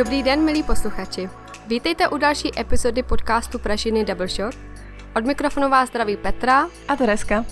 Dobrý 0.00 0.22
den, 0.22 0.44
milí 0.44 0.62
posluchači. 0.62 1.30
Vítejte 1.66 2.08
u 2.08 2.18
další 2.18 2.60
epizody 2.60 3.02
podcastu 3.02 3.58
Pražiny 3.58 4.04
Double 4.04 4.28
Shot. 4.28 4.54
Od 5.16 5.24
mikrofonu 5.24 5.68
vás 5.68 5.88
zdraví 5.88 6.16
Petra 6.16 6.68
a 6.88 6.96
Tereska. 6.96 7.44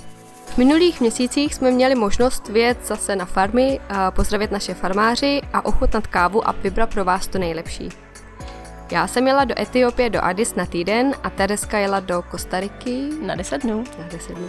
V 0.47 0.59
minulých 0.59 1.01
měsících 1.01 1.55
jsme 1.55 1.71
měli 1.71 1.95
možnost 1.95 2.49
vyjet 2.49 2.87
zase 2.87 3.17
na 3.17 3.25
farmy, 3.25 3.81
pozdravit 4.11 4.51
naše 4.51 4.75
farmáři 4.75 5.41
a 5.53 5.65
ochutnat 5.65 6.07
kávu 6.07 6.49
a 6.49 6.53
vybrat 6.53 6.95
pro 6.95 7.05
vás 7.05 7.27
to 7.27 7.39
nejlepší. 7.39 7.89
Já 8.93 9.07
jsem 9.07 9.27
jela 9.27 9.45
do 9.45 9.61
Etiopie, 9.61 10.11
do 10.11 10.25
Addis 10.25 10.55
na 10.55 10.67
týden 10.67 11.15
a 11.23 11.31
Tereska 11.31 11.79
jela 11.79 12.01
do 12.01 12.23
Kostariky 12.31 13.09
na 13.21 13.35
10 13.35 13.63
dnů. 13.63 13.85
Na 13.99 14.09
10 14.09 14.35
dnů. 14.35 14.49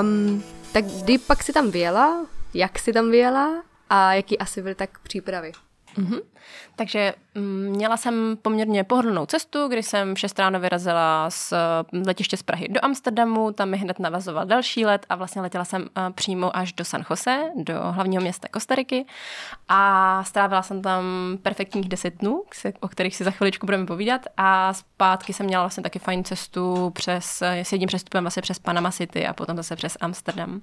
Um, 0.00 0.42
tak 0.72 0.84
kdy 0.84 1.18
pak 1.18 1.42
si 1.42 1.52
tam 1.52 1.70
vyjela, 1.70 2.26
jak 2.54 2.78
si 2.78 2.92
tam 2.92 3.10
vyjela 3.10 3.62
a 3.90 4.14
jaký 4.14 4.38
asi 4.38 4.62
byly 4.62 4.74
tak 4.74 4.98
přípravy? 4.98 5.52
Mm-hmm. 5.98 6.20
Takže 6.76 7.14
mm, 7.34 7.66
měla 7.68 7.96
jsem 7.96 8.38
poměrně 8.42 8.84
pohodlnou 8.84 9.26
cestu, 9.26 9.68
kdy 9.68 9.82
jsem 9.82 10.14
v 10.14 10.18
6 10.18 10.38
ráno 10.38 10.60
vyrazila 10.60 11.30
z 11.30 11.52
mm, 11.92 12.02
letiště 12.06 12.36
z 12.36 12.42
Prahy 12.42 12.68
do 12.68 12.84
Amsterdamu, 12.84 13.52
tam 13.52 13.68
mi 13.68 13.76
hned 13.76 13.98
navazoval 13.98 14.46
další 14.46 14.86
let 14.86 15.06
a 15.08 15.16
vlastně 15.16 15.42
letěla 15.42 15.64
jsem 15.64 15.82
uh, 15.82 15.88
přímo 16.12 16.56
až 16.56 16.72
do 16.72 16.84
San 16.84 17.04
Jose, 17.10 17.42
do 17.56 17.74
hlavního 17.82 18.22
města 18.22 18.48
Kostariky 18.48 19.06
a 19.68 20.24
strávila 20.24 20.62
jsem 20.62 20.82
tam 20.82 21.04
perfektních 21.42 21.88
10 21.88 22.14
dnů, 22.14 22.42
o 22.80 22.88
kterých 22.88 23.16
si 23.16 23.24
za 23.24 23.30
chviličku 23.30 23.66
budeme 23.66 23.86
povídat 23.86 24.26
a 24.36 24.74
zpátky 24.74 25.32
jsem 25.32 25.46
měla 25.46 25.62
vlastně 25.62 25.82
taky 25.82 25.98
fajn 25.98 26.24
cestu 26.24 26.90
přes, 26.90 27.42
s 27.42 27.72
jedním 27.72 27.86
přestupem 27.86 28.24
vlastně 28.24 28.42
přes 28.42 28.58
Panama 28.58 28.90
City 28.90 29.26
a 29.26 29.32
potom 29.32 29.56
zase 29.56 29.76
přes 29.76 29.96
Amsterdam. 30.00 30.60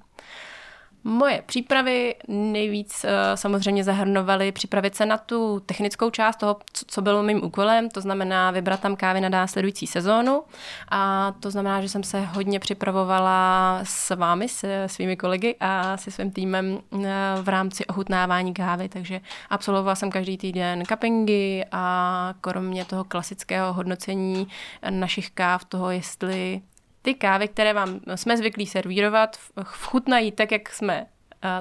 Moje 1.08 1.44
přípravy 1.46 2.16
nejvíc 2.28 3.04
uh, 3.04 3.10
samozřejmě 3.36 3.84
zahrnovaly 3.84 4.52
připravit 4.52 4.96
se 4.96 5.06
na 5.06 5.18
tu 5.18 5.60
technickou 5.66 6.10
část 6.10 6.38
toho, 6.38 6.58
co 6.88 7.02
bylo 7.02 7.24
mým 7.24 7.44
úkolem, 7.44 7.90
to 7.90 8.02
znamená 8.02 8.52
vybrat 8.52 8.80
tam 8.80 8.96
kávy 8.96 9.22
na 9.22 9.30
následující 9.30 9.88
sezónu. 9.88 10.44
A 10.90 11.34
to 11.40 11.52
znamená, 11.52 11.82
že 11.82 11.90
jsem 11.90 12.04
se 12.04 12.22
hodně 12.22 12.60
připravovala 12.60 13.80
s 13.84 14.16
vámi, 14.16 14.50
s 14.50 14.88
svými 14.88 15.18
kolegy 15.18 15.56
a 15.60 15.98
se 15.98 16.12
svým 16.12 16.32
týmem 16.32 16.80
uh, 16.90 17.06
v 17.42 17.50
rámci 17.50 17.86
ochutnávání 17.86 18.54
kávy, 18.54 18.90
takže 18.90 19.22
absolvovala 19.50 19.96
jsem 19.96 20.12
každý 20.12 20.38
týden 20.38 20.84
cuppingy 20.86 21.66
a 21.72 22.34
kromě 22.42 22.86
toho 22.86 23.04
klasického 23.04 23.74
hodnocení 23.74 24.48
našich 24.90 25.32
káv, 25.32 25.66
toho, 25.66 25.92
jestli 25.92 26.62
ty 27.06 27.14
kávy, 27.14 27.48
které 27.48 27.74
vám 27.74 28.00
jsme 28.16 28.38
zvyklí 28.38 28.66
servírovat, 28.66 29.38
vchutnají 29.64 30.32
tak, 30.32 30.52
jak 30.52 30.70
jsme 30.70 31.06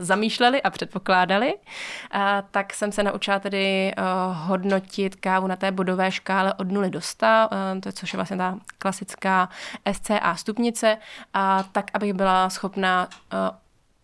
zamýšleli 0.01 0.63
a 0.63 0.71
předpokládali, 0.71 1.55
tak 2.51 2.75
jsem 2.75 2.93
se 2.93 3.03
naučila 3.03 3.39
tedy 3.39 3.93
hodnotit 4.33 5.17
kávu 5.17 5.47
na 5.47 5.57
té 5.57 5.73
bodové 5.73 6.13
škále 6.13 6.55
od 6.55 6.71
0 6.73 6.89
do 6.89 7.01
100, 7.01 7.27
to 7.81 7.89
je, 7.89 7.93
což 7.93 8.13
je 8.13 8.17
vlastně 8.17 8.37
ta 8.37 8.59
klasická 8.79 9.49
SCA 9.93 10.35
stupnice, 10.37 10.97
a 11.35 11.63
tak, 11.63 11.91
abych 11.95 12.13
byla 12.13 12.51
schopná 12.51 13.09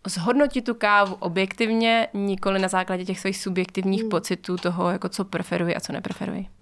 zhodnotit 0.07 0.61
tu 0.61 0.73
kávu 0.73 1.15
objektivně, 1.19 2.07
nikoli 2.13 2.59
na 2.59 2.67
základě 2.67 3.05
těch 3.05 3.19
svých 3.19 3.37
subjektivních 3.37 4.01
hmm. 4.01 4.09
pocitů 4.09 4.57
toho, 4.57 4.91
jako 4.91 5.09
co 5.09 5.25
preferuji 5.25 5.75
a 5.75 5.79
co 5.79 5.93
nepreferuji. 5.93 6.60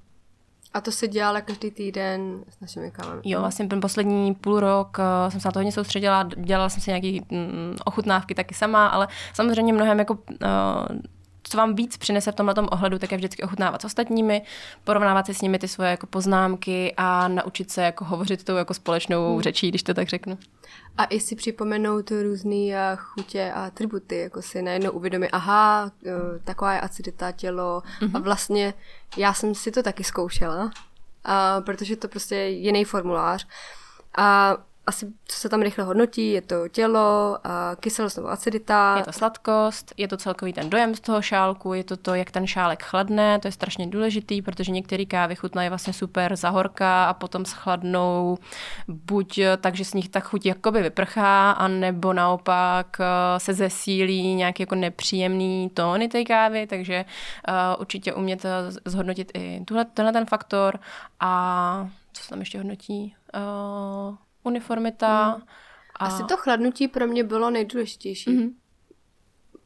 A 0.74 0.82
to 0.82 0.92
se 0.92 1.08
dělala 1.08 1.42
každý 1.42 1.72
týden 1.72 2.44
s 2.50 2.60
našimi 2.60 2.92
kávami? 2.92 3.22
Jo, 3.24 3.40
vlastně 3.40 3.68
ten 3.68 3.82
poslední 3.82 4.36
půl 4.36 4.60
rok 4.60 4.98
uh, 5.00 5.32
jsem 5.32 5.40
se 5.40 5.48
na 5.48 5.52
to 5.52 5.60
hodně 5.60 5.72
soustředila, 5.72 6.30
dělala 6.38 6.70
jsem 6.70 6.82
si 6.82 6.92
nějaké 6.92 7.26
mm, 7.36 7.76
ochutnávky 7.86 8.36
taky 8.36 8.54
sama, 8.54 8.88
ale 8.88 9.08
samozřejmě 9.34 9.74
mnohem 9.74 10.00
jako 10.00 10.14
uh, 10.14 11.00
co 11.50 11.58
vám 11.58 11.76
víc 11.76 11.98
přinese 11.98 12.32
v 12.32 12.36
tomhle 12.36 12.56
ohledu, 12.56 13.00
tak 13.00 13.12
je 13.12 13.18
vždycky 13.18 13.44
ochutnávat 13.44 13.82
s 13.82 13.86
ostatními, 13.86 14.42
porovnávat 14.84 15.26
si 15.26 15.34
s 15.34 15.42
nimi 15.42 15.60
ty 15.60 15.68
svoje 15.68 15.92
jako 15.92 16.08
poznámky 16.08 16.94
a 16.98 17.28
naučit 17.28 17.72
se 17.72 17.82
jako 17.82 18.06
hovořit 18.06 18.44
tou 18.44 18.56
jako 18.56 18.74
společnou 18.74 19.34
hmm. 19.34 19.42
řečí, 19.42 19.70
když 19.70 19.84
to 19.84 19.94
tak 19.94 20.08
řeknu. 20.08 20.38
A 20.98 21.06
i 21.06 21.20
si 21.20 21.36
připomenout 21.36 22.12
různé 22.12 22.72
eh, 22.72 22.96
chutě 22.96 23.52
a 23.56 23.66
atributy, 23.66 24.18
jako 24.18 24.42
si 24.42 24.62
najednou 24.62 24.92
uvědomí, 24.92 25.28
aha, 25.32 25.92
eh, 26.06 26.12
taková 26.44 26.74
je 26.74 26.82
acidita 26.82 27.32
tělo 27.32 27.84
mm-hmm. 27.86 28.06
a 28.06 28.18
mhm. 28.18 28.24
vlastně 28.24 28.74
já 29.18 29.34
jsem 29.34 29.56
si 29.56 29.72
to 29.72 29.84
taky 29.84 30.04
zkoušela, 30.04 30.72
a 31.24 31.62
protože 31.62 31.96
to 31.96 32.08
prostě 32.08 32.36
je 32.36 32.50
jiný 32.50 32.86
formulář 32.86 33.48
a 34.18 34.58
asi, 34.90 35.08
co 35.26 35.40
se 35.40 35.50
tam 35.50 35.62
rychle 35.62 35.84
hodnotí, 35.84 36.32
je 36.32 36.42
to 36.42 36.68
tělo, 36.68 37.38
a 37.44 37.76
kyselost 37.80 38.18
nebo 38.18 38.30
acidita. 38.30 38.98
Je 38.98 39.04
to 39.04 39.12
sladkost, 39.12 39.94
je 39.98 40.08
to 40.08 40.18
celkový 40.18 40.54
ten 40.54 40.70
dojem 40.70 40.96
z 40.96 41.00
toho 41.00 41.22
šálku, 41.22 41.74
je 41.74 41.84
to 41.84 41.98
to, 41.98 42.16
jak 42.16 42.32
ten 42.32 42.48
šálek 42.48 42.84
chladne, 42.84 43.40
to 43.40 43.48
je 43.48 43.52
strašně 43.52 43.88
důležitý, 43.88 44.42
protože 44.42 44.72
některé 44.72 45.06
kávy 45.06 45.36
chutnají 45.36 45.70
vlastně 45.70 45.94
super 45.94 46.36
zahorka 46.36 47.06
a 47.06 47.14
potom 47.14 47.46
schladnou 47.46 48.38
buď 48.88 49.40
tak, 49.62 49.76
že 49.76 49.86
z 49.86 49.94
nich 49.94 50.10
ta 50.10 50.20
chuť 50.20 50.46
jakoby 50.46 50.82
vyprchá, 50.82 51.52
anebo 51.52 52.14
naopak 52.14 52.98
eh, 53.00 53.40
se 53.40 53.54
zesílí 53.54 54.36
nějaký 54.36 54.64
jako 54.64 54.76
nepříjemný 54.76 55.70
tóny 55.74 56.08
té 56.08 56.24
kávy, 56.24 56.68
takže 56.68 57.06
uh, 57.48 57.82
určitě 57.82 58.14
umět 58.14 58.46
eh, 58.46 58.50
zhodnotit 58.86 59.32
i 59.34 59.62
tuhle, 59.66 59.86
tenhle 59.86 60.14
ten 60.14 60.26
faktor 60.26 60.80
a 61.20 61.90
co 62.14 62.24
se 62.24 62.30
tam 62.30 62.40
ještě 62.40 62.58
hodnotí? 62.58 63.16
Uniformita. 64.44 65.36
Mm. 65.38 65.44
A... 66.00 66.06
Asi 66.06 66.24
to 66.24 66.38
chladnutí 66.38 66.88
pro 66.88 67.08
mě 67.08 67.24
bylo 67.24 67.50
nejdůležitější. 67.50 68.30
Mm-hmm. 68.30 68.54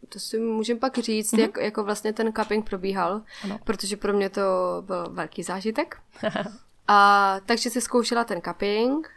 To 0.09 0.19
si 0.19 0.39
můžem 0.39 0.79
pak 0.79 0.97
říct, 0.97 1.33
mm-hmm. 1.33 1.39
jak, 1.39 1.57
jako 1.57 1.83
vlastně 1.83 2.13
ten 2.13 2.33
cupping 2.33 2.69
probíhal, 2.69 3.21
ano. 3.43 3.59
protože 3.63 3.97
pro 3.97 4.13
mě 4.13 4.29
to 4.29 4.41
byl 4.81 5.09
velký 5.09 5.43
zážitek. 5.43 5.97
a 6.87 7.37
takže 7.45 7.69
si 7.69 7.81
zkoušela 7.81 8.23
ten 8.23 8.41
cupping, 8.41 9.09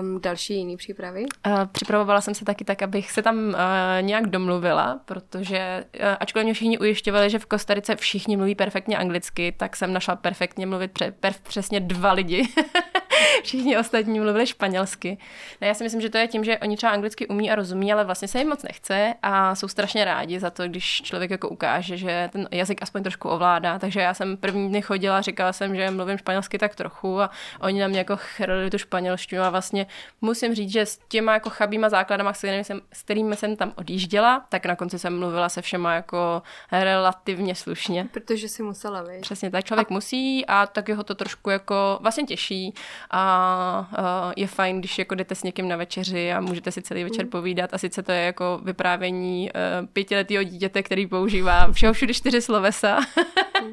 um, 0.00 0.20
další 0.20 0.54
jiný 0.54 0.76
přípravy? 0.76 1.24
Uh, 1.46 1.64
připravovala 1.72 2.20
jsem 2.20 2.34
se 2.34 2.44
taky 2.44 2.64
tak, 2.64 2.82
abych 2.82 3.10
se 3.10 3.22
tam 3.22 3.36
uh, 3.36 3.54
nějak 4.00 4.26
domluvila, 4.26 5.00
protože 5.04 5.84
uh, 6.00 6.06
ačkoliv 6.20 6.44
mě 6.44 6.54
všichni 6.54 6.78
ujišťovali, 6.78 7.30
že 7.30 7.38
v 7.38 7.46
Kostarice 7.46 7.96
všichni 7.96 8.36
mluví 8.36 8.54
perfektně 8.54 8.98
anglicky, 8.98 9.54
tak 9.56 9.76
jsem 9.76 9.92
našla 9.92 10.16
perfektně 10.16 10.66
mluvit 10.66 10.92
pře- 10.92 11.14
per- 11.20 11.42
přesně 11.42 11.80
dva 11.80 12.12
lidi. 12.12 12.48
všichni 13.42 13.78
ostatní 13.78 14.20
mluvili 14.20 14.46
španělsky. 14.46 15.18
Ne, 15.60 15.66
já 15.66 15.74
si 15.74 15.84
myslím, 15.84 16.00
že 16.00 16.10
to 16.10 16.18
je 16.18 16.28
tím, 16.28 16.44
že 16.44 16.58
oni 16.58 16.76
třeba 16.76 16.92
anglicky 16.92 17.26
umí 17.26 17.50
a 17.50 17.54
rozumí, 17.54 17.92
ale 17.92 18.04
vlastně 18.04 18.28
se 18.28 18.38
jim 18.38 18.48
moc 18.48 18.62
nechce 18.62 19.14
a 19.22 19.54
jsou 19.54 19.68
strašně 19.68 20.04
rádi 20.04 20.40
za 20.40 20.50
to, 20.50 20.68
když 20.68 21.02
člověk 21.02 21.30
jako 21.30 21.48
ukáže, 21.48 21.96
že 21.96 22.28
ten 22.32 22.48
jazyk 22.50 22.82
aspoň 22.82 23.02
trošku 23.02 23.28
ovládá. 23.28 23.78
Takže 23.78 24.00
já 24.00 24.14
jsem 24.14 24.36
první 24.36 24.68
dny 24.68 24.82
chodila, 24.82 25.20
říkala 25.20 25.52
jsem, 25.52 25.76
že 25.76 25.90
mluvím 25.90 26.18
španělsky 26.18 26.58
tak 26.58 26.74
trochu 26.74 27.20
a 27.20 27.30
oni 27.60 27.80
na 27.80 27.88
mě 27.88 27.98
jako 27.98 28.16
chrlili 28.16 28.70
tu 28.70 28.78
španělštinu 28.78 29.42
a 29.42 29.50
vlastně 29.50 29.86
musím 30.20 30.54
říct, 30.54 30.72
že 30.72 30.86
s 30.86 30.98
těma 31.08 31.34
jako 31.34 31.50
chabýma 31.50 31.88
základama, 31.88 32.32
s 32.32 32.38
kterými 32.38 32.64
jsem, 32.64 32.80
s 32.92 33.02
kterými 33.02 33.36
jsem 33.36 33.56
tam 33.56 33.72
odjížděla, 33.76 34.46
tak 34.48 34.66
na 34.66 34.76
konci 34.76 34.98
jsem 34.98 35.18
mluvila 35.18 35.48
se 35.48 35.62
všema 35.62 35.94
jako 35.94 36.42
relativně 36.72 37.54
slušně. 37.54 38.08
Protože 38.12 38.48
si 38.48 38.62
musela, 38.62 39.02
víš. 39.02 39.20
Přesně 39.20 39.50
tak, 39.50 39.64
člověk 39.64 39.90
a... 39.90 39.94
musí 39.94 40.46
a 40.46 40.66
tak 40.66 40.88
ho 40.88 41.02
to 41.02 41.14
trošku 41.14 41.50
jako 41.50 41.98
vlastně 42.02 42.24
těší 42.24 42.74
a 43.12 43.88
uh, 43.98 44.32
je 44.36 44.46
fajn, 44.46 44.78
když 44.78 44.98
jako 44.98 45.14
jdete 45.14 45.34
s 45.34 45.42
někým 45.42 45.68
na 45.68 45.76
večeři 45.76 46.32
a 46.32 46.40
můžete 46.40 46.72
si 46.72 46.82
celý 46.82 47.04
večer 47.04 47.24
mm. 47.24 47.30
povídat 47.30 47.74
a 47.74 47.78
sice 47.78 48.02
to 48.02 48.12
je 48.12 48.22
jako 48.22 48.60
vyprávění 48.64 49.50
uh, 49.50 49.86
pětiletého 49.86 50.42
dítěte, 50.42 50.82
který 50.82 51.06
používá 51.06 51.72
všeho 51.72 51.92
všude 51.92 52.14
čtyři 52.14 52.42
slovesa 52.42 53.00
mm. 53.00 53.72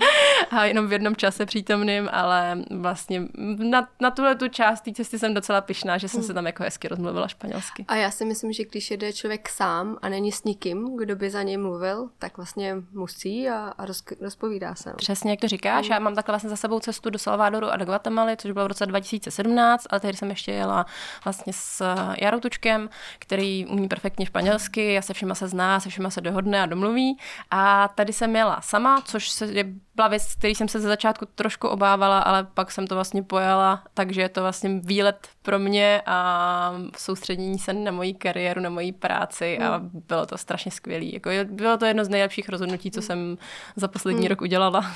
a 0.60 0.66
jenom 0.66 0.88
v 0.88 0.92
jednom 0.92 1.16
čase 1.16 1.46
přítomným, 1.46 2.10
ale 2.12 2.58
vlastně 2.72 3.22
na, 3.58 3.88
na 4.02 4.12
tuhle 4.12 4.36
tu 4.36 4.48
část 4.48 4.82
té 4.82 4.92
cesty 4.92 5.20
jsem 5.20 5.34
docela 5.34 5.62
pyšná, 5.62 5.98
že 5.98 6.08
jsem 6.08 6.20
mm. 6.20 6.28
se 6.28 6.34
tam 6.34 6.46
jako 6.46 6.64
hezky 6.64 6.88
rozmluvila 6.88 7.28
španělsky. 7.28 7.86
A 7.88 7.96
já 7.96 8.12
si 8.12 8.26
myslím, 8.26 8.54
že 8.54 8.66
když 8.66 8.92
jede 8.92 9.14
člověk 9.14 9.50
sám 9.50 9.98
a 10.02 10.10
není 10.10 10.32
s 10.32 10.44
nikým, 10.44 10.98
kdo 10.98 11.16
by 11.16 11.30
za 11.30 11.44
něj 11.44 11.58
mluvil, 11.58 12.10
tak 12.20 12.38
vlastně 12.38 12.76
musí 12.92 13.50
a, 13.50 13.74
a 13.78 13.86
roz, 13.86 14.04
rozpovídá 14.22 14.76
se. 14.76 14.94
Přesně, 14.98 15.32
jak 15.32 15.40
to 15.40 15.48
říkáš, 15.48 15.90
já 15.90 16.00
mám 16.00 16.16
takhle 16.16 16.32
vlastně 16.34 16.50
za 16.50 16.56
sebou 16.56 16.80
cestu 16.80 17.10
do 17.10 17.20
Salvadoru 17.20 17.68
a 17.68 17.78
do 17.78 17.86
Guatemaly, 17.86 18.38
což 18.38 18.52
bylo 18.52 18.66
v 18.66 18.68
roce 18.68 18.86
2000 18.86 19.29
2017, 19.30 19.88
ale 19.90 20.00
tehdy 20.00 20.18
jsem 20.18 20.30
ještě 20.30 20.52
jela 20.52 20.86
vlastně 21.24 21.54
s 21.54 21.96
Jarou 22.22 22.40
Tučkem, 22.40 22.90
který 23.20 23.66
umí 23.66 23.88
perfektně 23.88 24.26
španělsky, 24.26 24.94
já 24.94 25.02
se 25.02 25.14
všema 25.14 25.36
se 25.36 25.48
zná, 25.48 25.80
se 25.80 25.90
všema 25.90 26.10
se 26.10 26.22
dohodne 26.22 26.62
a 26.62 26.66
domluví. 26.66 27.18
A 27.52 27.88
tady 27.88 28.14
jsem 28.14 28.36
jela 28.36 28.62
sama, 28.62 29.02
což 29.02 29.30
se, 29.30 29.46
je 29.46 29.66
byla 30.00 30.08
věc, 30.08 30.36
který 30.36 30.56
jsem 30.56 30.68
se 30.68 30.80
ze 30.80 30.88
začátku 30.88 31.26
trošku 31.36 31.68
obávala, 31.68 32.20
ale 32.20 32.48
pak 32.54 32.72
jsem 32.72 32.88
to 32.88 32.96
vlastně 32.96 33.24
pojala, 33.24 33.84
takže 33.94 34.22
je 34.22 34.30
to 34.30 34.42
vlastně 34.42 34.80
výlet 34.84 35.28
pro 35.42 35.60
mě 35.60 36.02
a 36.06 36.74
soustředění 36.98 37.60
se 37.60 37.74
na 37.74 37.92
moji 37.92 38.14
kariéru, 38.14 38.62
na 38.62 38.70
moji 38.70 38.92
práci 38.92 39.58
a 39.58 39.76
hmm. 39.76 40.04
bylo 40.08 40.26
to 40.26 40.38
strašně 40.38 40.72
skvělé. 40.72 41.06
Jako, 41.06 41.30
bylo 41.46 41.78
to 41.78 41.86
jedno 41.86 42.06
z 42.06 42.10
nejlepších 42.10 42.50
rozhodnutí, 42.50 42.92
co 42.92 43.00
hmm. 43.00 43.08
jsem 43.08 43.38
za 43.76 43.88
poslední 43.88 44.22
hmm. 44.22 44.30
rok 44.30 44.42
udělala. 44.42 44.92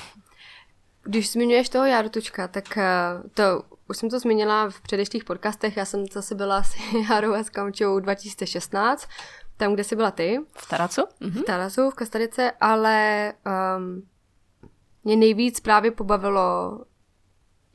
Když 1.03 1.31
zmiňuješ 1.31 1.69
toho 1.69 1.85
Jarutučka, 1.85 2.47
tak 2.47 2.77
eh, 2.77 2.83
to 3.33 3.63
už 3.89 3.97
jsem 3.97 4.09
to 4.09 4.19
zmínila 4.19 4.69
v 4.69 4.81
předešlých 4.81 5.24
podcastech, 5.24 5.77
já 5.77 5.85
jsem 5.85 6.06
zase 6.07 6.35
byla 6.35 6.63
s 6.63 6.75
Jarou 7.09 7.33
a 7.33 7.44
s 7.44 7.50
Kamčou 7.50 8.00
2016, 8.00 9.07
tam, 9.57 9.74
kde 9.74 9.83
jsi 9.83 9.95
byla 9.95 10.12
ty. 10.12 10.39
V 10.57 10.69
Taracu? 10.69 11.01
V 11.19 11.44
Taracu, 11.44 11.89
v 11.89 11.94
Kastarice, 11.94 12.51
ale 12.62 13.33
um, 13.77 14.07
mě 15.03 15.15
nejvíc 15.15 15.59
právě 15.59 15.91
pobavilo, 15.91 16.80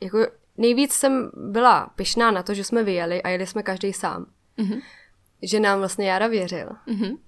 jako 0.01 0.27
nejvíc 0.57 0.93
jsem 0.93 1.31
byla 1.35 1.91
pyšná 1.97 2.31
na 2.31 2.43
to, 2.43 2.55
že 2.55 2.65
jsme 2.65 2.83
vyjeli 2.83 3.23
a 3.23 3.29
jeli 3.29 3.47
jsme 3.47 3.63
každý 3.63 3.93
sám. 3.93 4.27
Mm-hmm. 4.59 4.83
Že 5.43 5.61
nám 5.61 5.79
vlastně 5.79 6.11
Jara 6.11 6.27
věřil. 6.27 6.69
Mm-hmm. 6.87 7.19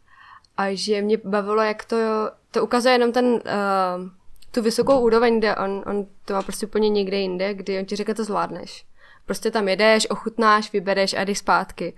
A 0.56 0.64
že 0.74 1.02
mě 1.02 1.18
bavilo, 1.24 1.62
jak 1.62 1.84
to, 1.84 1.96
to 2.50 2.64
ukazuje 2.64 2.94
jenom 2.94 3.12
ten, 3.12 3.24
uh, 3.24 3.40
tu 4.50 4.62
vysokou 4.62 5.00
úroveň, 5.00 5.38
kde 5.38 5.56
on, 5.56 5.82
on 5.86 6.06
to 6.24 6.34
má 6.34 6.42
prostě 6.42 6.66
úplně 6.66 6.88
někde 6.88 7.16
jinde, 7.16 7.54
kdy 7.54 7.78
on 7.78 7.84
ti 7.84 7.96
řekne, 7.96 8.14
to 8.14 8.24
zvládneš. 8.24 8.84
Prostě 9.26 9.50
tam 9.50 9.68
jedeš, 9.68 10.10
ochutnáš, 10.10 10.72
vybereš 10.72 11.14
a 11.14 11.24
jdeš 11.24 11.38
zpátky. 11.38 11.94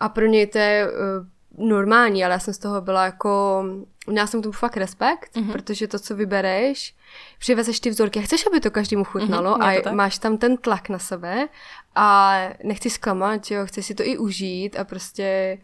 A 0.00 0.08
pro 0.08 0.26
něj 0.26 0.46
to 0.46 0.58
je 0.58 0.88
uh, 0.88 1.68
normální, 1.68 2.24
ale 2.24 2.32
já 2.32 2.38
jsem 2.38 2.54
z 2.54 2.58
toho 2.58 2.80
byla 2.80 3.04
jako, 3.04 3.64
měla 4.06 4.26
jsem 4.26 4.40
k 4.40 4.42
tomu 4.42 4.52
fakt 4.52 4.76
respekt, 4.76 5.36
mm-hmm. 5.36 5.52
protože 5.52 5.88
to, 5.88 5.98
co 5.98 6.16
vybereš, 6.16 6.94
přivezeš 7.38 7.80
ty 7.80 7.90
vzorky 7.90 8.18
a 8.18 8.22
chceš, 8.22 8.46
aby 8.46 8.60
to 8.60 8.70
každému 8.70 9.04
chutnalo 9.04 9.56
mm-hmm, 9.56 9.88
a 9.88 9.92
máš 9.92 10.18
tam 10.18 10.38
ten 10.38 10.56
tlak 10.56 10.88
na 10.88 10.98
sebe 10.98 11.48
a 11.94 12.38
nechci 12.64 12.90
zklamat, 12.90 13.50
jo, 13.50 13.66
chci 13.66 13.82
si 13.82 13.94
to 13.94 14.02
i 14.06 14.18
užít 14.18 14.78
a 14.78 14.84
prostě 14.84 15.58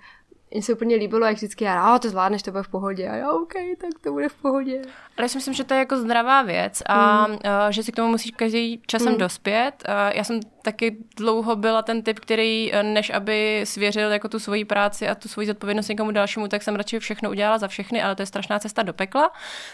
mně 0.54 0.62
se 0.62 0.72
úplně 0.72 0.96
líbilo, 0.96 1.26
jak 1.26 1.36
vždycky 1.36 1.64
já, 1.64 1.98
to 1.98 2.08
zvládneš, 2.08 2.42
to 2.42 2.50
bude 2.50 2.62
v 2.62 2.68
pohodě. 2.68 3.08
A 3.08 3.14
já, 3.14 3.32
OK, 3.32 3.52
tak 3.80 3.90
to 4.02 4.12
bude 4.12 4.28
v 4.28 4.34
pohodě. 4.34 4.82
Ale 5.16 5.24
já 5.24 5.28
si 5.28 5.38
myslím, 5.38 5.54
že 5.54 5.64
to 5.64 5.74
je 5.74 5.78
jako 5.78 5.96
zdravá 5.96 6.42
věc 6.42 6.82
a 6.86 7.26
mm. 7.26 7.32
uh, 7.32 7.38
že 7.70 7.82
si 7.82 7.92
k 7.92 7.96
tomu 7.96 8.08
musíš 8.08 8.30
každý 8.30 8.82
časem 8.86 9.12
mm. 9.12 9.18
dospět. 9.18 9.84
Uh, 9.88 10.16
já 10.16 10.24
jsem 10.24 10.40
taky 10.62 10.96
dlouho 11.16 11.56
byla 11.56 11.82
ten 11.82 12.02
typ, 12.02 12.20
který 12.20 12.72
eh, 12.72 12.82
než 12.82 13.10
aby 13.10 13.60
svěřil 13.64 14.12
jako 14.12 14.28
tu 14.28 14.38
svoji 14.38 14.64
práci 14.64 15.08
a 15.08 15.14
tu 15.14 15.28
svoji 15.28 15.46
zodpovědnost 15.46 15.88
někomu 15.88 16.10
dalšímu, 16.10 16.48
tak 16.48 16.62
jsem 16.62 16.76
radši 16.76 16.98
všechno 16.98 17.30
udělala 17.30 17.58
za 17.58 17.68
všechny, 17.68 18.02
ale 18.02 18.14
to 18.14 18.22
je 18.22 18.26
strašná 18.26 18.58
cesta 18.58 18.82
do 18.82 18.92
pekla. 18.92 19.30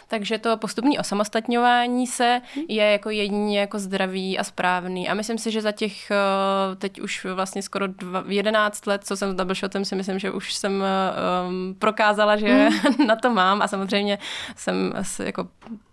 Takže 0.09 0.39
to 0.39 0.57
postupní 0.57 0.99
osamostatňování 0.99 2.07
se 2.07 2.41
mm. 2.57 2.63
je 2.69 2.85
jako 2.85 3.11
jedině 3.11 3.61
jako 3.61 3.79
zdravý 3.79 4.39
a 4.39 4.45
správný. 4.45 5.09
A 5.09 5.15
myslím 5.15 5.39
si, 5.39 5.51
že 5.51 5.63
za 5.63 5.73
těch 5.73 6.11
uh, 6.11 6.75
teď 6.75 7.01
už 7.01 7.27
vlastně 7.35 7.63
skoro 7.63 7.87
dva, 7.87 8.25
11 8.29 8.87
let, 8.87 9.05
co 9.05 9.17
jsem 9.17 9.31
s 9.31 9.35
double 9.35 9.55
shotem, 9.55 9.85
si 9.85 9.97
myslím, 9.97 10.19
že 10.19 10.31
už 10.31 10.55
jsem 10.55 10.73
um, 10.73 11.75
prokázala, 11.79 12.37
že 12.37 12.69
mm. 12.99 13.07
na 13.07 13.17
to 13.17 13.31
mám 13.31 13.63
a 13.63 13.69
samozřejmě 13.69 14.19
jsem 14.57 14.93
jako 15.29 15.49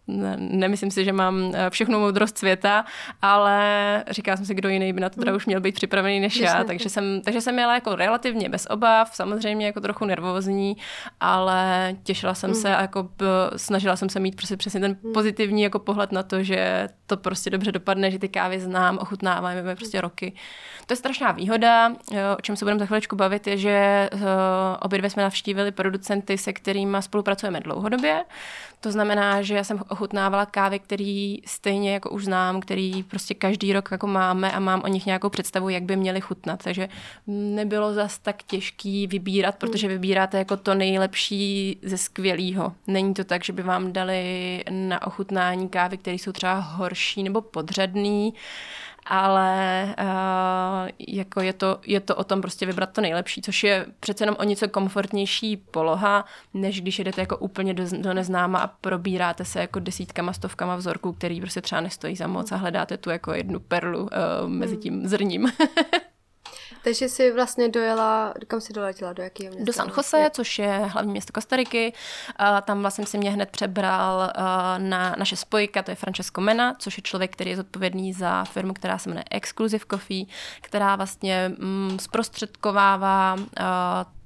ne, 0.07 0.36
nemyslím 0.40 0.92
si, 0.92 1.06
že 1.06 1.13
mám 1.13 1.52
eh, 1.56 1.69
všechnu 1.69 2.00
moudrost 2.00 2.38
světa, 2.38 2.86
ale 3.22 4.04
říkala 4.10 4.38
jsem 4.38 4.46
si, 4.46 4.56
kdo 4.56 4.69
jiný 4.69 4.94
by 4.94 5.02
na 5.02 5.10
to 5.10 5.19
teda 5.19 5.31
hmm. 5.31 5.38
už 5.38 5.46
měl 5.46 5.62
být 5.62 5.75
připravený 5.75 6.19
než 6.19 6.38
já, 6.38 6.63
takže 6.63 6.90
jsem, 6.90 7.22
takže 7.22 7.42
jsem 7.42 7.56
měla 7.56 7.74
jako 7.74 7.96
relativně 7.96 8.50
bez 8.50 8.68
obav, 8.69 9.16
samozřejmě 9.16 9.66
jako 9.66 9.81
trochu 9.81 10.06
nervózní, 10.06 10.78
ale 11.19 11.94
těšila 12.04 12.34
jsem 12.34 12.50
mm. 12.50 12.56
se 12.56 12.75
a 12.75 12.81
jako 12.81 13.10
snažila 13.56 13.96
jsem 13.96 14.10
se 14.10 14.19
mít 14.19 14.36
prostě 14.36 14.57
přesně 14.57 14.80
ten 14.80 14.98
hmm. 15.04 15.13
pozitivní 15.13 15.62
jako 15.62 15.80
pohled 15.80 16.12
na 16.12 16.24
to, 16.24 16.44
že 16.44 16.90
to 17.07 17.18
prostě 17.18 17.50
dobře 17.50 17.72
dopadne, 17.72 18.12
že 18.12 18.19
ty 18.19 18.30
kávy 18.30 18.60
znám, 18.60 18.98
ochutnávám 18.98 19.57
je 19.57 19.75
prostě 19.75 20.02
roky. 20.02 20.34
To 20.86 20.94
je 20.94 20.98
strašná 20.98 21.31
výhoda, 21.31 21.92
o 22.38 22.42
čem 22.42 22.56
se 22.56 22.66
budeme 22.66 22.80
za 22.80 22.86
chviličku 22.86 23.16
bavit, 23.16 23.48
je, 23.48 23.57
že 23.57 23.69
eh, 23.69 24.10
obě 24.81 24.98
dvě 24.98 25.10
jsme 25.10 25.24
navštívili 25.24 25.72
producenty, 25.72 26.38
se 26.38 26.54
kterými 26.54 26.98
spolupracujeme 27.00 27.60
dlouhodobě. 27.60 28.24
To 28.80 28.92
znamená, 28.92 29.42
že 29.42 29.56
já 29.56 29.63
jsem 29.63 29.80
ochutnávala 29.95 30.45
kávy, 30.45 30.80
který 30.80 31.38
stejně 31.45 31.94
jako 31.94 32.09
už 32.09 32.25
znám, 32.25 32.62
který 32.62 33.03
prostě 33.03 33.33
každý 33.33 33.74
rok 33.74 33.89
jako 33.92 34.07
máme 34.07 34.51
a 34.51 34.59
mám 34.59 34.81
o 34.83 34.88
nich 34.88 35.06
nějakou 35.06 35.30
představu, 35.30 35.69
jak 35.69 35.83
by 35.83 35.95
měly 35.95 36.21
chutnat. 36.21 36.63
Takže 36.63 36.89
nebylo 37.27 37.94
zas 37.94 38.18
tak 38.18 38.44
těžký 38.44 39.07
vybírat, 39.07 39.56
protože 39.56 39.88
vybíráte 39.88 40.38
jako 40.38 40.57
to 40.57 40.75
nejlepší 40.75 41.77
ze 41.83 41.97
skvělého. 41.97 42.74
Není 42.88 43.13
to 43.13 43.24
tak, 43.24 43.44
že 43.44 43.53
by 43.53 43.63
vám 43.63 43.94
dali 43.94 44.63
na 44.69 45.07
ochutnání 45.07 45.69
kávy, 45.69 45.97
které 45.97 46.15
jsou 46.15 46.31
třeba 46.31 46.59
horší 46.59 47.24
nebo 47.24 47.42
podřadný, 47.42 48.33
ale 49.06 49.86
uh, 50.00 50.90
jako 51.07 51.42
je, 51.42 51.54
to, 51.54 51.80
je 51.86 52.00
to 52.00 52.16
o 52.16 52.24
tom 52.24 52.42
prostě 52.42 52.66
vybrat 52.66 52.92
to 52.92 53.02
nejlepší, 53.02 53.42
což 53.42 53.63
je 53.63 53.86
přece 54.00 54.24
jenom 54.24 54.36
o 54.40 54.44
něco 54.44 54.69
komfortnější 54.69 55.57
poloha, 55.57 56.25
než 56.54 56.81
když 56.81 57.00
jedete 57.00 57.22
jako 57.22 57.38
úplně 57.38 57.74
do, 57.74 57.84
do 57.98 58.13
neznáma 58.13 58.60
a 58.60 58.68
probíráte 58.68 59.46
se 59.46 59.60
jako 59.60 59.80
desítkama, 59.80 60.34
stovkama 60.34 60.75
vzorků, 60.75 61.13
který 61.13 61.42
prostě 61.42 61.62
třeba 61.62 61.81
nestojí 61.81 62.16
za 62.16 62.28
moc 62.28 62.52
a 62.52 62.56
hledáte 62.56 62.98
tu 62.98 63.10
jako 63.10 63.34
jednu 63.34 63.60
perlu 63.60 64.04
uh, 64.04 64.10
mezi 64.48 64.78
tím 64.78 65.07
zrním. 65.07 65.52
Takže 66.86 67.10
jsi 67.10 67.32
vlastně 67.32 67.70
dojela, 67.70 68.34
kam 68.48 68.62
jsi 68.62 68.74
doletěla, 68.74 69.14
do 69.14 69.24
jakého 69.24 69.54
města? 69.56 69.66
Do 69.66 69.74
San 69.74 69.92
Jose, 69.98 70.30
což 70.32 70.60
je 70.60 70.78
hlavní 70.78 71.12
město 71.12 71.34
Kostariky. 71.34 71.94
Uh, 72.40 72.62
tam 72.62 72.82
vlastně 72.82 73.06
si 73.06 73.18
mě 73.18 73.32
hned 73.32 73.50
přebral 73.50 74.32
na 74.78 75.16
naše 75.18 75.36
spojka, 75.36 75.84
to 75.84 75.92
je 75.92 75.96
Francesco 75.96 76.42
Mena, 76.42 76.76
což 76.80 76.98
je 76.98 77.02
člověk, 77.02 77.34
který 77.34 77.50
je 77.50 77.58
zodpovědný 77.58 78.14
za 78.14 78.44
firmu, 78.44 78.74
která 78.74 78.98
se 78.98 79.10
jmenuje 79.10 79.24
Exclusive 79.32 79.86
Coffee, 79.92 80.26
která 80.62 80.96
vlastně 80.96 81.52
mm, 81.58 81.98
zprostředkovává 82.00 83.36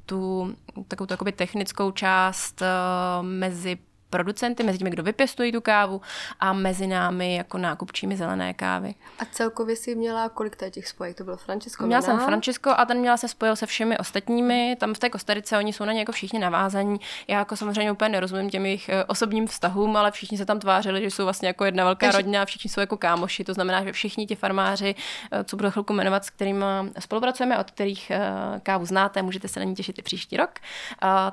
tu 0.06 0.56
takovou 0.88 1.32
technickou 1.32 1.92
část 1.92 2.62
uh, 2.62 3.26
mezi 3.26 3.78
producenty, 4.10 4.64
mezi 4.64 4.78
těmi, 4.78 4.90
kdo 4.90 5.04
vypěstují 5.04 5.52
tu 5.52 5.62
kávu 5.62 6.02
a 6.40 6.54
mezi 6.54 6.88
námi 6.88 7.36
jako 7.36 7.58
nákupčími 7.58 8.18
zelené 8.18 8.54
kávy. 8.54 8.96
A 9.20 9.26
celkově 9.26 9.76
si 9.76 9.96
měla 9.96 10.30
kolik 10.30 10.56
těch 10.70 10.88
spojek? 10.88 11.18
To 11.18 11.24
bylo 11.24 11.38
Francesco? 11.38 11.86
Měla 11.86 12.02
jsem 12.02 12.20
Francesco 12.20 12.80
a 12.80 12.86
ten 12.86 12.98
měla 12.98 13.18
se 13.18 13.28
spojil 13.28 13.56
se 13.56 13.66
všemi 13.66 13.98
ostatními. 13.98 14.78
Tam 14.80 14.94
v 14.94 15.00
té 15.00 15.10
Kostarice 15.10 15.58
oni 15.58 15.74
jsou 15.74 15.86
na 15.86 15.94
ně 15.94 16.00
jako 16.00 16.12
všichni 16.12 16.40
navázaní. 16.40 17.00
Já 17.28 17.40
jako 17.40 17.56
samozřejmě 17.56 17.92
úplně 17.92 18.10
nerozumím 18.10 18.50
těm 18.50 18.66
jejich 18.66 18.90
eh, 18.90 19.06
osobním 19.06 19.48
vztahům, 19.48 19.98
ale 19.98 20.12
všichni 20.12 20.38
se 20.38 20.46
tam 20.46 20.60
tvářili, 20.60 21.02
že 21.02 21.08
jsou 21.08 21.24
vlastně 21.24 21.48
jako 21.48 21.66
jedna 21.66 21.84
velká 21.84 22.06
Takže... 22.06 22.18
rodina 22.18 22.42
a 22.42 22.46
všichni 22.46 22.70
jsou 22.70 22.80
jako 22.80 22.98
kámoši. 22.98 23.44
To 23.44 23.54
znamená, 23.54 23.84
že 23.84 23.92
všichni 23.92 24.28
ti 24.28 24.36
farmáři, 24.36 24.96
eh, 25.32 25.44
co 25.44 25.56
budu 25.56 25.72
chvilku 25.72 25.94
jmenovat, 25.94 26.26
s 26.26 26.30
kterými 26.30 26.66
spolupracujeme, 27.00 27.60
od 27.60 27.72
kterých 27.72 28.12
eh, 28.12 28.20
kávu 28.64 28.86
znáte, 28.86 29.22
můžete 29.22 29.48
se 29.48 29.60
na 29.60 29.64
ní 29.64 29.76
těšit 29.76 30.00
i 30.00 30.02
příští 30.02 30.38
rok, 30.38 30.50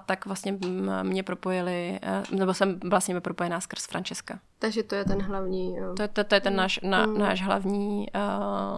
tak 0.07 0.27
vlastně 0.27 0.53
mm, 0.53 0.91
mě 1.03 1.23
propojili, 1.23 2.01
nebo 2.31 2.55
jsem 2.55 2.66
jsem 2.67 2.91
vlastně 2.91 3.21
propojená 3.21 3.61
skrz 3.61 3.87
Francesca. 3.87 4.39
Takže 4.59 4.83
to 4.83 4.95
je 4.95 5.05
ten 5.05 5.23
hlavní... 5.23 5.77
Jo. 5.77 5.95
To, 5.95 6.09
to, 6.09 6.25
to 6.25 6.35
je 6.35 6.41
ten 6.41 6.57
náš, 6.57 6.81
na, 6.83 7.07
mm. 7.07 7.19
náš 7.19 7.43
hlavní, 7.43 8.07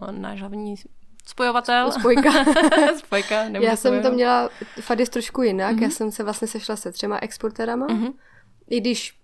uh, 0.00 0.12
náš 0.12 0.40
hlavní 0.40 0.74
spojovatel. 1.26 1.92
Spojka. 1.92 2.30
Spojka. 2.96 3.42
Já 3.44 3.76
jsem 3.76 4.02
to 4.02 4.10
měla 4.12 4.48
fadis 4.80 5.08
trošku 5.08 5.42
jinak. 5.42 5.76
Mm-hmm. 5.76 5.82
Já 5.82 5.90
jsem 5.90 6.12
se 6.12 6.24
vlastně 6.24 6.48
sešla 6.48 6.76
se 6.76 6.92
třema 6.92 7.18
exporterama. 7.22 7.86
Mm-hmm. 7.86 8.12
I 8.70 8.80
když 8.80 9.18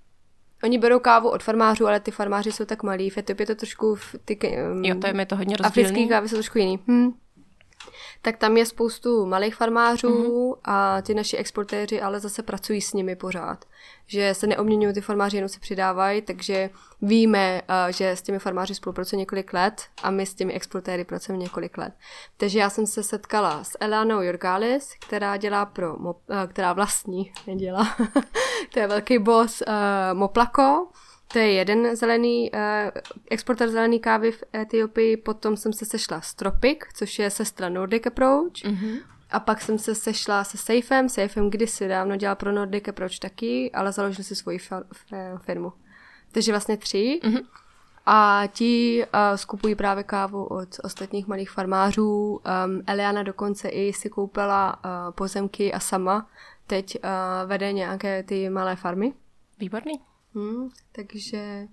Oni 0.64 0.78
berou 0.78 0.98
kávu 0.98 1.30
od 1.30 1.42
farmářů, 1.42 1.86
ale 1.86 2.00
ty 2.00 2.10
farmáři 2.10 2.52
jsou 2.52 2.64
tak 2.64 2.82
malí. 2.82 3.10
V 3.10 3.18
Etiopii 3.18 3.46
to 3.46 3.54
trošku... 3.54 3.96
Ty, 4.24 4.38
um, 4.72 4.84
jo, 4.84 4.94
to 5.00 5.06
je 5.06 5.12
mi 5.12 5.26
to 5.26 5.36
hodně 5.36 5.56
rozdílný. 5.56 5.88
Africký 5.88 6.08
kávy 6.08 6.28
jsou 6.28 6.36
trošku 6.36 6.58
jiný. 6.58 6.78
Hm 6.88 7.12
tak 8.24 8.36
tam 8.36 8.56
je 8.56 8.66
spoustu 8.66 9.26
malých 9.26 9.54
farmářů 9.54 10.08
mm-hmm. 10.08 10.56
a 10.64 11.02
ty 11.02 11.14
naši 11.14 11.36
exportéři 11.36 12.00
ale 12.00 12.20
zase 12.20 12.42
pracují 12.42 12.80
s 12.80 12.92
nimi 12.92 13.16
pořád. 13.16 13.64
Že 14.06 14.34
se 14.34 14.46
neobměňují 14.46 14.94
ty 14.94 15.00
farmáři, 15.00 15.36
jenom 15.36 15.48
se 15.48 15.60
přidávají, 15.60 16.22
takže 16.22 16.70
víme, 17.02 17.62
eh, 17.68 17.92
že 17.92 18.10
s 18.10 18.22
těmi 18.22 18.38
farmáři 18.38 18.74
spolupracujeme 18.74 19.20
několik 19.20 19.52
let 19.52 19.82
a 20.02 20.10
my 20.10 20.26
s 20.26 20.34
těmi 20.34 20.52
exportéry 20.52 21.04
pracujeme 21.04 21.42
několik 21.42 21.78
let. 21.78 21.92
Takže 22.36 22.58
já 22.58 22.70
jsem 22.70 22.86
se 22.86 23.02
setkala 23.02 23.64
s 23.64 23.76
Elanou 23.80 24.22
Jorgalis, 24.22 24.94
která 25.06 25.36
dělá 25.36 25.66
pro, 25.66 25.96
eh, 26.30 26.46
která 26.46 26.72
vlastní, 26.72 27.32
nedělá, 27.46 27.96
to 28.72 28.80
je 28.80 28.86
velký 28.86 29.18
boss 29.18 29.62
uh, 29.66 30.18
Moplako, 30.18 30.86
to 31.34 31.38
je 31.38 31.52
jeden 31.52 31.96
zelený, 31.96 32.50
uh, 32.52 32.90
exporter 33.30 33.70
zelený 33.70 34.00
kávy 34.00 34.32
v 34.32 34.44
Etiopii, 34.54 35.16
potom 35.16 35.56
jsem 35.56 35.72
se 35.72 35.84
sešla 35.84 36.20
s 36.20 36.34
Tropic, 36.34 36.78
což 36.94 37.18
je 37.18 37.30
sestra 37.30 37.68
Nordic 37.68 38.06
Approach, 38.06 38.52
mm-hmm. 38.52 39.02
a 39.30 39.40
pak 39.40 39.60
jsem 39.60 39.78
se 39.78 39.94
sešla 39.94 40.44
se 40.44 40.56
Safem, 40.58 41.08
Safem 41.08 41.50
kdysi 41.50 41.88
dávno 41.88 42.16
dělal 42.16 42.36
pro 42.36 42.52
Nordic 42.52 42.88
Approach 42.88 43.18
taky, 43.18 43.70
ale 43.74 43.92
založil 43.92 44.24
si 44.24 44.34
svoji 44.34 44.58
firmu. 45.42 45.72
Takže 46.32 46.52
vlastně 46.52 46.76
tři. 46.76 47.20
Mm-hmm. 47.22 47.46
A 48.06 48.42
ti 48.52 49.04
uh, 49.04 49.36
skupují 49.36 49.74
právě 49.74 50.04
kávu 50.04 50.44
od 50.44 50.68
ostatních 50.82 51.26
malých 51.26 51.50
farmářů. 51.50 52.40
Um, 52.66 52.82
Eliana 52.86 53.22
dokonce 53.22 53.68
i 53.68 53.92
si 53.92 54.08
koupila 54.08 54.76
uh, 54.76 55.14
pozemky 55.14 55.72
a 55.72 55.80
sama 55.80 56.28
teď 56.66 56.98
uh, 57.04 57.48
vede 57.48 57.72
nějaké 57.72 58.22
ty 58.22 58.50
malé 58.50 58.76
farmy. 58.76 59.12
Výborný. 59.58 60.00
Hmm, 60.34 60.70
takže 60.92 61.66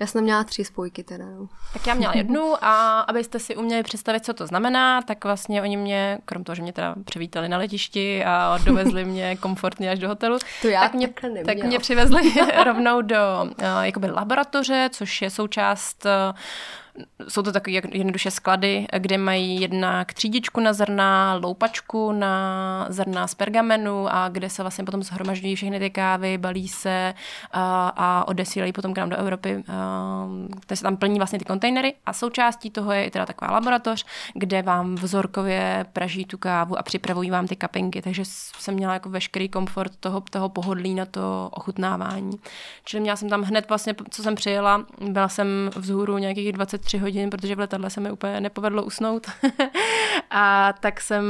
já 0.00 0.06
jsem 0.06 0.22
měla 0.24 0.44
tři 0.44 0.64
spojky 0.64 1.04
teda. 1.04 1.24
No. 1.24 1.48
Tak 1.72 1.86
já 1.86 1.94
měla 1.94 2.16
jednu 2.16 2.54
a 2.60 3.00
abyste 3.00 3.38
si 3.38 3.56
uměli 3.56 3.82
představit, 3.82 4.24
co 4.24 4.34
to 4.34 4.46
znamená, 4.46 5.02
tak 5.02 5.24
vlastně 5.24 5.62
oni 5.62 5.76
mě, 5.76 6.18
krom 6.24 6.44
toho, 6.44 6.56
že 6.56 6.62
mě 6.62 6.72
teda 6.72 6.94
přivítali 7.04 7.48
na 7.48 7.58
letišti 7.58 8.24
a 8.24 8.58
dovezli 8.64 9.04
mě 9.14 9.36
komfortně 9.36 9.90
až 9.90 9.98
do 9.98 10.08
hotelu, 10.08 10.38
to 10.62 10.68
já 10.68 10.80
tak, 10.80 10.94
mě, 10.94 11.08
tak 11.46 11.62
mě 11.62 11.78
přivezli 11.78 12.32
rovnou 12.64 13.02
do 13.02 13.16
uh, 13.42 13.80
jakoby 13.82 14.10
laboratoře, 14.10 14.88
což 14.92 15.22
je 15.22 15.30
součást 15.30 16.06
uh, 16.06 16.38
jsou 17.28 17.42
to 17.42 17.52
takové 17.52 17.72
jednoduše 17.72 18.30
sklady, 18.30 18.86
kde 18.98 19.18
mají 19.18 19.60
jednak 19.60 20.14
třídičku 20.14 20.60
na 20.60 20.72
zrna, 20.72 21.34
loupačku 21.42 22.12
na 22.12 22.86
zrna 22.88 23.26
z 23.26 23.34
pergamenu 23.34 24.06
a 24.08 24.28
kde 24.28 24.50
se 24.50 24.62
vlastně 24.62 24.84
potom 24.84 25.02
zhromažďují 25.02 25.56
všechny 25.56 25.78
ty 25.78 25.90
kávy, 25.90 26.38
balí 26.38 26.68
se 26.68 27.14
a, 27.52 27.88
a 27.96 28.28
odesílají 28.28 28.72
potom 28.72 28.94
k 28.94 28.98
nám 28.98 29.08
do 29.08 29.16
Evropy. 29.16 29.64
kde 30.66 30.76
se 30.76 30.82
tam 30.82 30.96
plní 30.96 31.18
vlastně 31.18 31.38
ty 31.38 31.44
kontejnery 31.44 31.94
a 32.06 32.12
součástí 32.12 32.70
toho 32.70 32.92
je 32.92 33.04
i 33.04 33.10
teda 33.10 33.26
taková 33.26 33.50
laboratoř, 33.50 34.06
kde 34.34 34.62
vám 34.62 34.94
vzorkově 34.94 35.86
praží 35.92 36.24
tu 36.24 36.38
kávu 36.38 36.78
a 36.78 36.82
připravují 36.82 37.30
vám 37.30 37.46
ty 37.46 37.56
kapinky, 37.56 38.02
takže 38.02 38.22
jsem 38.24 38.74
měla 38.74 38.92
jako 38.94 39.08
veškerý 39.10 39.48
komfort 39.48 39.92
toho, 40.00 40.22
toho 40.30 40.48
pohodlí 40.48 40.94
na 40.94 41.06
to 41.06 41.48
ochutnávání. 41.52 42.38
Čili 42.84 43.00
měla 43.00 43.16
jsem 43.16 43.28
tam 43.28 43.42
hned 43.42 43.68
vlastně, 43.68 43.94
co 44.10 44.22
jsem 44.22 44.34
přijela, 44.34 44.86
byla 45.00 45.28
jsem 45.28 45.70
vzhůru 45.76 46.18
nějakých 46.18 46.46
23 46.82 46.98
hodin, 46.98 47.30
protože 47.30 47.54
v 47.54 47.58
letadle 47.58 47.90
se 47.90 48.00
mi 48.00 48.10
úplně 48.10 48.40
nepovedlo 48.40 48.84
usnout. 48.84 49.26
a 50.30 50.74
tak 50.80 51.00
jsem 51.00 51.24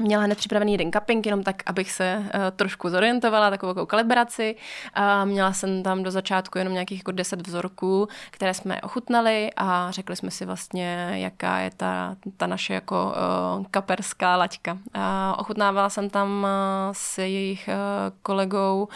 Měla 0.00 0.22
hned 0.22 0.38
připravený 0.38 0.72
jeden 0.72 0.92
cupping, 0.92 1.26
jenom 1.26 1.42
tak, 1.42 1.62
abych 1.66 1.92
se 1.92 2.16
uh, 2.18 2.40
trošku 2.56 2.88
zorientovala, 2.88 3.50
takovou 3.50 3.70
jako 3.70 3.86
kalibraci. 3.86 4.56
A 4.94 5.24
měla 5.24 5.52
jsem 5.52 5.82
tam 5.82 6.02
do 6.02 6.10
začátku 6.10 6.58
jenom 6.58 6.72
nějakých 6.72 6.98
jako 6.98 7.12
10 7.12 7.46
vzorků, 7.46 8.08
které 8.30 8.54
jsme 8.54 8.80
ochutnali 8.80 9.50
a 9.56 9.90
řekli 9.90 10.16
jsme 10.16 10.30
si 10.30 10.46
vlastně, 10.46 11.08
jaká 11.12 11.58
je 11.58 11.70
ta, 11.76 12.16
ta 12.36 12.46
naše 12.46 12.74
jako 12.74 13.14
uh, 13.58 13.64
kaperská 13.70 14.36
laťka. 14.36 14.78
A 14.94 15.36
ochutnávala 15.38 15.90
jsem 15.90 16.10
tam 16.10 16.42
uh, 16.42 16.48
s 16.92 17.18
jejich 17.18 17.68
uh, 17.68 17.74
kolegou, 18.22 18.88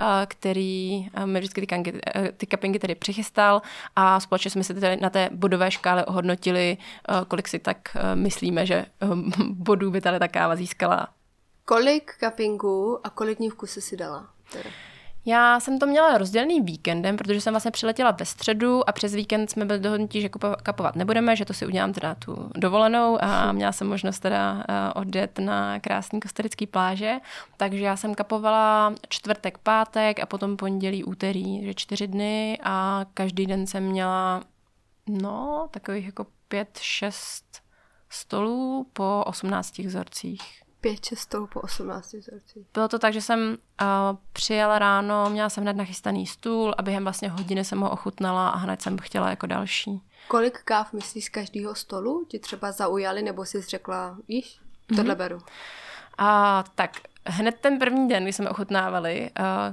uh, 0.00 0.06
který 0.26 1.08
uh, 1.16 1.26
mi 1.26 1.38
vždycky 1.38 1.60
ty, 1.60 1.66
kanky, 1.66 1.92
uh, 1.92 1.98
ty 2.36 2.46
cuppingy 2.46 2.78
tedy 2.78 2.94
přichystal 2.94 3.62
a 3.96 4.20
společně 4.20 4.50
jsme 4.50 4.64
si 4.64 4.74
tedy 4.74 4.96
na 5.00 5.10
té 5.10 5.28
bodové 5.32 5.70
škále 5.70 6.04
ohodnotili, 6.04 6.76
uh, 7.08 7.24
kolik 7.24 7.48
si 7.48 7.58
tak 7.58 7.78
uh, 7.94 8.00
myslíme, 8.14 8.66
že 8.66 8.86
uh, 9.02 9.18
bodů 9.48 9.90
by 9.90 10.00
tady 10.00 10.18
taká 10.18 10.47
káva 10.48 10.56
získala. 10.56 11.08
Kolik 11.64 12.14
kapingů 12.20 13.06
a 13.06 13.10
kolik 13.10 13.38
dní 13.38 13.50
vkuse 13.50 13.80
si 13.80 13.96
dala? 13.96 14.28
Teda? 14.52 14.70
Já 15.26 15.60
jsem 15.60 15.78
to 15.78 15.86
měla 15.86 16.18
rozdělený 16.18 16.60
víkendem, 16.60 17.16
protože 17.16 17.40
jsem 17.40 17.52
vlastně 17.52 17.70
přiletěla 17.70 18.10
ve 18.10 18.24
středu 18.24 18.88
a 18.88 18.92
přes 18.92 19.14
víkend 19.14 19.50
jsme 19.50 19.64
byli 19.64 19.78
dohodnutí, 19.78 20.20
že 20.20 20.28
kapovat 20.62 20.96
nebudeme, 20.96 21.36
že 21.36 21.44
to 21.44 21.54
si 21.54 21.66
udělám 21.66 21.92
teda 21.92 22.14
tu 22.14 22.50
dovolenou 22.54 23.18
a 23.20 23.52
měla 23.52 23.72
jsem 23.72 23.88
možnost 23.88 24.18
teda 24.18 24.64
eh, 24.68 24.92
odjet 24.94 25.38
na 25.38 25.80
krásný 25.80 26.20
kostarický 26.20 26.66
pláže. 26.66 27.16
Takže 27.56 27.84
já 27.84 27.96
jsem 27.96 28.14
kapovala 28.14 28.94
čtvrtek, 29.08 29.58
pátek 29.58 30.20
a 30.20 30.26
potom 30.26 30.56
pondělí, 30.56 31.04
úterý, 31.04 31.64
že 31.64 31.74
čtyři 31.74 32.06
dny 32.06 32.58
a 32.62 33.06
každý 33.14 33.46
den 33.46 33.66
jsem 33.66 33.82
měla 33.82 34.42
no, 35.06 35.68
takových 35.70 36.06
jako 36.06 36.26
pět, 36.48 36.78
šest 36.80 37.67
stolů 38.10 38.86
po 38.92 39.24
18 39.26 39.78
vzorcích. 39.78 40.62
Pět, 40.80 41.04
šest 41.04 41.18
stolů 41.18 41.46
po 41.46 41.60
18 41.60 42.12
vzorcích. 42.12 42.66
Bylo 42.74 42.88
to 42.88 42.98
tak, 42.98 43.12
že 43.12 43.22
jsem 43.22 43.40
uh, 43.50 43.86
přijela 44.32 44.78
ráno, 44.78 45.30
měla 45.30 45.48
jsem 45.48 45.62
hned 45.62 45.76
nachystaný 45.76 46.26
stůl 46.26 46.74
a 46.78 46.82
během 46.82 47.02
vlastně 47.02 47.28
hodiny 47.28 47.64
jsem 47.64 47.80
ho 47.80 47.90
ochutnala 47.90 48.48
a 48.48 48.56
hned 48.56 48.82
jsem 48.82 48.98
chtěla 48.98 49.30
jako 49.30 49.46
další. 49.46 50.02
Kolik 50.28 50.62
káv 50.62 50.92
myslíš 50.92 51.24
z 51.24 51.28
každého 51.28 51.74
stolu 51.74 52.24
ti 52.28 52.38
třeba 52.38 52.72
zaujali, 52.72 53.22
nebo 53.22 53.44
jsi 53.44 53.62
řekla, 53.62 54.18
víš, 54.28 54.60
tohle 54.96 55.14
mm-hmm. 55.14 55.18
beru? 55.18 55.38
A 56.18 56.64
tak 56.74 56.90
hned 57.28 57.54
ten 57.60 57.78
první 57.78 58.08
den, 58.08 58.22
kdy 58.22 58.32
jsme 58.32 58.50
ochutnávali, 58.50 59.30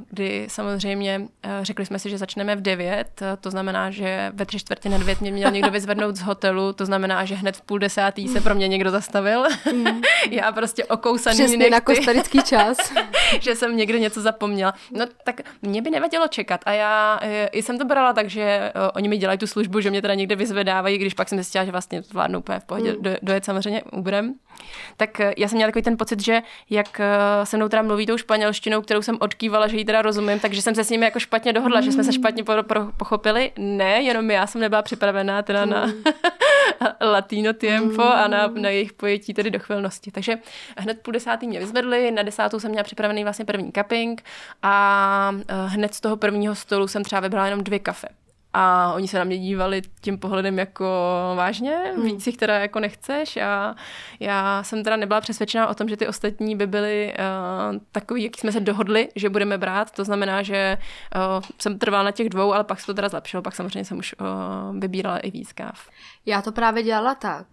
kdy 0.09 0.47
samozřejmě 0.49 1.21
řekli 1.61 1.85
jsme 1.85 1.99
si, 1.99 2.09
že 2.09 2.17
začneme 2.17 2.55
v 2.55 2.61
9, 2.61 3.21
to 3.41 3.51
znamená, 3.51 3.91
že 3.91 4.31
ve 4.33 4.45
tři 4.45 4.59
čtvrtě 4.59 4.89
na 4.89 4.97
9 4.97 5.21
mě 5.21 5.31
měl 5.31 5.51
někdo 5.51 5.71
vyzvednout 5.71 6.15
z 6.15 6.21
hotelu, 6.21 6.73
to 6.73 6.85
znamená, 6.85 7.25
že 7.25 7.35
hned 7.35 7.57
v 7.57 7.61
půl 7.61 7.79
desátý 7.79 8.27
se 8.27 8.41
pro 8.41 8.55
mě 8.55 8.67
někdo 8.67 8.91
zastavil. 8.91 9.43
Mm. 9.73 10.01
Já 10.31 10.51
prostě 10.51 10.85
okousaný 10.85 11.37
Přesně 11.37 11.57
nechty, 11.57 11.71
na 11.71 11.81
kostarický 11.81 12.43
čas. 12.43 12.77
že 13.41 13.55
jsem 13.55 13.77
někde 13.77 13.99
něco 13.99 14.21
zapomněla. 14.21 14.73
No 14.91 15.05
tak 15.23 15.41
mě 15.61 15.81
by 15.81 15.89
nevadilo 15.89 16.27
čekat 16.27 16.61
a 16.65 16.71
já 16.71 17.19
i 17.51 17.63
jsem 17.63 17.77
to 17.77 17.85
brala 17.85 18.13
tak, 18.13 18.29
že 18.29 18.71
oni 18.93 19.09
mi 19.09 19.17
dělají 19.17 19.39
tu 19.39 19.47
službu, 19.47 19.79
že 19.79 19.89
mě 19.89 20.01
teda 20.01 20.13
někde 20.13 20.35
vyzvedávají, 20.35 20.97
když 20.97 21.13
pak 21.13 21.29
jsem 21.29 21.37
zjistila, 21.37 21.65
že 21.65 21.71
vlastně 21.71 22.01
zvládnu 22.01 22.39
úplně 22.39 22.59
v 22.59 22.65
pohodě 22.65 22.93
mm. 22.93 23.03
do, 23.03 23.11
dojet 23.21 23.45
samozřejmě 23.45 23.83
Uberem. 23.83 24.33
Tak 24.97 25.21
já 25.37 25.47
jsem 25.47 25.55
měla 25.55 25.67
takový 25.67 25.83
ten 25.83 25.97
pocit, 25.97 26.23
že 26.23 26.41
jak 26.69 27.01
se 27.45 27.57
mnou 27.57 27.69
teda 27.69 27.81
mluví 27.81 28.05
tou 28.05 28.17
španělštinou, 28.17 28.81
kterou 28.81 29.01
jsem 29.01 29.17
odkývala, 29.19 29.67
že 29.67 29.77
ji 29.77 29.85
teda 29.85 30.01
rozumím, 30.01 30.39
takže 30.39 30.61
jsem 30.61 30.75
se 30.75 30.83
s 30.83 30.89
nimi 30.89 31.05
jako 31.05 31.19
špatně 31.19 31.53
dohodla, 31.53 31.79
mm. 31.79 31.85
že 31.85 31.91
jsme 31.91 32.03
se 32.03 32.13
špatně 32.13 32.43
po, 32.43 32.53
po, 32.63 32.75
pochopili. 32.97 33.51
Ne, 33.57 34.01
jenom 34.01 34.31
já 34.31 34.47
jsem 34.47 34.61
nebyla 34.61 34.81
připravená 34.81 35.41
teda 35.41 35.65
mm. 35.65 35.71
na 35.71 35.87
latino 37.11 37.53
tempo 37.53 38.01
mm. 38.01 38.11
a 38.11 38.27
na, 38.27 38.47
na 38.47 38.69
jejich 38.69 38.93
pojetí 38.93 39.33
tedy 39.33 39.51
do 39.51 39.59
chvilnosti. 39.59 40.11
Takže 40.11 40.37
hned 40.77 41.01
půl 41.01 41.11
desátý 41.11 41.47
mě 41.47 41.59
vyzvedli, 41.59 42.11
na 42.11 42.23
desátou 42.23 42.59
jsem 42.59 42.71
měla 42.71 42.83
připravený 42.83 43.23
vlastně 43.23 43.45
první 43.45 43.71
cupping 43.71 44.23
a 44.63 45.35
eh, 45.47 45.53
hned 45.67 45.93
z 45.93 46.01
toho 46.01 46.17
prvního 46.17 46.55
stolu 46.55 46.87
jsem 46.87 47.03
třeba 47.03 47.19
vybrala 47.19 47.45
jenom 47.45 47.63
dvě 47.63 47.79
kafe. 47.79 48.07
A 48.57 48.93
oni 48.93 49.07
se 49.07 49.17
na 49.17 49.23
mě 49.23 49.37
dívali 49.37 49.81
tím 50.01 50.17
pohledem 50.17 50.59
jako 50.59 50.85
vážně, 51.35 51.75
hmm. 51.75 52.05
víc 52.05 52.27
jich 52.27 52.37
teda 52.37 52.59
jako 52.59 52.79
nechceš 52.79 53.37
a 53.37 53.75
já 54.19 54.63
jsem 54.63 54.83
teda 54.83 54.95
nebyla 54.95 55.21
přesvědčená 55.21 55.67
o 55.67 55.73
tom, 55.73 55.89
že 55.89 55.97
ty 55.97 56.07
ostatní 56.07 56.55
by 56.55 56.67
byly 56.67 57.13
uh, 57.13 57.79
takový, 57.91 58.23
jak 58.23 58.37
jsme 58.37 58.51
se 58.51 58.59
dohodli, 58.59 59.09
že 59.15 59.29
budeme 59.29 59.57
brát, 59.57 59.91
to 59.91 60.03
znamená, 60.03 60.43
že 60.43 60.77
uh, 61.15 61.43
jsem 61.59 61.79
trvala 61.79 62.03
na 62.03 62.11
těch 62.11 62.29
dvou, 62.29 62.53
ale 62.53 62.63
pak 62.63 62.79
se 62.79 62.85
to 62.85 62.93
teda 62.93 63.09
zlepšilo, 63.09 63.43
pak 63.43 63.55
samozřejmě 63.55 63.85
jsem 63.85 63.97
už 63.97 64.15
uh, 64.19 64.79
vybírala 64.79 65.17
i 65.17 65.31
víc 65.31 65.53
káv. 65.53 65.89
Já 66.25 66.41
to 66.41 66.51
právě 66.51 66.83
dělala 66.83 67.15
tak, 67.15 67.47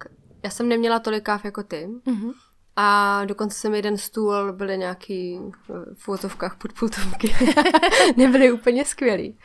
já 0.44 0.50
jsem 0.50 0.68
neměla 0.68 0.98
tolik 0.98 1.24
káv 1.24 1.44
jako 1.44 1.62
ty, 1.62 1.88
mm-hmm. 2.06 2.32
A 2.76 3.20
dokonce 3.24 3.58
jsem 3.58 3.74
jeden 3.74 3.96
stůl, 3.96 4.52
byly 4.52 4.78
nějaký 4.78 5.38
v 5.68 5.94
fotovkách 5.94 6.56
podpultovky. 6.56 7.34
Nebyly 8.16 8.52
úplně 8.52 8.84
skvělý. 8.84 9.38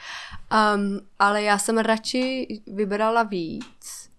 Um, 0.75 1.00
ale 1.19 1.43
já 1.43 1.57
jsem 1.57 1.77
radši 1.77 2.48
vybrala 2.67 3.24
víc 3.24 4.10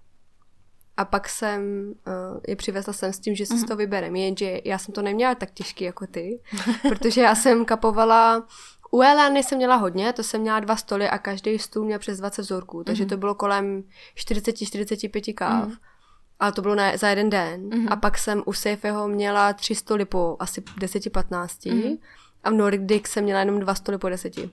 a 0.97 1.05
pak 1.05 1.29
jsem 1.29 1.63
uh, 1.89 2.41
je 2.49 2.57
přivezla 2.57 2.93
sem 2.93 3.13
s 3.13 3.19
tím, 3.19 3.35
že 3.35 3.47
si 3.47 3.55
mm-hmm. 3.55 3.69
to 3.69 3.77
vyberem. 3.77 4.17
Jenže 4.17 4.61
já 4.65 4.79
jsem 4.79 4.95
to 4.95 5.03
neměla 5.03 5.35
tak 5.35 5.51
těžký 5.51 5.85
jako 5.85 6.07
ty, 6.07 6.43
protože 6.89 7.21
já 7.21 7.35
jsem 7.35 7.65
kapovala 7.65 8.47
u 8.91 9.03
Elány 9.03 9.43
jsem 9.43 9.59
měla 9.59 9.77
hodně, 9.77 10.13
to 10.13 10.23
jsem 10.23 10.41
měla 10.41 10.61
dva 10.61 10.77
stoly 10.77 11.09
a 11.09 11.19
každý 11.19 11.59
stůl 11.59 11.85
měl 11.85 11.99
přes 11.99 12.19
20 12.19 12.43
vzorků, 12.43 12.85
takže 12.85 13.05
mm-hmm. 13.05 13.09
to 13.09 13.17
bylo 13.17 13.35
kolem 13.35 13.85
40-45 14.17 15.35
káv. 15.35 15.69
Mm-hmm. 15.69 15.77
Ale 16.41 16.53
to 16.53 16.63
bylo 16.63 16.75
na, 16.75 16.97
za 16.97 17.09
jeden 17.09 17.31
den. 17.31 17.69
Mm-hmm. 17.69 17.87
A 17.91 17.97
pak 17.97 18.19
jsem 18.19 18.43
u 18.47 18.53
Safeho 18.53 19.09
měla 19.09 19.53
tři 19.53 19.75
stoly 19.75 20.05
po 20.05 20.37
asi 20.39 20.61
10-15. 20.61 21.47
Mm-hmm. 21.47 21.99
A 22.45 22.51
v 22.51 22.53
Nordic 22.53 23.07
jsem 23.07 23.25
měla 23.25 23.41
jenom 23.41 23.61
dva 23.61 23.75
stoly 23.75 23.99
po 23.99 24.09
deseti. 24.09 24.51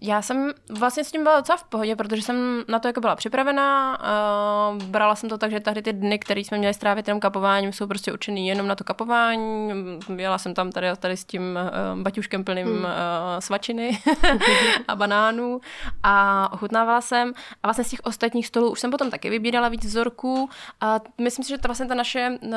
Já 0.00 0.22
jsem 0.22 0.52
vlastně 0.70 1.04
s 1.04 1.12
tím 1.12 1.22
byla 1.22 1.36
docela 1.36 1.56
v 1.56 1.64
pohodě, 1.64 1.96
protože 1.96 2.22
jsem 2.22 2.64
na 2.68 2.78
to 2.78 2.88
jako 2.88 3.00
byla 3.00 3.16
připravená. 3.16 3.98
Uh, 3.98 4.82
brala 4.82 5.14
jsem 5.14 5.28
to 5.28 5.38
tak, 5.38 5.50
že 5.50 5.60
tady 5.60 5.82
ty 5.82 5.92
dny, 5.92 6.18
které 6.18 6.40
jsme 6.40 6.58
měli 6.58 6.74
strávit 6.74 7.08
jenom 7.08 7.20
kapováním, 7.20 7.72
jsou 7.72 7.86
prostě 7.86 8.12
určený 8.12 8.48
jenom 8.48 8.66
na 8.66 8.74
to 8.74 8.84
kapování. 8.84 9.70
Jela 10.16 10.38
jsem 10.38 10.54
tam 10.54 10.72
tady, 10.72 10.86
tady 10.98 11.16
s 11.16 11.24
tím 11.24 11.58
uh, 11.94 12.02
baťuškem 12.02 12.44
plným 12.44 12.66
hmm. 12.66 12.76
uh, 12.76 12.90
svačiny 13.38 13.98
a 14.88 14.96
banánů 14.96 15.60
a 16.02 16.48
ochutnávala 16.52 17.00
jsem. 17.00 17.32
A 17.62 17.68
vlastně 17.68 17.84
z 17.84 17.90
těch 17.90 18.00
ostatních 18.04 18.46
stolů 18.46 18.70
už 18.70 18.80
jsem 18.80 18.90
potom 18.90 19.10
taky 19.10 19.30
vybírala 19.30 19.68
víc 19.68 19.84
vzorků. 19.84 20.50
A 20.80 21.00
myslím 21.20 21.44
si, 21.44 21.48
že 21.48 21.58
ta 21.58 21.68
vlastně 21.68 21.86
ta 21.86 21.94
naše 21.94 22.38
uh, 22.42 22.50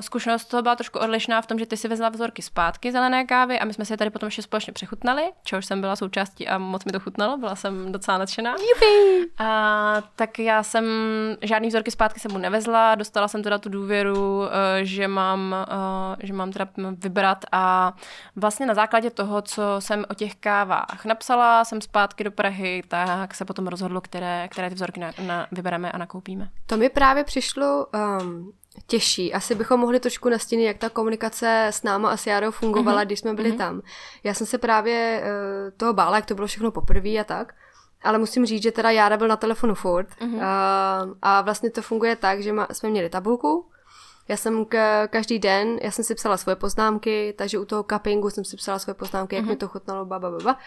zkušenost 0.00 0.44
toho 0.44 0.62
byla 0.62 0.76
trošku 0.76 0.98
odlišná 0.98 1.42
v 1.42 1.46
tom, 1.46 1.58
že 1.58 1.66
ty 1.66 1.76
si 1.76 1.88
vezla 1.88 2.08
vzorky 2.08 2.42
zpátky 2.42 2.92
zelené 2.92 3.24
kávy 3.24 3.60
a 3.60 3.64
my 3.64 3.74
jsme 3.74 3.84
si 3.84 3.92
je 3.92 3.96
tady 3.96 4.10
potom 4.10 4.26
ještě 4.26 4.42
společně 4.42 4.72
přechutnali, 4.72 5.22
čehož 5.44 5.66
jsem 5.66 5.80
byla 5.80 5.96
součástí 5.96 6.48
a 6.48 6.63
moc 6.64 6.84
mi 6.84 6.92
to 6.92 7.00
chutnalo, 7.00 7.38
byla 7.38 7.56
jsem 7.56 7.92
docela 7.92 8.18
nadšená. 8.18 8.56
A, 9.38 10.02
tak 10.16 10.38
já 10.38 10.62
jsem 10.62 10.84
žádný 11.42 11.68
vzorky 11.68 11.90
zpátky 11.90 12.20
sebou 12.20 12.38
nevezla, 12.38 12.94
dostala 12.94 13.28
jsem 13.28 13.42
teda 13.42 13.58
tu 13.58 13.68
důvěru, 13.68 14.42
eh, 14.44 14.84
že 14.84 15.08
mám, 15.08 15.54
eh, 15.68 16.26
že 16.26 16.32
mám 16.32 16.52
teda 16.52 16.68
vybrat 16.90 17.44
a 17.52 17.92
vlastně 18.36 18.66
na 18.66 18.74
základě 18.74 19.10
toho, 19.10 19.42
co 19.42 19.62
jsem 19.78 20.04
o 20.10 20.14
těch 20.14 20.34
kávách 20.34 21.04
napsala, 21.04 21.64
jsem 21.64 21.80
zpátky 21.80 22.24
do 22.24 22.30
Prahy, 22.30 22.82
tak 22.88 23.34
se 23.34 23.44
potom 23.44 23.66
rozhodlo, 23.66 24.00
které, 24.00 24.48
které 24.50 24.68
ty 24.68 24.74
vzorky 24.74 25.00
na, 25.00 25.10
na, 25.26 25.46
vybereme 25.52 25.92
a 25.92 25.98
nakoupíme. 25.98 26.48
To 26.66 26.76
mi 26.76 26.88
právě 26.88 27.24
přišlo 27.24 27.86
um, 28.20 28.52
těžší. 28.86 29.32
Asi 29.32 29.54
bychom 29.54 29.80
mohli 29.80 30.00
trošku 30.00 30.28
nastínit, 30.28 30.64
jak 30.64 30.78
ta 30.78 30.88
komunikace 30.88 31.66
s 31.66 31.82
náma 31.82 32.10
a 32.10 32.16
s 32.16 32.26
Járou 32.26 32.50
fungovala, 32.50 33.02
mm-hmm. 33.02 33.06
když 33.06 33.20
jsme 33.20 33.34
byli 33.34 33.52
mm-hmm. 33.52 33.58
tam. 33.58 33.82
Já 34.24 34.34
jsem 34.34 34.46
se 34.46 34.58
právě 34.58 35.22
uh, 35.22 35.70
toho 35.76 35.92
bála, 35.92 36.16
jak 36.16 36.26
to 36.26 36.34
bylo 36.34 36.46
všechno 36.46 36.70
poprvé 36.70 37.10
a 37.10 37.24
tak. 37.24 37.54
Ale 38.02 38.18
musím 38.18 38.46
říct, 38.46 38.62
že 38.62 38.72
teda 38.72 38.90
Jára 38.90 39.16
byl 39.16 39.28
na 39.28 39.36
telefonu 39.36 39.74
furt. 39.74 40.08
Mm-hmm. 40.08 40.34
Uh, 40.34 41.14
a 41.22 41.40
vlastně 41.40 41.70
to 41.70 41.82
funguje 41.82 42.16
tak, 42.16 42.42
že 42.42 42.52
ma, 42.52 42.68
jsme 42.72 42.90
měli 42.90 43.10
tabulku. 43.10 43.66
Já 44.28 44.36
jsem 44.36 44.64
k, 44.64 45.06
každý 45.08 45.38
den, 45.38 45.78
já 45.82 45.90
jsem 45.90 46.04
si 46.04 46.14
psala 46.14 46.36
svoje 46.36 46.56
poznámky, 46.56 47.34
takže 47.38 47.58
u 47.58 47.64
toho 47.64 47.84
cuppingu 47.92 48.30
jsem 48.30 48.44
si 48.44 48.56
psala 48.56 48.78
svoje 48.78 48.94
poznámky, 48.94 49.36
mm-hmm. 49.36 49.38
jak 49.38 49.44
mi 49.44 49.52
mhm. 49.52 49.58
to 49.58 49.68
chutnalo, 49.68 50.04
ba, 50.04 50.18
ba, 50.18 50.30
ba, 50.30 50.38
ba. 50.44 50.58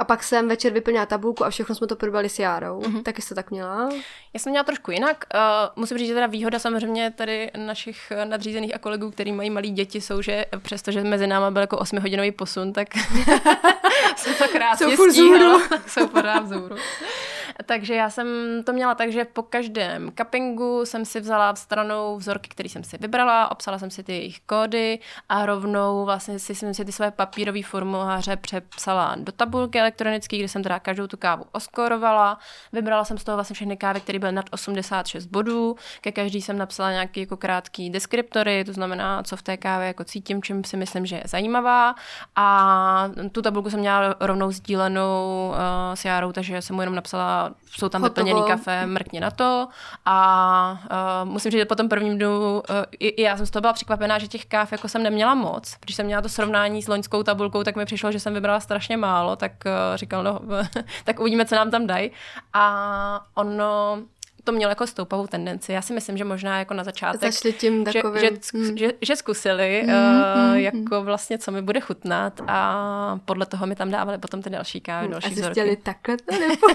A 0.00 0.04
pak 0.04 0.22
jsem 0.22 0.48
večer 0.48 0.72
vyplnila 0.72 1.06
tabulku 1.06 1.44
a 1.44 1.50
všechno 1.50 1.74
jsme 1.74 1.86
to 1.86 1.96
probrali 1.96 2.28
s 2.28 2.38
Járou. 2.38 2.80
Mm-hmm. 2.80 3.02
Taky 3.02 3.22
jsi 3.22 3.28
to 3.28 3.34
tak 3.34 3.50
měla? 3.50 3.88
Já 4.34 4.40
jsem 4.40 4.50
měla 4.50 4.64
trošku 4.64 4.90
jinak. 4.90 5.24
Uh, 5.34 5.40
musím 5.76 5.98
říct, 5.98 6.08
že 6.08 6.14
teda 6.14 6.26
výhoda 6.26 6.58
samozřejmě 6.58 7.10
tady 7.10 7.50
našich 7.56 8.12
nadřízených 8.24 8.74
a 8.74 8.78
kolegů, 8.78 9.10
který 9.10 9.32
mají 9.32 9.50
malí 9.50 9.70
děti, 9.70 10.00
jsou, 10.00 10.22
že 10.22 10.44
přestože 10.62 11.04
mezi 11.04 11.26
náma 11.26 11.50
byl 11.50 11.60
jako 11.60 11.76
8-hodinový 11.76 12.32
posun, 12.32 12.72
tak 12.72 12.88
se 14.16 14.34
to 14.34 14.48
krásně 14.52 14.96
jsou 14.96 15.10
stíhalo. 15.10 15.60
jsou 15.86 16.06
pořád 16.06 16.44
vzhůru. 16.44 16.76
Takže 17.66 17.94
já 17.94 18.10
jsem 18.10 18.26
to 18.66 18.72
měla 18.72 18.94
tak, 18.94 19.12
že 19.12 19.24
po 19.24 19.42
každém 19.42 20.12
cuppingu 20.18 20.84
jsem 20.84 21.04
si 21.04 21.20
vzala 21.20 21.54
stranou 21.54 22.16
vzorky, 22.16 22.48
které 22.48 22.68
jsem 22.68 22.84
si 22.84 22.98
vybrala, 22.98 23.50
obsala 23.50 23.78
jsem 23.78 23.90
si 23.90 24.02
ty 24.02 24.12
jejich 24.12 24.40
kódy 24.40 24.98
a 25.28 25.46
rovnou 25.46 26.04
vlastně 26.04 26.38
si 26.38 26.54
jsem 26.54 26.74
si 26.74 26.84
ty 26.84 26.92
své 26.92 27.10
papírové 27.10 27.62
formuláře 27.62 28.36
přepsala 28.36 29.14
do 29.18 29.32
tabulky 29.32 29.80
elektronické, 29.80 30.38
kde 30.38 30.48
jsem 30.48 30.62
teda 30.62 30.78
každou 30.78 31.06
tu 31.06 31.16
kávu 31.16 31.44
oskorovala. 31.52 32.38
Vybrala 32.72 33.04
jsem 33.04 33.18
z 33.18 33.24
toho 33.24 33.36
vlastně 33.36 33.54
všechny 33.54 33.76
kávy, 33.76 34.00
které 34.00 34.18
byly 34.18 34.32
nad 34.32 34.44
86 34.50 35.26
bodů. 35.26 35.76
Ke 36.00 36.12
každý 36.12 36.42
jsem 36.42 36.58
napsala 36.58 36.90
nějaký 36.90 37.20
jako 37.20 37.36
krátký 37.36 37.90
deskriptory, 37.90 38.64
to 38.64 38.72
znamená, 38.72 39.22
co 39.22 39.36
v 39.36 39.42
té 39.42 39.56
kávě 39.56 39.86
jako 39.86 40.04
cítím, 40.04 40.42
čím 40.42 40.64
si 40.64 40.76
myslím, 40.76 41.06
že 41.06 41.16
je 41.16 41.22
zajímavá. 41.26 41.94
A 42.36 43.10
tu 43.32 43.42
tabulku 43.42 43.70
jsem 43.70 43.80
měla 43.80 44.14
rovnou 44.20 44.50
sdílenou 44.50 45.48
uh, 45.50 45.94
s 45.94 46.04
Járou, 46.04 46.32
takže 46.32 46.62
jsem 46.62 46.76
mu 46.76 46.82
jenom 46.82 46.94
napsala 46.94 47.49
jsou 47.70 47.88
tam 47.88 48.02
Hotovo. 48.02 48.24
vyplněný 48.24 48.48
kafe, 48.48 48.86
mrkně 48.86 49.20
na 49.20 49.30
to. 49.30 49.68
A 50.04 50.80
uh, 51.24 51.30
musím 51.30 51.50
říct, 51.50 51.60
že 51.60 51.64
po 51.64 51.74
tom 51.74 51.88
prvním 51.88 52.18
dnu, 52.18 52.52
uh, 52.52 52.60
i, 52.98 53.08
i 53.08 53.22
já 53.22 53.36
jsem 53.36 53.46
z 53.46 53.50
toho 53.50 53.60
byla 53.60 53.72
překvapená, 53.72 54.18
že 54.18 54.28
těch 54.28 54.46
káv 54.46 54.72
jako 54.72 54.88
jsem 54.88 55.02
neměla 55.02 55.34
moc. 55.34 55.76
Když 55.80 55.96
jsem 55.96 56.06
měla 56.06 56.22
to 56.22 56.28
srovnání 56.28 56.82
s 56.82 56.88
loňskou 56.88 57.22
tabulkou, 57.22 57.64
tak 57.64 57.76
mi 57.76 57.84
přišlo, 57.84 58.12
že 58.12 58.20
jsem 58.20 58.34
vybrala 58.34 58.60
strašně 58.60 58.96
málo, 58.96 59.36
tak 59.36 59.52
uh, 59.66 59.96
říkal, 59.96 60.22
no, 60.22 60.40
tak 61.04 61.20
uvidíme, 61.20 61.46
co 61.46 61.54
nám 61.54 61.70
tam 61.70 61.86
dají. 61.86 62.10
A 62.52 63.26
ono, 63.34 63.98
to 64.44 64.52
mělo 64.52 64.70
jako 64.70 64.86
stoupavou 64.86 65.26
tendenci. 65.26 65.72
Já 65.72 65.82
si 65.82 65.92
myslím, 65.92 66.16
že 66.16 66.24
možná 66.24 66.58
jako 66.58 66.74
na 66.74 66.84
začátek, 66.84 67.32
Zašli 67.32 67.52
tím 67.52 67.84
takovým... 67.84 68.20
že, 68.20 68.30
že, 68.30 68.58
mm. 68.58 68.78
že, 68.78 68.92
že 69.02 69.16
zkusili, 69.16 69.82
mm, 69.86 69.92
uh, 69.92 70.54
jako 70.54 71.02
vlastně, 71.02 71.38
co 71.38 71.52
mi 71.52 71.62
bude 71.62 71.80
chutnat 71.80 72.40
a 72.46 73.18
podle 73.24 73.46
toho 73.46 73.66
mi 73.66 73.76
tam 73.76 73.90
dávali 73.90 74.18
potom 74.18 74.42
ty 74.42 74.50
další 74.50 74.80
kávy, 74.80 75.06
mm, 75.06 75.12
další 75.12 75.26
a 75.26 75.30
vzorky. 75.30 75.54
zjistili 75.54 75.76
takhle 75.76 76.16
to 76.16 76.38
nebo... 76.38 76.66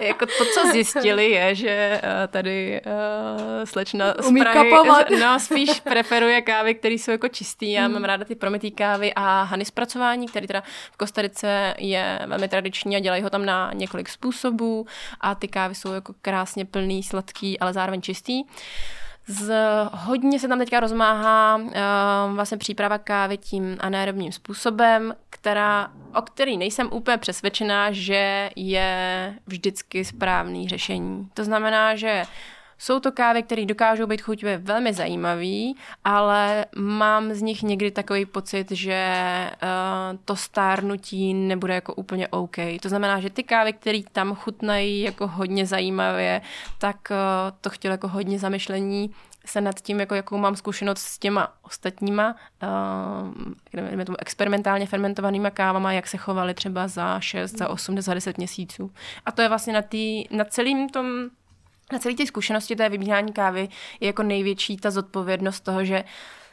jako 0.00 0.26
to, 0.26 0.44
co 0.54 0.70
zjistili, 0.72 1.30
je, 1.30 1.54
že 1.54 2.00
uh, 2.04 2.10
tady 2.28 2.80
uh, 2.86 3.64
slečna 3.64 4.14
Umí 4.26 4.40
z 4.40 4.44
Prahy 4.44 4.70
no, 5.20 5.40
spíš 5.40 5.80
preferuje 5.84 6.42
kávy, 6.42 6.74
které 6.74 6.94
jsou 6.94 7.10
jako 7.10 7.28
čistý. 7.28 7.72
Já 7.72 7.88
mm. 7.88 7.94
mám 7.94 8.04
ráda 8.04 8.24
ty 8.24 8.34
promitý 8.34 8.70
kávy 8.70 9.12
a 9.16 9.42
hany 9.42 9.64
zpracování, 9.64 10.26
který 10.26 10.46
teda 10.46 10.62
v 10.92 10.96
Kostarice 10.96 11.74
je 11.78 12.20
velmi 12.26 12.48
tradiční 12.48 12.96
a 12.96 13.00
dělají 13.00 13.22
ho 13.22 13.30
tam 13.30 13.44
na 13.44 13.70
několik 13.74 14.08
způsobů 14.08 14.86
a 15.20 15.34
ty 15.34 15.48
kávy 15.48 15.74
jsou 15.74 15.92
jako 15.92 16.14
krásně 16.22 16.64
plný, 16.70 17.02
sladký, 17.02 17.60
ale 17.60 17.72
zároveň 17.72 18.02
čistý. 18.02 18.44
Z, 19.30 19.54
hodně 19.92 20.38
se 20.38 20.48
tam 20.48 20.58
teďka 20.58 20.80
rozmáhá 20.80 21.56
uh, 21.56 21.70
vlastně 22.34 22.58
příprava 22.58 22.98
kávy 22.98 23.36
tím 23.36 23.76
anaerobním 23.80 24.32
způsobem, 24.32 25.14
která, 25.30 25.90
o 26.14 26.22
který 26.22 26.56
nejsem 26.56 26.88
úplně 26.92 27.18
přesvědčená, 27.18 27.92
že 27.92 28.50
je 28.56 29.34
vždycky 29.46 30.04
správný 30.04 30.68
řešení. 30.68 31.28
To 31.34 31.44
znamená, 31.44 31.96
že 31.96 32.22
jsou 32.78 33.00
to 33.00 33.12
kávy, 33.12 33.42
které 33.42 33.66
dokážou 33.66 34.06
být 34.06 34.22
chuťově 34.22 34.58
velmi 34.58 34.92
zajímavý, 34.92 35.76
ale 36.04 36.66
mám 36.76 37.32
z 37.32 37.42
nich 37.42 37.62
někdy 37.62 37.90
takový 37.90 38.26
pocit, 38.26 38.70
že 38.70 39.10
uh, 39.62 40.18
to 40.24 40.36
stárnutí 40.36 41.34
nebude 41.34 41.74
jako 41.74 41.94
úplně 41.94 42.28
OK. 42.28 42.56
To 42.82 42.88
znamená, 42.88 43.20
že 43.20 43.30
ty 43.30 43.42
kávy, 43.42 43.72
které 43.72 44.00
tam 44.12 44.34
chutnají 44.34 45.00
jako 45.00 45.26
hodně 45.26 45.66
zajímavě, 45.66 46.40
tak 46.78 46.96
uh, 47.10 47.16
to 47.60 47.70
chtělo 47.70 47.92
jako 47.92 48.08
hodně 48.08 48.38
zamyšlení 48.38 49.10
se 49.46 49.60
nad 49.60 49.80
tím, 49.80 50.00
jako 50.00 50.14
jakou 50.14 50.38
mám 50.38 50.56
zkušenost 50.56 50.98
s 50.98 51.18
těma 51.18 51.52
ostatníma 51.62 52.36
uh, 52.62 54.04
tomu 54.04 54.20
experimentálně 54.20 54.86
fermentovanýma 54.86 55.50
kávama, 55.50 55.92
jak 55.92 56.06
se 56.06 56.16
chovaly 56.16 56.54
třeba 56.54 56.88
za 56.88 57.20
6, 57.20 57.58
za 57.58 57.68
8, 57.68 58.00
za 58.00 58.14
10 58.14 58.38
měsíců. 58.38 58.90
A 59.26 59.32
to 59.32 59.42
je 59.42 59.48
vlastně 59.48 59.72
na, 59.72 59.82
tý, 59.82 60.24
na 60.30 60.44
celým 60.44 60.88
tom 60.88 61.06
na 61.92 61.98
celé 61.98 62.14
té 62.14 62.26
zkušenosti 62.26 62.76
té 62.76 62.88
vybírání 62.88 63.32
kávy 63.32 63.68
je 64.00 64.06
jako 64.06 64.22
největší 64.22 64.76
ta 64.76 64.90
zodpovědnost 64.90 65.60
toho, 65.60 65.84
že 65.84 66.04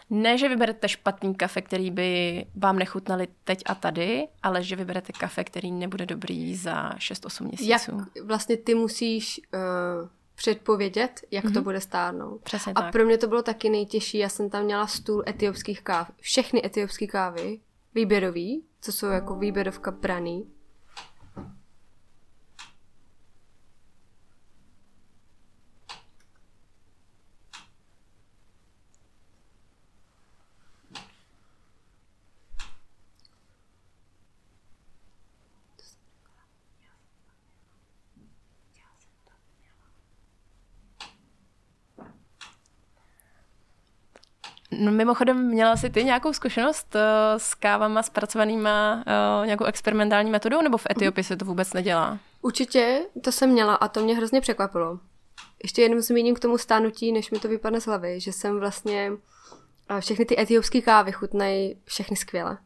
ne, 0.10 0.38
že 0.38 0.50
vyberete 0.50 0.90
špatný 0.90 1.36
kafe, 1.36 1.62
který 1.62 1.92
by 1.92 2.46
vám 2.56 2.80
nechutnali 2.80 3.28
teď 3.44 3.64
a 3.66 3.76
tady, 3.76 4.28
ale 4.44 4.64
že 4.64 4.76
vyberete 4.76 5.14
kafe, 5.14 5.44
který 5.44 5.72
nebude 5.72 6.06
dobrý 6.06 6.56
za 6.56 6.90
6-8 6.90 7.48
měsíců. 7.48 7.72
Jak 7.72 7.90
vlastně 8.26 8.58
ty 8.58 8.76
musíš 8.76 9.42
uh, 9.54 10.10
předpovědět, 10.36 11.22
jak 11.32 11.46
mm-hmm. 11.46 11.54
to 11.54 11.60
mhm. 11.60 11.64
bude 11.64 11.82
stárnout. 11.82 12.42
Přesně 12.42 12.74
a 12.74 12.82
tak. 12.82 12.92
pro 12.92 13.06
mě 13.06 13.18
to 13.18 13.28
bylo 13.28 13.42
taky 13.42 13.70
nejtěžší. 13.70 14.18
Já 14.18 14.30
jsem 14.30 14.50
tam 14.50 14.64
měla 14.64 14.88
stůl 14.88 15.24
etiopských 15.28 15.82
káv. 15.82 16.12
Všechny 16.22 16.66
etiopské 16.66 17.08
kávy, 17.08 17.60
výběrový, 17.96 18.64
co 18.82 18.92
jsou 18.92 19.08
jako 19.08 19.36
výběrovka 19.36 19.92
braný, 19.92 20.46
No 44.80 44.92
mimochodem, 44.92 45.48
měla 45.48 45.78
jsi 45.78 45.90
ty 45.90 46.04
nějakou 46.04 46.34
zkušenost 46.34 46.96
uh, 46.96 47.02
s 47.38 47.54
kávama 47.54 48.04
zpracovanýma 48.04 48.96
uh, 48.96 49.46
nějakou 49.46 49.66
experimentální 49.66 50.32
metodou, 50.32 50.62
nebo 50.62 50.78
v 50.78 50.88
Etiopii 50.90 51.24
se 51.24 51.38
to 51.38 51.46
vůbec 51.46 51.74
nedělá? 51.74 52.20
Určitě, 52.42 53.02
to 53.22 53.32
jsem 53.32 53.50
měla 53.50 53.76
a 53.76 53.88
to 53.88 54.04
mě 54.04 54.16
hrozně 54.16 54.42
překvapilo. 54.42 55.00
Ještě 55.64 55.82
jenom 55.82 56.00
zmíním 56.00 56.36
k 56.36 56.40
tomu 56.40 56.58
stánutí, 56.58 57.12
než 57.12 57.32
mi 57.32 57.40
to 57.40 57.48
vypadne 57.48 57.82
z 57.82 57.86
hlavy, 57.86 58.20
že 58.20 58.32
jsem 58.32 58.60
vlastně 58.60 59.12
a 59.90 60.00
všechny 60.00 60.26
ty 60.26 60.40
etiopské 60.40 60.82
kávy 60.82 61.12
chutnají 61.12 61.82
všechny 61.86 62.18
skvěle. 62.18 62.58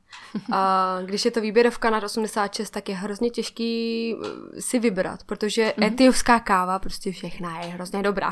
A 0.51 0.97
když 1.05 1.25
je 1.25 1.31
to 1.31 1.41
výběrovka 1.41 1.89
na 1.89 2.03
86, 2.03 2.69
tak 2.69 2.89
je 2.89 2.95
hrozně 2.95 3.29
těžký 3.29 4.15
eh, 4.15 4.61
si 4.61 4.79
vybrat, 4.79 5.23
protože 5.23 5.73
mm-hmm. 5.77 5.87
etiopská 5.87 6.39
káva, 6.39 6.79
prostě 6.79 7.11
všechna 7.11 7.61
je 7.61 7.67
hrozně 7.67 8.03
dobrá. 8.03 8.31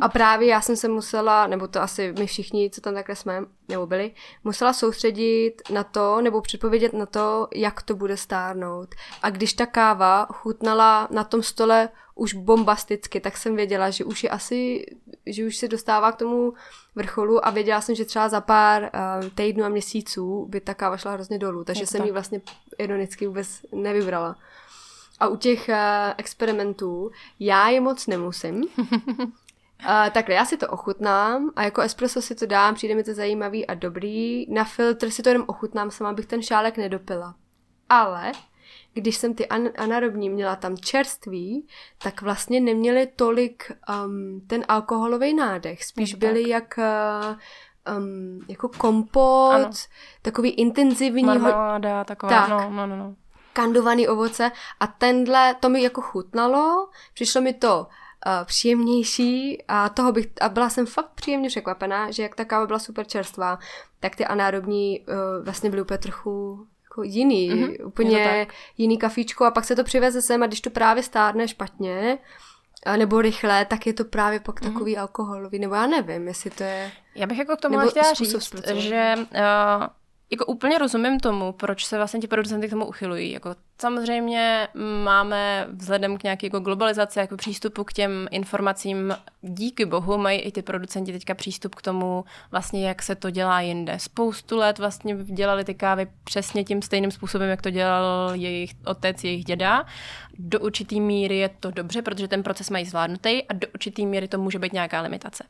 A 0.00 0.08
právě 0.08 0.48
já 0.48 0.60
jsem 0.60 0.76
se 0.76 0.88
musela, 0.88 1.46
nebo 1.46 1.68
to 1.68 1.82
asi 1.82 2.14
my 2.18 2.26
všichni, 2.26 2.70
co 2.70 2.80
tam 2.80 2.94
takhle 2.94 3.16
jsme, 3.16 3.40
nebo 3.68 3.86
byli, 3.86 4.10
musela 4.44 4.72
soustředit 4.72 5.52
na 5.70 5.84
to, 5.84 6.20
nebo 6.20 6.40
předpovědět 6.40 6.92
na 6.92 7.06
to, 7.06 7.48
jak 7.54 7.82
to 7.82 7.94
bude 7.94 8.16
stárnout. 8.16 8.94
A 9.22 9.30
když 9.30 9.52
ta 9.52 9.66
káva 9.66 10.26
chutnala 10.32 11.08
na 11.10 11.24
tom 11.24 11.42
stole 11.42 11.88
už 12.14 12.34
bombasticky, 12.34 13.20
tak 13.20 13.36
jsem 13.36 13.56
věděla, 13.56 13.90
že 13.90 14.04
už 14.04 14.24
je 14.24 14.30
asi, 14.30 14.86
že 15.26 15.46
už 15.46 15.56
se 15.56 15.68
dostává 15.68 16.12
k 16.12 16.16
tomu 16.16 16.52
vrcholu 16.94 17.46
a 17.46 17.50
věděla 17.50 17.80
jsem, 17.80 17.94
že 17.94 18.04
třeba 18.04 18.28
za 18.28 18.40
pár 18.40 18.82
uh, 18.82 19.28
týdnů 19.28 19.64
a 19.64 19.68
měsíců 19.68 20.46
by 20.48 20.60
ta 20.60 20.74
káva 20.74 20.96
šla 21.02 21.12
hrozně 21.12 21.38
dolů, 21.38 21.64
takže 21.64 21.86
jsem 21.86 22.04
ji 22.04 22.12
vlastně 22.12 22.40
ironicky 22.78 23.26
vůbec 23.26 23.60
nevybrala. 23.72 24.36
A 25.20 25.28
u 25.28 25.36
těch 25.36 25.68
uh, 25.68 25.74
experimentů 26.16 27.10
já 27.40 27.68
je 27.68 27.80
moc 27.80 28.06
nemusím. 28.06 28.64
Uh, 28.78 29.26
takhle, 30.12 30.34
já 30.34 30.44
si 30.44 30.56
to 30.56 30.68
ochutnám 30.68 31.50
a 31.56 31.62
jako 31.62 31.80
espresso 31.80 32.22
si 32.22 32.34
to 32.34 32.46
dám, 32.46 32.74
přijde 32.74 32.94
mi 32.94 33.04
to 33.04 33.14
zajímavý 33.14 33.66
a 33.66 33.74
dobrý. 33.74 34.52
Na 34.52 34.64
filtr 34.64 35.10
si 35.10 35.22
to 35.22 35.28
jenom 35.28 35.44
ochutnám 35.46 35.90
sama, 35.90 36.10
abych 36.10 36.26
ten 36.26 36.42
šálek 36.42 36.76
nedopila. 36.76 37.34
Ale 37.88 38.32
když 38.94 39.16
jsem 39.16 39.34
ty 39.34 39.46
an- 39.48 39.70
anaerobní 39.76 40.30
měla 40.30 40.56
tam 40.56 40.76
čerství, 40.76 41.66
tak 42.02 42.22
vlastně 42.22 42.60
neměli 42.60 43.06
tolik 43.16 43.72
um, 44.04 44.40
ten 44.46 44.64
alkoholový 44.68 45.34
nádech. 45.34 45.84
Spíš 45.84 46.14
byly 46.14 46.48
jak 46.48 46.78
uh, 46.78 47.36
um, 47.98 48.40
jako 48.48 48.68
kompot, 48.68 49.52
ano. 49.52 49.70
takový 50.22 50.50
intenzivní. 50.50 51.24
Marmeláda, 51.24 52.04
taková, 52.04 52.32
tak, 52.32 52.48
no, 52.48 52.70
no, 52.70 52.86
no, 52.86 52.96
no. 52.96 53.14
Kandovaný 53.52 54.08
ovoce 54.08 54.52
a 54.80 54.86
tenhle, 54.86 55.54
to 55.60 55.68
mi 55.68 55.82
jako 55.82 56.00
chutnalo, 56.00 56.88
přišlo 57.14 57.40
mi 57.40 57.52
to 57.52 57.78
uh, 58.26 58.44
příjemnější 58.44 59.62
a 59.68 59.88
toho 59.88 60.12
bych, 60.12 60.28
a 60.40 60.48
byla 60.48 60.68
jsem 60.70 60.86
fakt 60.86 61.10
příjemně 61.14 61.48
překvapená, 61.48 62.10
že 62.10 62.22
jak 62.22 62.34
ta 62.34 62.44
káva 62.44 62.66
byla 62.66 62.78
super 62.78 63.06
čerstvá, 63.06 63.58
tak 64.00 64.16
ty 64.16 64.26
anaerobní 64.26 65.00
uh, 65.00 65.44
vlastně 65.44 65.70
byly 65.70 65.82
úplně 65.82 65.98
trochu 65.98 66.66
jako 66.82 67.02
jiný, 67.02 67.50
mm-hmm, 67.50 67.86
úplně 67.86 68.46
jiný 68.78 68.98
kafíčko 68.98 69.44
a 69.44 69.50
pak 69.50 69.64
se 69.64 69.76
to 69.76 69.84
přiveze 69.84 70.22
sem 70.22 70.42
a 70.42 70.46
když 70.46 70.60
to 70.60 70.70
právě 70.70 71.02
stárne 71.02 71.48
špatně, 71.48 72.18
nebo 72.96 73.22
rychle, 73.22 73.64
tak 73.64 73.86
je 73.86 73.92
to 73.92 74.04
právě 74.04 74.40
pak 74.40 74.60
mm-hmm. 74.60 74.72
takový 74.72 74.98
alkoholový, 74.98 75.58
nebo 75.58 75.74
já 75.74 75.86
nevím, 75.86 76.28
jestli 76.28 76.50
to 76.50 76.64
je... 76.64 76.92
Já 77.14 77.26
bych 77.26 77.38
jako 77.38 77.56
k 77.56 77.60
tomu 77.60 77.78
chtěla 77.78 78.12
říct, 78.12 78.54
že 78.74 79.14
uh, 79.16 79.86
jako 80.30 80.46
úplně 80.46 80.78
rozumím 80.78 81.20
tomu, 81.20 81.52
proč 81.52 81.86
se 81.86 81.96
vlastně 81.96 82.20
ti 82.20 82.26
producenti 82.26 82.66
k 82.66 82.70
tomu 82.70 82.86
uchylují. 82.86 83.30
Jako 83.30 83.54
Samozřejmě 83.80 84.68
máme 85.04 85.66
vzhledem 85.72 86.18
k 86.18 86.22
nějaké 86.22 86.46
jako 86.46 86.60
globalizaci, 86.60 87.18
jako 87.18 87.36
přístupu 87.36 87.84
k 87.84 87.92
těm 87.92 88.28
informacím, 88.30 89.16
díky 89.42 89.84
bohu 89.84 90.18
mají 90.18 90.40
i 90.40 90.52
ty 90.52 90.62
producenti 90.62 91.12
teďka 91.12 91.34
přístup 91.34 91.74
k 91.74 91.82
tomu, 91.82 92.24
vlastně 92.50 92.88
jak 92.88 93.02
se 93.02 93.14
to 93.14 93.30
dělá 93.30 93.60
jinde. 93.60 93.98
Spoustu 93.98 94.56
let 94.56 94.78
vlastně 94.78 95.16
dělali 95.24 95.64
ty 95.64 95.74
kávy 95.74 96.06
přesně 96.24 96.64
tím 96.64 96.82
stejným 96.82 97.10
způsobem, 97.10 97.50
jak 97.50 97.62
to 97.62 97.70
dělal 97.70 98.30
jejich 98.34 98.70
otec, 98.86 99.24
jejich 99.24 99.44
děda. 99.44 99.86
Do 100.38 100.60
určitý 100.60 101.00
míry 101.00 101.36
je 101.36 101.48
to 101.48 101.70
dobře, 101.70 102.02
protože 102.02 102.28
ten 102.28 102.42
proces 102.42 102.70
mají 102.70 102.84
zvládnutý 102.84 103.42
a 103.48 103.52
do 103.52 103.66
určitý 103.74 104.06
míry 104.06 104.28
to 104.28 104.38
může 104.38 104.58
být 104.58 104.72
nějaká 104.72 105.00
limitace. 105.00 105.44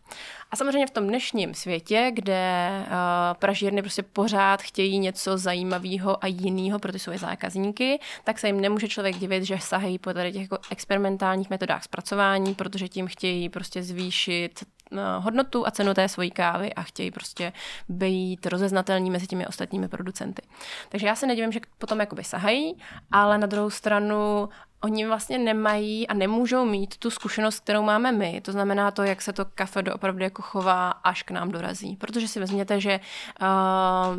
A 0.50 0.56
samozřejmě 0.56 0.86
v 0.86 0.90
tom 0.90 1.06
dnešním 1.06 1.54
světě, 1.54 2.10
kde 2.14 2.70
uh, 2.86 2.92
pražírny 3.38 3.82
prostě 3.82 4.02
pořád 4.02 4.62
chtějí 4.62 4.98
něco 4.98 5.38
zajímavého 5.38 6.24
a 6.24 6.26
jiného 6.26 6.78
pro 6.78 6.92
ty 6.92 6.98
svoje 6.98 7.18
zákazníky, 7.18 7.98
tak 8.24 8.38
se 8.38 8.46
jim 8.46 8.60
nemůže 8.60 8.88
člověk 8.88 9.16
divit, 9.16 9.44
že 9.44 9.58
sahají 9.58 9.98
po 9.98 10.14
tady 10.14 10.32
těch 10.32 10.42
jako 10.42 10.58
experimentálních 10.70 11.50
metodách 11.50 11.84
zpracování, 11.84 12.54
protože 12.54 12.88
tím 12.88 13.06
chtějí 13.06 13.48
prostě 13.48 13.82
zvýšit 13.82 14.64
eh, 14.92 14.96
hodnotu 15.18 15.66
a 15.66 15.70
cenu 15.70 15.94
té 15.94 16.08
svojí 16.08 16.30
kávy 16.30 16.74
a 16.74 16.82
chtějí 16.82 17.10
prostě 17.10 17.52
být 17.88 18.46
rozeznatelní 18.46 19.10
mezi 19.10 19.26
těmi 19.26 19.46
ostatními 19.46 19.88
producenty. 19.88 20.42
Takže 20.88 21.06
já 21.06 21.14
se 21.14 21.26
nedivím, 21.26 21.52
že 21.52 21.60
potom 21.78 22.00
jakoby 22.00 22.24
sahají, 22.24 22.76
ale 23.10 23.38
na 23.38 23.46
druhou 23.46 23.70
stranu 23.70 24.48
oni 24.84 25.06
vlastně 25.06 25.38
nemají 25.38 26.08
a 26.08 26.14
nemůžou 26.14 26.64
mít 26.64 26.96
tu 26.96 27.10
zkušenost, 27.10 27.60
kterou 27.60 27.82
máme 27.82 28.12
my. 28.12 28.40
To 28.40 28.52
znamená 28.52 28.90
to, 28.90 29.02
jak 29.02 29.22
se 29.22 29.32
to 29.32 29.44
kafe 29.44 29.82
doopravdy 29.82 30.24
jako 30.24 30.42
chová, 30.42 30.90
až 30.90 31.22
k 31.22 31.30
nám 31.30 31.50
dorazí. 31.50 31.96
Protože 31.96 32.28
si 32.28 32.40
vezměte, 32.40 32.80
že 32.80 33.00
uh, 33.42 33.46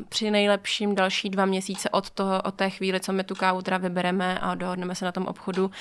při 0.10 0.32
nejlepším 0.32 0.96
další 0.96 1.30
dva 1.30 1.46
měsíce 1.46 1.90
od, 1.90 2.10
toho, 2.10 2.42
od 2.42 2.56
té 2.56 2.70
chvíli, 2.70 3.00
co 3.00 3.14
my 3.14 3.24
tu 3.24 3.36
kávu 3.36 3.62
teda 3.62 3.78
vybereme 3.78 4.40
a 4.40 4.56
dohodneme 4.56 4.96
se 4.96 5.06
na 5.06 5.12
tom 5.12 5.26
obchodu, 5.26 5.66
uh, 5.66 5.72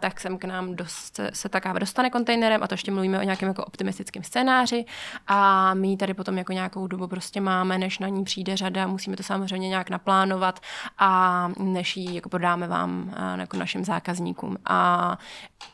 tak 0.00 0.20
sem 0.20 0.38
k 0.38 0.44
nám 0.44 0.76
dost, 0.76 1.20
se, 1.32 1.48
ta 1.48 1.60
káva 1.60 1.78
dostane 1.78 2.10
kontejnerem 2.10 2.62
a 2.62 2.66
to 2.68 2.74
ještě 2.74 2.90
mluvíme 2.90 3.18
o 3.18 3.22
nějakém 3.22 3.48
jako 3.48 3.64
optimistickém 3.64 4.22
scénáři 4.22 4.84
a 5.26 5.74
my 5.74 5.96
tady 5.96 6.14
potom 6.14 6.38
jako 6.38 6.52
nějakou 6.52 6.86
dobu 6.86 7.06
prostě 7.06 7.40
máme, 7.40 7.78
než 7.78 7.98
na 7.98 8.08
ní 8.08 8.24
přijde 8.24 8.56
řada, 8.56 8.86
musíme 8.86 9.16
to 9.16 9.22
samozřejmě 9.22 9.68
nějak 9.68 9.90
naplánovat 9.90 10.60
a 10.98 11.48
než 11.58 11.96
ji 11.96 12.14
jako 12.14 12.28
prodáme 12.28 12.68
vám 12.68 13.14
uh, 13.34 13.40
jako 13.40 13.56
našim 13.56 13.84
zákazníkům 13.84 14.29
zákazníkům. 14.30 14.56
A 14.64 15.18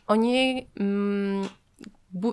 oni 0.06 0.66
mm, 0.78 1.48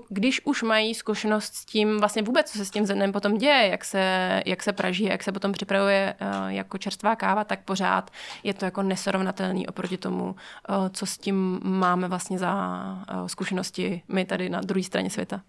když 0.09 0.41
už 0.45 0.63
mají 0.63 0.95
zkušenost 0.95 1.53
s 1.53 1.65
tím, 1.65 1.99
vlastně 1.99 2.21
vůbec, 2.21 2.51
co 2.51 2.57
se 2.57 2.65
s 2.65 2.71
tím 2.71 2.85
zrnem 2.85 3.11
potom 3.11 3.37
děje, 3.37 3.67
jak 3.67 3.85
se, 3.85 4.41
jak 4.45 4.63
se 4.63 4.73
praží, 4.73 5.03
jak 5.03 5.23
se 5.23 5.31
potom 5.31 5.51
připravuje 5.51 6.15
uh, 6.21 6.47
jako 6.47 6.77
čerstvá 6.77 7.15
káva, 7.15 7.43
tak 7.43 7.63
pořád 7.63 8.11
je 8.43 8.53
to 8.53 8.65
jako 8.65 8.83
nesrovnatelný 8.83 9.67
oproti 9.67 9.97
tomu, 9.97 10.23
uh, 10.25 10.35
co 10.89 11.05
s 11.05 11.17
tím 11.17 11.59
máme 11.63 12.07
vlastně 12.07 12.39
za 12.39 12.53
uh, 13.13 13.27
zkušenosti 13.27 14.01
my 14.07 14.25
tady 14.25 14.49
na 14.49 14.61
druhé 14.61 14.83
straně 14.83 15.09
světa. 15.09 15.41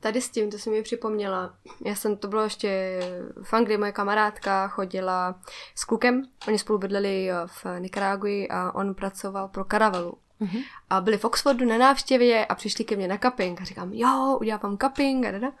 Tady 0.00 0.20
s 0.20 0.30
tím, 0.30 0.50
to 0.50 0.58
si 0.58 0.70
mi 0.70 0.82
připomněla, 0.82 1.54
já 1.84 1.94
jsem, 1.94 2.16
to 2.16 2.28
bylo 2.28 2.42
ještě 2.42 3.00
v 3.42 3.52
Anglii, 3.54 3.78
moje 3.78 3.92
kamarádka 3.92 4.68
chodila 4.68 5.40
s 5.74 5.84
klukem, 5.84 6.22
oni 6.48 6.58
spolu 6.58 6.78
bydleli 6.78 7.30
v 7.46 7.66
Nikaragui 7.78 8.48
a 8.48 8.74
on 8.74 8.94
pracoval 8.94 9.48
pro 9.48 9.64
Caravelu. 9.64 10.18
Mm-hmm. 10.40 10.64
A 10.90 11.00
byli 11.00 11.18
v 11.18 11.24
Oxfordu 11.24 11.66
na 11.66 11.78
návštěvě 11.78 12.46
a 12.46 12.54
přišli 12.54 12.84
ke 12.84 12.96
mně 12.96 13.08
na 13.08 13.18
cupping 13.18 13.60
a 13.60 13.64
říkám, 13.64 13.92
jo, 13.92 14.38
udělám 14.40 14.78
cupping 14.78 15.26
a 15.26 15.30
dada. 15.30 15.52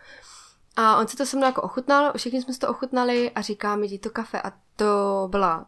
A 0.76 0.96
on 0.96 1.08
si 1.08 1.16
to 1.16 1.26
se 1.26 1.36
mnou 1.36 1.46
jako 1.46 1.62
ochutnal, 1.62 2.12
všichni 2.16 2.42
jsme 2.42 2.54
si 2.54 2.60
to 2.60 2.68
ochutnali 2.68 3.30
a 3.30 3.40
říká 3.40 3.76
mi, 3.76 3.98
to 3.98 4.10
kafe 4.10 4.42
a 4.42 4.52
to 4.76 5.28
byla 5.30 5.58
uh, 5.58 5.64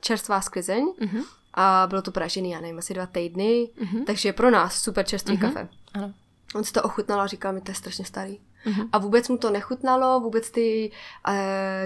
čerstvá 0.00 0.40
sklizeň 0.40 0.86
mm-hmm. 1.00 1.24
a 1.54 1.86
bylo 1.88 2.02
to 2.02 2.10
pražený, 2.10 2.50
já 2.50 2.60
nevím, 2.60 2.78
asi 2.78 2.94
dva 2.94 3.06
týdny, 3.06 3.70
mm-hmm. 3.82 4.04
takže 4.04 4.32
pro 4.32 4.50
nás 4.50 4.82
super 4.82 5.06
čerstvý 5.06 5.36
mm-hmm. 5.36 5.40
kafe. 5.40 5.68
Ano. 5.94 6.14
On 6.54 6.64
si 6.64 6.72
to 6.72 6.82
ochutnal 6.82 7.20
a 7.20 7.26
říkal 7.26 7.52
mi, 7.52 7.60
to 7.60 7.70
je 7.70 7.74
strašně 7.74 8.04
starý. 8.04 8.40
Mm-hmm. 8.66 8.88
A 8.92 8.98
vůbec 8.98 9.28
mu 9.28 9.38
to 9.38 9.50
nechutnalo, 9.50 10.20
vůbec 10.20 10.50
ty 10.50 10.90
uh, 11.28 11.34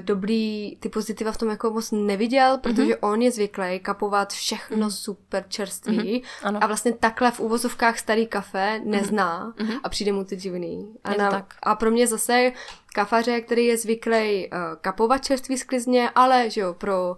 dobrý, 0.00 0.77
ty 0.77 0.88
pozitiva 0.88 1.33
v 1.33 1.37
tom 1.37 1.48
jako 1.50 1.70
moc 1.70 1.90
neviděl, 1.90 2.59
protože 2.59 2.94
mm-hmm. 2.94 3.09
on 3.11 3.22
je 3.22 3.31
zvyklý 3.31 3.81
kapovat 3.81 4.33
všechno 4.33 4.88
mm-hmm. 4.88 5.03
super 5.03 5.44
čerství 5.48 6.22
mm-hmm. 6.22 6.59
a 6.61 6.66
vlastně 6.66 6.92
takhle 6.92 7.31
v 7.31 7.40
uvozovkách 7.40 7.98
starý 7.98 8.27
kafe 8.27 8.81
nezná 8.85 9.55
mm-hmm. 9.57 9.81
a 9.83 9.88
přijde 9.88 10.12
mu 10.12 10.24
to 10.24 10.35
divný. 10.35 10.94
A, 11.05 11.14
na, 11.14 11.31
tak. 11.31 11.55
a 11.62 11.74
pro 11.74 11.90
mě 11.90 12.07
zase 12.07 12.53
kafaře, 12.94 13.40
který 13.40 13.66
je 13.66 13.79
zvyklý 13.79 14.50
uh, 14.50 14.59
kapovat 14.81 15.24
čerství 15.24 15.59
sklizně, 15.59 16.11
ale 16.14 16.50
že 16.50 16.61
jo, 16.61 16.74
pro 16.74 17.16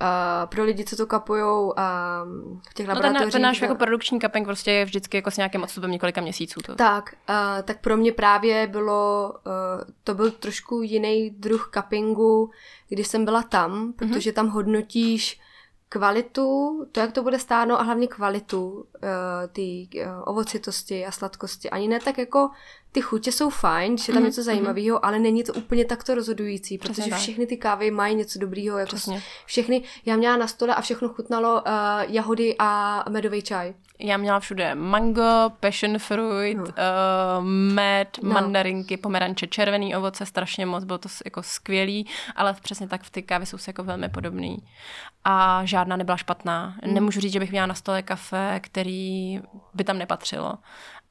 Uh, 0.00 0.48
pro 0.48 0.64
lidi, 0.64 0.84
co 0.84 0.96
to 0.96 1.06
kapujou 1.06 1.78
a 1.78 2.22
uh, 2.22 2.58
v 2.70 2.74
těch 2.74 2.88
laboratořích. 2.88 3.14
No 3.14 3.20
ten, 3.20 3.30
ten 3.30 3.42
náš 3.42 3.60
jako 3.60 3.74
produkční 3.74 4.20
cupping 4.20 4.46
prostě 4.46 4.70
je 4.70 4.84
vždycky 4.84 5.16
jako 5.16 5.30
s 5.30 5.36
nějakým 5.36 5.62
odstupem 5.62 5.90
několika 5.90 6.20
měsíců. 6.20 6.60
To. 6.60 6.74
Tak, 6.74 7.14
uh, 7.28 7.62
tak 7.62 7.80
pro 7.80 7.96
mě 7.96 8.12
právě 8.12 8.66
bylo, 8.66 9.32
uh, 9.46 9.90
to 10.04 10.14
byl 10.14 10.30
trošku 10.30 10.82
jiný 10.82 11.30
druh 11.30 11.70
cuppingu, 11.74 12.50
když 12.88 13.06
jsem 13.08 13.24
byla 13.24 13.42
tam, 13.42 13.92
protože 13.92 14.30
mm-hmm. 14.30 14.34
tam 14.34 14.48
hodnotíš 14.48 15.40
kvalitu, 15.88 16.86
to, 16.92 17.00
jak 17.00 17.12
to 17.12 17.22
bude 17.22 17.38
stárnout 17.38 17.80
a 17.80 17.82
hlavně 17.82 18.06
kvalitu 18.06 18.70
uh, 18.70 18.84
ty 19.52 19.88
uh, 19.94 20.22
ovocitosti 20.24 21.06
a 21.06 21.10
sladkosti. 21.10 21.70
Ani 21.70 21.88
ne 21.88 22.00
tak 22.00 22.18
jako 22.18 22.50
ty 22.96 23.02
chutě 23.02 23.32
jsou 23.32 23.50
fajn, 23.50 23.98
že 23.98 24.10
je 24.10 24.14
tam 24.14 24.22
mm-hmm. 24.22 24.26
něco 24.26 24.40
mhm. 24.40 24.44
zajímavého, 24.44 25.04
ale 25.04 25.18
není 25.18 25.44
to 25.44 25.52
úplně 25.52 25.84
takto 25.84 26.14
rozhodující, 26.14 26.78
protože 26.78 26.92
Přesně 26.92 27.16
všechny 27.16 27.46
ty 27.46 27.56
kávy 27.56 27.90
mají 27.90 28.14
něco 28.14 28.38
dobrýho. 28.38 28.78
Jako 28.78 28.96
Přesně. 28.96 29.22
všechny, 29.46 29.82
já 30.06 30.16
měla 30.16 30.36
na 30.36 30.46
stole 30.46 30.74
a 30.74 30.80
všechno 30.80 31.08
chutnalo 31.08 31.54
uh, 31.54 31.62
jahody 32.08 32.56
a 32.58 33.04
medový 33.10 33.42
čaj. 33.42 33.74
Já 33.98 34.16
měla 34.16 34.40
všude 34.40 34.74
mango, 34.74 35.50
passion 35.60 35.98
fruit, 35.98 36.56
no. 36.56 36.64
uh, 36.64 37.44
med, 37.44 38.08
no. 38.22 38.32
mandarinky, 38.32 38.96
pomeranče, 38.96 39.46
červený 39.46 39.96
ovoce, 39.96 40.26
strašně 40.26 40.66
moc, 40.66 40.84
bylo 40.84 40.98
to 40.98 41.08
jako 41.24 41.42
skvělý, 41.42 42.06
ale 42.36 42.54
přesně 42.62 42.88
tak 42.88 43.02
v 43.02 43.10
ty 43.10 43.22
kávy 43.22 43.46
jsou 43.46 43.58
se 43.58 43.70
jako 43.70 43.84
velmi 43.84 44.08
podobný. 44.08 44.58
A 45.24 45.64
žádná 45.64 45.96
nebyla 45.96 46.16
špatná. 46.16 46.76
Mm. 46.86 46.94
Nemůžu 46.94 47.20
říct, 47.20 47.32
že 47.32 47.40
bych 47.40 47.50
měla 47.50 47.66
na 47.66 47.74
stole 47.74 48.02
kafe, 48.02 48.60
který 48.62 49.40
by 49.74 49.84
tam 49.84 49.98
nepatřilo, 49.98 50.54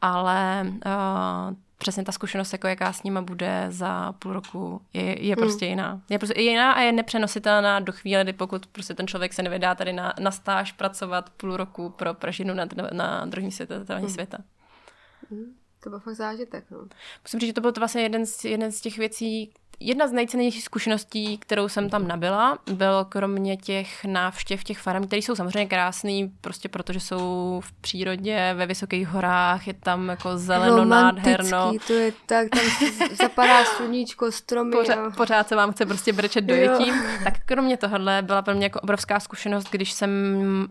ale 0.02 0.66
uh, 0.66 1.65
přesně 1.86 2.04
ta 2.04 2.12
zkušenost, 2.12 2.54
jako 2.54 2.68
jaká 2.68 2.94
s 2.94 3.04
nima 3.04 3.22
bude 3.22 3.66
za 3.70 4.12
půl 4.12 4.34
roku, 4.34 4.82
je, 4.94 5.26
je 5.26 5.36
hmm. 5.36 5.46
prostě 5.46 5.66
mm. 5.66 5.70
jiná. 5.70 6.02
Je 6.10 6.20
prostě 6.20 6.42
jiná 6.42 6.72
a 6.72 6.82
je 6.82 6.92
nepřenositelná 6.92 7.80
do 7.80 7.92
chvíle, 7.92 8.24
kdy 8.24 8.34
pokud 8.34 8.66
prostě 8.66 8.94
ten 8.94 9.08
člověk 9.08 9.34
se 9.34 9.44
nevydá 9.44 9.76
tady 9.76 9.94
na, 9.94 10.14
na 10.20 10.32
stáž 10.32 10.72
pracovat 10.72 11.30
půl 11.30 11.58
roku 11.58 11.90
pro 11.90 12.14
pražinu 12.14 12.54
na, 12.54 12.68
na 12.92 13.26
druhý 13.26 13.52
světa, 13.52 13.76
mm. 14.02 14.10
světa. 14.10 14.38
Mm. 15.30 15.56
To 15.84 15.90
byl 15.90 16.00
fakt 16.00 16.16
zážitek. 16.16 16.66
No. 16.72 16.78
Musím 17.24 17.40
říct, 17.40 17.50
že 17.50 17.54
to 17.54 17.62
byl 17.62 17.72
to 17.72 17.82
vlastně 17.82 18.02
jeden 18.02 18.26
z, 18.26 18.46
jeden 18.46 18.72
z 18.72 18.82
těch 18.82 18.98
věcí, 18.98 19.54
Jedna 19.80 20.08
z 20.08 20.12
nejcennějších 20.12 20.64
zkušeností, 20.64 21.38
kterou 21.38 21.70
jsem 21.70 21.90
tam 21.90 22.08
nabila, 22.08 22.58
bylo 22.72 23.06
kromě 23.06 23.58
těch 23.58 24.06
návštěv 24.06 24.64
těch 24.64 24.80
farem, 24.80 25.08
které 25.08 25.22
jsou 25.22 25.36
samozřejmě 25.36 25.66
krásné, 25.66 26.12
prostě 26.42 26.70
protože 26.70 27.00
jsou 27.00 27.62
v 27.66 27.72
přírodě, 27.72 28.54
ve 28.54 28.66
vysokých 28.66 29.08
horách, 29.08 29.68
je 29.68 29.74
tam 29.74 30.10
jako 30.10 30.38
zeleno, 30.38 30.86
nádherno. 30.86 31.74
to 31.88 31.94
je 31.94 32.12
tak, 32.26 32.48
tam 32.50 32.62
zapadá 33.22 33.66
sluníčko, 33.66 34.32
stromy. 34.32 34.72
Pořád, 34.72 34.96
no. 34.96 35.12
pořád 35.12 35.48
se 35.48 35.56
vám 35.56 35.72
chce 35.72 35.86
prostě 35.86 36.14
brečet 36.14 36.42
dojetím. 36.42 37.04
Tak 37.24 37.34
kromě 37.46 37.78
tohohle 37.78 38.22
byla 38.22 38.42
pro 38.42 38.56
mě 38.56 38.66
jako 38.66 38.80
obrovská 38.80 39.20
zkušenost, 39.20 39.68
když 39.72 39.92
jsem 39.92 40.10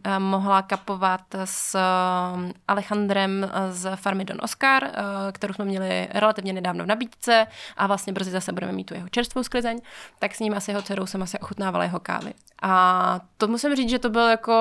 eh, 0.05 0.19
mohla 0.19 0.63
kapovat 0.63 1.21
s 1.45 1.75
eh, 1.75 2.53
Alejandrem 2.69 3.51
z 3.71 3.97
farmy 3.97 4.25
Don 4.25 4.39
Oscar, 4.43 4.85
eh, 4.85 4.93
kterou 5.33 5.55
jsme 5.55 5.65
měli 5.65 6.09
relativně 6.11 6.53
nedávno 6.53 6.85
v 6.85 6.87
nabídce 6.87 7.47
a 7.77 7.87
vlastně 7.87 8.13
brzy 8.13 8.31
zase 8.31 8.53
budeme 8.53 8.73
mít 8.73 8.85
tu 8.85 8.94
jeho 8.97 9.09
čerstvou 9.09 9.43
sklizeň, 9.43 9.81
tak 10.19 10.35
s 10.35 10.41
ním 10.41 10.55
asi 10.55 10.71
jeho 10.71 10.83
dcerou 10.83 11.07
jsem 11.07 11.23
asi 11.23 11.39
ochutnávala 11.39 11.85
jeho 11.85 12.01
kávy. 12.01 12.35
A 12.63 13.21
to 13.39 13.49
musím 13.49 13.77
říct, 13.77 13.91
že 13.91 13.99
to 13.99 14.11
byl 14.11 14.29
jako 14.29 14.55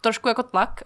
trošku 0.00 0.28
jako 0.28 0.42
tlak, 0.42 0.80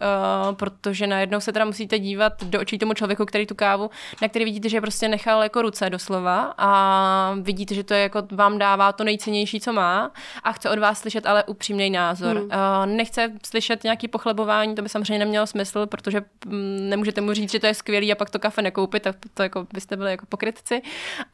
uh, 0.48 0.54
protože 0.54 1.06
najednou 1.06 1.40
se 1.40 1.52
teda 1.52 1.64
musíte 1.64 1.98
dívat 1.98 2.44
do 2.44 2.61
očí 2.61 2.78
tomu 2.78 2.94
člověku, 2.94 3.24
který 3.24 3.46
tu 3.46 3.54
kávu, 3.54 3.90
na 4.22 4.28
který 4.28 4.44
vidíte, 4.44 4.68
že 4.68 4.80
prostě 4.80 5.08
nechal 5.08 5.42
jako 5.42 5.62
ruce 5.62 5.90
doslova 5.90 6.54
a 6.58 7.35
vidíte, 7.40 7.74
že 7.74 7.85
to 7.85 7.94
je 7.94 8.02
jako 8.02 8.22
vám 8.32 8.58
dává 8.58 8.92
to 8.92 9.04
nejcennější, 9.04 9.61
co 9.61 9.72
má 9.72 10.11
a 10.42 10.52
chce 10.52 10.70
od 10.70 10.78
vás 10.78 10.98
slyšet 10.98 11.26
ale 11.26 11.44
upřímný 11.44 11.90
názor. 11.90 12.37
Hmm. 12.37 12.44
Uh, 12.44 12.87
nechce 12.87 13.32
slyšet 13.46 13.85
nějaký 13.85 14.08
pochlebování, 14.08 14.74
to 14.74 14.82
by 14.82 14.88
samozřejmě 14.88 15.18
nemělo 15.18 15.46
smysl, 15.46 15.87
protože 15.87 16.20
mm, 16.46 16.88
nemůžete 16.88 17.20
mu 17.20 17.32
říct, 17.32 17.52
že 17.52 17.61
to 17.61 17.66
je 17.66 17.74
skvělý 17.74 18.12
a 18.12 18.14
pak 18.14 18.30
to 18.30 18.38
kafe 18.38 18.62
nekoupit, 18.62 19.02
tak 19.02 19.16
to, 19.20 19.28
to 19.35 19.42
jako 19.42 19.66
byste 19.72 19.96
byli 19.96 20.11
jako 20.11 20.26
pokrytci. 20.26 20.82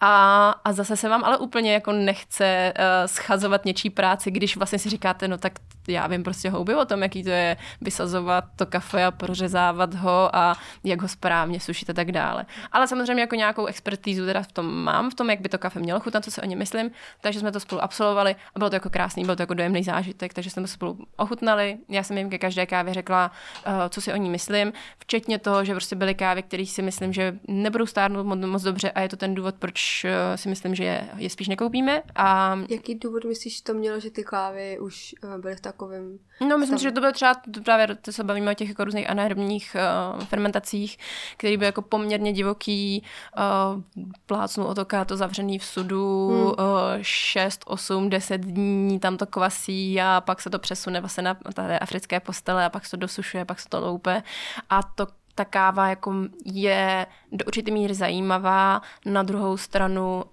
A, 0.01 0.51
a 0.65 0.73
zase 0.73 0.97
se 0.97 1.09
vám 1.09 1.25
ale 1.29 1.39
úplně 1.39 1.73
jako 1.73 1.93
nechce 1.93 2.73
uh, 2.79 2.85
schazovat 3.07 3.65
něčí 3.65 3.91
práci, 3.91 4.31
když 4.31 4.57
vlastně 4.57 4.79
si 4.79 4.91
říkáte, 4.91 5.29
no 5.29 5.39
tak 5.39 5.53
já 5.89 6.07
vím 6.07 6.23
prostě 6.23 6.51
houby 6.51 6.75
o 6.75 6.85
tom, 6.85 7.03
jaký 7.03 7.23
to 7.25 7.31
je 7.31 7.57
vysazovat 7.81 8.45
to 8.57 8.67
kafe 8.67 9.05
a 9.05 9.11
prořezávat 9.11 9.95
ho 9.95 10.37
a 10.37 10.57
jak 10.85 11.03
ho 11.03 11.09
správně 11.09 11.61
sušit 11.61 11.91
a 11.91 11.93
tak 11.93 12.13
dále. 12.13 12.47
Ale 12.73 12.89
samozřejmě 12.89 13.21
jako 13.21 13.35
nějakou 13.35 13.67
expertízu 13.67 14.27
teda 14.27 14.43
v 14.43 14.53
tom 14.53 14.75
mám, 14.75 15.11
v 15.11 15.15
tom, 15.15 15.31
jak 15.31 15.41
by 15.41 15.49
to 15.49 15.59
kafe 15.59 15.81
mělo 15.81 16.01
chutnat, 16.01 16.25
co 16.25 16.31
si 16.31 16.41
o 16.41 16.45
ně 16.45 16.57
myslím, 16.57 16.91
takže 17.21 17.41
jsme 17.41 17.53
to 17.53 17.61
spolu 17.61 17.83
absolvovali 17.83 18.37
a 18.55 18.59
bylo 18.59 18.71
to 18.71 18.77
jako 18.77 18.91
krásný, 18.91 19.25
byl 19.25 19.37
to 19.37 19.43
jako 19.43 19.55
dojemný 19.55 19.85
zážitek, 19.85 20.35
takže 20.35 20.51
jsme 20.51 20.63
to 20.63 20.69
spolu 20.69 20.99
ochutnali. 21.17 21.79
Já 21.89 22.03
jsem 22.03 22.19
jim 22.19 22.31
ke 22.31 22.39
každé 22.39 22.67
kávě 22.67 22.95
řekla, 22.95 23.31
uh, 23.67 23.73
co 23.89 24.01
si 24.01 24.13
o 24.13 24.17
ní 24.17 24.31
myslím, 24.31 24.73
včetně 24.99 25.39
toho, 25.39 25.65
že 25.65 25.73
prostě 25.73 25.97
byly 25.97 26.15
kávy, 26.15 26.43
které 26.43 26.67
si 26.67 26.83
myslím, 26.83 27.13
že 27.13 27.39
nebudou 27.49 27.87
stárnout 27.87 28.27
moc, 28.27 28.63
dobře 28.63 28.91
a 28.91 29.01
je 29.01 29.09
to 29.09 29.17
ten 29.17 29.35
důvod, 29.35 29.55
proč 29.59 30.05
uh, 30.05 30.11
si 30.37 30.49
myslím, 30.49 30.75
že 30.75 30.85
je, 30.85 31.09
je 31.17 31.31
spíš 31.31 31.49
nekoupíme. 31.49 32.03
A... 32.17 32.59
Jaký 32.69 32.95
důvod 32.95 33.25
myslíš, 33.25 33.61
to 33.61 33.75
mělo, 33.75 34.01
že 34.01 34.11
ty 34.11 34.25
kávy 34.25 34.79
už 34.79 35.15
uh, 35.25 35.39
byly 35.41 35.57
v 35.57 35.61
takovém 35.79 36.19
No, 36.41 36.59
myslím, 36.59 36.79
stavu? 36.79 36.83
že 36.83 36.93
to 36.93 37.01
bylo 37.01 37.13
třeba, 37.13 37.35
to 37.55 37.61
právě 37.61 37.95
to 37.95 38.13
se 38.13 38.25
bavíme 38.25 38.51
o 38.51 38.55
těch 38.55 38.69
jako 38.69 38.85
různých 38.85 39.11
anaerobních 39.11 39.77
uh, 40.17 40.25
fermentacích, 40.25 40.99
který 41.37 41.57
byl 41.57 41.67
jako 41.67 41.83
poměrně 41.83 42.33
divoký, 42.33 43.03
uh, 43.39 43.83
plácnu 44.27 44.67
otoká 44.67 45.05
to 45.05 45.17
zavřený 45.17 45.59
v 45.59 45.65
sudu, 45.65 46.29
hmm. 46.29 46.47
uh, 46.47 46.55
6, 47.03 47.63
8, 47.67 48.11
10 48.11 48.41
dní 48.41 49.01
tam 49.01 49.17
to 49.17 49.27
kvasí 49.27 50.01
a 50.01 50.23
pak 50.27 50.41
se 50.41 50.51
to 50.51 50.59
přesune 50.59 51.01
vlastně 51.01 51.23
na 51.23 51.35
tady 51.55 51.79
africké 51.79 52.21
postele 52.21 52.65
a 52.65 52.71
pak 52.71 52.85
se 52.85 52.91
to 52.91 52.97
dosušuje, 52.97 53.45
pak 53.45 53.61
se 53.61 53.69
to 53.69 53.81
loupe 53.81 54.23
a 54.71 54.83
to 54.83 55.07
ta 55.35 55.45
káva 55.45 55.89
jako 55.89 56.15
je 56.45 57.07
do 57.33 57.45
určité 57.47 57.71
míry 57.71 57.95
zajímavá, 57.95 58.83
na 59.07 59.23
druhou 59.23 59.57
stranu 59.57 60.25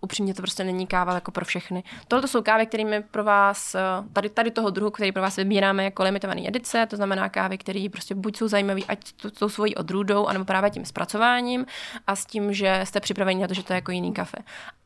upřímně 0.00 0.34
to 0.34 0.42
prostě 0.42 0.64
není 0.64 0.86
káva 0.86 1.14
jako 1.14 1.30
pro 1.30 1.44
všechny. 1.44 1.84
Tohle 2.08 2.28
jsou 2.28 2.42
kávy, 2.42 2.66
kterými 2.66 3.02
pro 3.02 3.24
vás, 3.24 3.74
eh, 3.74 3.80
tady, 4.12 4.28
tady 4.28 4.50
toho 4.50 4.70
druhu, 4.70 4.90
který 4.90 5.12
pro 5.12 5.22
vás 5.22 5.36
vybíráme 5.36 5.84
jako 5.84 6.02
limitovaný 6.02 6.48
edice, 6.48 6.86
to 6.86 6.96
znamená 6.96 7.28
kávy, 7.28 7.58
které 7.58 7.86
prostě 7.92 8.14
buď 8.14 8.36
jsou 8.36 8.48
zajímavé, 8.48 8.80
ať 8.88 9.12
tou 9.38 9.48
svojí 9.48 9.74
odrůdou, 9.74 10.26
anebo 10.26 10.44
právě 10.44 10.70
tím 10.70 10.84
zpracováním 10.84 11.66
a 12.06 12.16
s 12.16 12.26
tím, 12.26 12.52
že 12.52 12.80
jste 12.84 13.00
připraveni 13.00 13.42
na 13.42 13.48
to, 13.48 13.54
že 13.54 13.62
to 13.62 13.72
je 13.72 13.74
jako 13.74 13.90
jiný 13.90 14.12
kafe. 14.12 14.38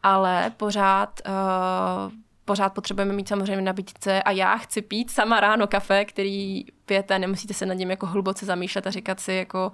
Ale 0.02 0.52
pořád 0.56 1.20
uh, 1.26 2.12
pořád 2.44 2.74
potřebujeme 2.74 3.12
mít 3.12 3.28
samozřejmě 3.28 3.62
nabídce 3.62 4.22
a 4.22 4.30
já 4.30 4.56
chci 4.56 4.82
pít 4.82 5.10
sama 5.10 5.40
ráno 5.40 5.66
kafe, 5.66 6.04
který 6.04 6.64
pijete, 6.87 7.18
nemusíte 7.18 7.54
se 7.54 7.66
nad 7.66 7.74
ním 7.74 7.90
jako 7.90 8.06
hluboce 8.06 8.46
zamýšlet 8.46 8.87
a 8.87 8.90
říkat 8.90 9.20
si 9.20 9.32
jako 9.32 9.72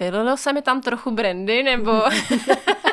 vylilo 0.00 0.36
se 0.36 0.52
mi 0.52 0.62
tam 0.62 0.80
trochu 0.80 1.10
brandy, 1.10 1.62
nebo 1.62 1.92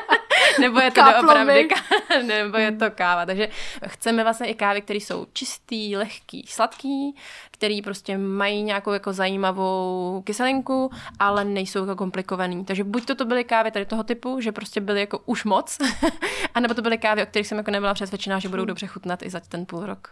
nebo 0.60 0.80
je 0.80 0.92
to 0.92 1.02
opravdu 1.02 1.52
nebo 2.28 2.58
je 2.58 2.72
to 2.72 2.92
káva. 2.92 3.26
Takže 3.26 3.50
chceme 3.88 4.24
vlastně 4.24 4.48
i 4.48 4.54
kávy, 4.54 4.82
které 4.82 5.00
jsou 5.00 5.26
čistý, 5.34 5.98
lehký, 5.98 6.46
sladký, 6.48 7.16
který 7.52 7.82
prostě 7.82 8.18
mají 8.18 8.64
nějakou 8.64 8.92
jako 8.92 9.14
zajímavou 9.14 10.22
kyselinku, 10.26 10.92
ale 11.20 11.46
nejsou 11.46 11.80
jako 11.80 11.96
komplikovaný. 11.96 12.66
Takže 12.66 12.84
buď 12.84 13.06
to, 13.06 13.16
to 13.16 13.26
byly 13.26 13.44
kávy 13.44 13.72
tady 13.72 13.86
toho 13.86 14.04
typu, 14.04 14.42
že 14.42 14.52
prostě 14.52 14.82
byly 14.82 15.00
jako 15.00 15.20
už 15.26 15.44
moc, 15.44 15.78
anebo 16.56 16.74
to 16.74 16.82
byly 16.82 16.98
kávy, 16.98 17.24
o 17.24 17.26
kterých 17.26 17.48
jsem 17.48 17.58
jako 17.58 17.72
nebyla 17.72 17.94
přesvědčená, 17.94 18.40
že 18.40 18.50
budou 18.50 18.62
hmm. 18.62 18.68
dobře 18.68 18.88
chutnat 18.88 19.24
i 19.24 19.30
za 19.30 19.40
ten 19.40 19.66
půl 19.66 19.86
rok. 19.86 20.08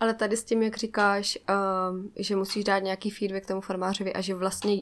Ale 0.00 0.14
tady 0.14 0.36
s 0.36 0.44
tím, 0.44 0.62
jak 0.62 0.76
říkáš, 0.76 1.38
um, 1.90 2.12
že 2.18 2.36
musíš 2.36 2.64
dát 2.64 2.78
nějaký 2.78 3.10
feedback 3.10 3.46
tomu 3.46 3.60
farmářovi 3.60 4.12
a 4.12 4.20
že 4.20 4.34
vlastně 4.34 4.76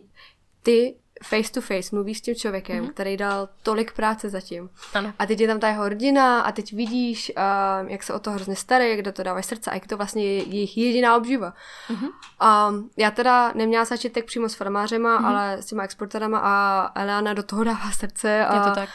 ty 0.62 0.94
face 1.22 1.52
to 1.52 1.60
face 1.60 1.96
mluvíš 1.96 2.18
s 2.18 2.20
tím 2.20 2.34
člověkem, 2.34 2.84
mm-hmm. 2.84 2.90
který 2.90 3.16
dal 3.16 3.48
tolik 3.62 3.92
práce 3.92 4.30
zatím. 4.30 4.70
Ano. 4.94 5.12
A 5.18 5.26
teď 5.26 5.40
je 5.40 5.48
tam 5.48 5.60
ta 5.60 5.68
jeho 5.68 5.88
rodina 5.88 6.40
a 6.40 6.52
teď 6.52 6.72
vidíš, 6.72 7.32
uh, 7.36 7.90
jak 7.90 8.02
se 8.02 8.14
o 8.14 8.18
to 8.18 8.30
hrozně 8.30 8.56
staré, 8.56 8.88
jak 8.88 9.02
do 9.02 9.12
to 9.12 9.22
dávají 9.22 9.44
srdce 9.44 9.70
a 9.70 9.74
jak 9.74 9.86
to 9.86 9.96
vlastně 9.96 10.24
je 10.24 10.42
jejich 10.42 10.76
jediná 10.78 11.16
obživa. 11.16 11.54
Mm-hmm. 11.88 12.68
Um, 12.68 12.90
já 12.96 13.10
teda 13.10 13.52
neměla 13.54 13.84
začítek 13.84 14.24
přímo 14.24 14.48
s 14.48 14.54
farmářema, 14.54 15.20
mm-hmm. 15.20 15.26
ale 15.26 15.62
s 15.62 15.66
těma 15.66 15.82
exporterama 15.82 16.40
a 16.44 16.90
Eliana 17.00 17.34
do 17.34 17.42
toho 17.42 17.64
dává 17.64 17.90
srdce. 17.90 18.46
A, 18.46 18.54
je 18.54 18.60
to 18.60 18.74
tak. 18.74 18.88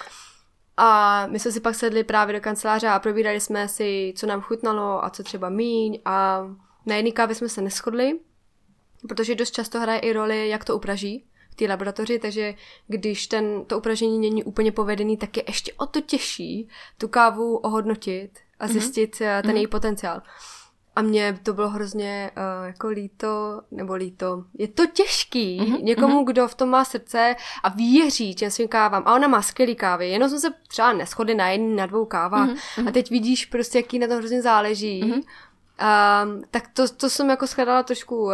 A 0.78 1.28
my 1.28 1.40
jsme 1.40 1.52
si 1.52 1.60
pak 1.60 1.76
sedli 1.76 2.04
právě 2.04 2.34
do 2.36 2.42
kanceláře 2.42 2.88
a 2.88 3.00
probírali 3.00 3.40
jsme 3.40 3.68
si, 3.68 4.14
co 4.18 4.28
nám 4.28 4.42
chutnalo 4.42 5.06
a 5.06 5.10
co 5.10 5.24
třeba 5.24 5.50
míň 5.50 6.00
a 6.06 6.44
na 6.86 6.96
jedné 6.96 7.12
kávě 7.12 7.36
jsme 7.36 7.50
se 7.50 7.62
neschodli, 7.62 8.20
protože 9.08 9.36
dost 9.36 9.52
často 9.52 9.80
hraje 9.80 10.00
i 10.00 10.14
roli, 10.14 10.50
jak 10.50 10.66
to 10.66 10.76
upraží 10.76 11.26
té 11.58 11.66
laboratoři, 11.66 12.20
takže 12.20 12.54
když 12.88 13.28
ten, 13.28 13.66
to 13.66 13.78
upražení 13.78 14.20
není 14.20 14.44
úplně 14.44 14.72
povedený, 14.72 15.18
tak 15.18 15.38
je 15.38 15.44
ještě 15.48 15.74
o 15.74 15.86
to 15.86 16.02
těžší 16.02 16.70
tu 16.98 17.08
kávu 17.08 17.58
ohodnotit 17.58 18.32
a 18.60 18.66
mhm. 18.66 18.74
zjistit 18.74 19.16
mm-hmm. 19.16 19.42
ten 19.42 19.52
mm-hmm. 19.52 19.56
její 19.56 19.68
potenciál. 19.68 20.22
A 20.96 21.02
mně 21.02 21.40
to 21.44 21.54
bylo 21.54 21.70
hrozně 21.70 22.32
uh, 22.38 22.68
jako 22.68 22.88
líto, 22.88 23.62
nebo 23.72 23.94
líto. 23.94 24.44
Je 24.58 24.68
to 24.68 24.86
těžký 24.86 25.60
mm-hmm. 25.60 25.84
někomu, 25.84 26.24
kdo 26.24 26.48
v 26.48 26.56
tom 26.56 26.70
má 26.70 26.86
srdce 26.86 27.36
a 27.64 27.70
věří 27.70 28.36
těm 28.36 28.52
svým 28.52 28.68
kávám. 28.68 29.04
A 29.06 29.16
ona 29.16 29.28
má 29.28 29.42
skvělý 29.42 29.76
kávy, 29.76 30.10
jenom 30.10 30.30
jsme 30.30 30.40
se 30.40 30.48
třeba 30.68 30.94
neschodli 30.94 31.36
na 31.36 31.50
jedný, 31.50 31.76
na 31.76 31.86
dvou 31.86 32.06
kávách. 32.06 32.50
Mm-hmm. 32.50 32.88
A 32.88 32.92
teď 32.92 33.10
vidíš 33.10 33.46
prostě, 33.46 33.78
jaký 33.78 34.00
na 34.00 34.08
to 34.08 34.16
hrozně 34.16 34.42
záleží. 34.42 35.04
Mm-hmm. 35.04 35.24
Um, 35.78 36.42
tak 36.52 36.68
to, 36.74 36.88
to 36.88 37.10
jsem 37.10 37.30
jako 37.30 37.48
shledala 37.48 37.84
trošku 37.84 38.24
uh, 38.24 38.34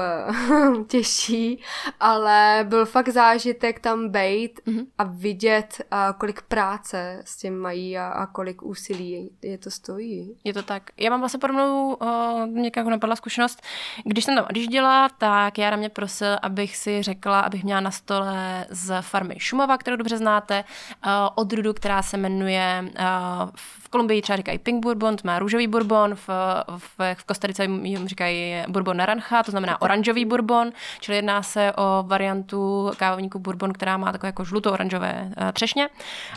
těžší, 0.87 1.63
ale 1.99 2.65
byl 2.69 2.85
fakt 2.85 3.09
zážitek 3.09 3.79
tam 3.79 4.09
být 4.09 4.59
mm-hmm. 4.67 4.85
a 4.97 5.03
vidět, 5.03 5.81
uh, 5.91 5.97
kolik 6.17 6.41
práce 6.41 7.21
s 7.25 7.37
tím 7.37 7.57
mají 7.57 7.97
a, 7.97 8.07
a 8.07 8.25
kolik 8.25 8.63
úsilí 8.63 9.31
je 9.41 9.57
to 9.57 9.71
stojí. 9.71 10.37
Je 10.43 10.53
to 10.53 10.63
tak. 10.63 10.83
Já 10.97 11.09
mám 11.09 11.19
vlastně 11.19 11.39
podobnou, 11.39 11.93
uh, 11.93 12.45
mě 12.45 12.71
jako 12.75 12.89
napadla 12.89 13.15
zkušenost, 13.15 13.61
když 14.05 14.25
jsem 14.25 14.35
tam 14.35 14.45
odjížděla, 14.49 15.09
tak 15.09 15.57
Jara 15.57 15.77
mě 15.77 15.89
prosil, 15.89 16.37
abych 16.41 16.77
si 16.77 17.03
řekla, 17.03 17.39
abych 17.39 17.63
měla 17.63 17.81
na 17.81 17.91
stole 17.91 18.65
z 18.69 19.01
farmy 19.01 19.35
Šumova, 19.37 19.77
kterou 19.77 19.97
dobře 19.97 20.17
znáte, 20.17 20.63
uh, 21.05 21.11
odrůdu, 21.35 21.73
která 21.73 22.01
se 22.01 22.17
jmenuje 22.17 22.83
uh, 22.85 23.49
v 23.55 23.89
Kolumbii 23.89 24.21
třeba 24.21 24.37
říkají 24.37 24.57
Pink 24.57 24.83
Bourbon, 24.83 25.15
má 25.23 25.39
růžový 25.39 25.67
bourbon, 25.67 26.15
v, 26.15 26.29
v, 26.77 27.15
v 27.15 27.23
Kostarice 27.33 27.63
jim 27.63 28.07
říkají 28.07 28.63
bourbon 28.67 28.97
naranja, 28.97 29.43
to 29.45 29.51
znamená 29.51 29.81
oranžový 29.81 30.25
bourbon, 30.25 30.71
čili 30.99 31.15
jedná 31.17 31.43
se 31.43 31.73
o 31.73 32.03
variantu 32.07 32.91
kávovníku 32.97 33.39
bourbon, 33.39 33.73
která 33.73 33.97
má 33.97 34.11
takové 34.11 34.27
jako 34.27 34.45
žluto-oranžové 34.45 35.31
uh, 35.41 35.51
třešně 35.51 35.89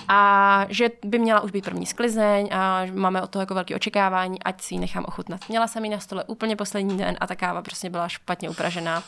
a 0.08 0.66
že 0.68 0.90
by 1.04 1.18
měla 1.18 1.40
už 1.40 1.50
být 1.50 1.64
první 1.64 1.86
sklizeň 1.86 2.48
a 2.52 2.82
máme 2.94 3.22
od 3.22 3.30
toho 3.30 3.40
jako 3.42 3.54
velké 3.54 3.76
očekávání, 3.76 4.42
ať 4.42 4.60
si 4.60 4.74
ji 4.74 4.80
nechám 4.80 5.04
ochutnat. 5.08 5.40
Měla 5.48 5.66
jsem 5.66 5.84
ji 5.84 5.90
na 5.90 6.00
stole 6.00 6.24
úplně 6.24 6.56
poslední 6.56 6.98
den 6.98 7.16
a 7.20 7.26
ta 7.26 7.34
káva 7.34 7.62
prostě 7.62 7.90
byla 7.90 8.08
špatně 8.08 8.50
upražená 8.50 9.02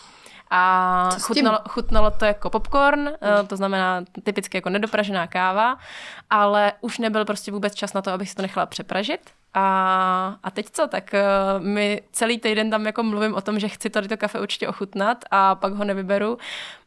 a 0.51 1.11
chutnalo, 1.20 1.59
chutnalo 1.68 2.11
to 2.11 2.24
jako 2.24 2.51
popcorn, 2.51 3.01
mm. 3.01 3.46
to 3.46 3.57
znamená 3.57 4.05
typicky 4.24 4.57
jako 4.57 4.70
nedopražená 4.70 5.27
káva, 5.27 5.79
ale 6.31 6.72
už 6.81 6.98
nebyl 6.98 7.24
prostě 7.24 7.53
vůbec 7.53 7.74
čas 7.74 7.92
na 7.92 8.03
to, 8.03 8.11
abych 8.11 8.31
si 8.31 8.35
to 8.35 8.42
nechala 8.42 8.66
přepražit. 8.66 9.38
A, 9.54 10.38
a 10.42 10.50
teď 10.50 10.66
co, 10.70 10.87
tak 10.87 11.14
uh, 11.14 11.64
my 11.64 12.02
celý 12.12 12.38
týden 12.38 12.70
tam 12.70 12.87
jako 12.87 13.02
mluvím 13.02 13.34
o 13.34 13.40
tom, 13.40 13.58
že 13.58 13.68
chci 13.68 13.90
tady 13.90 14.08
to 14.08 14.16
kafe 14.16 14.40
určitě 14.40 14.68
ochutnat 14.68 15.24
a 15.30 15.54
pak 15.54 15.72
ho 15.72 15.84
nevyberu. 15.84 16.38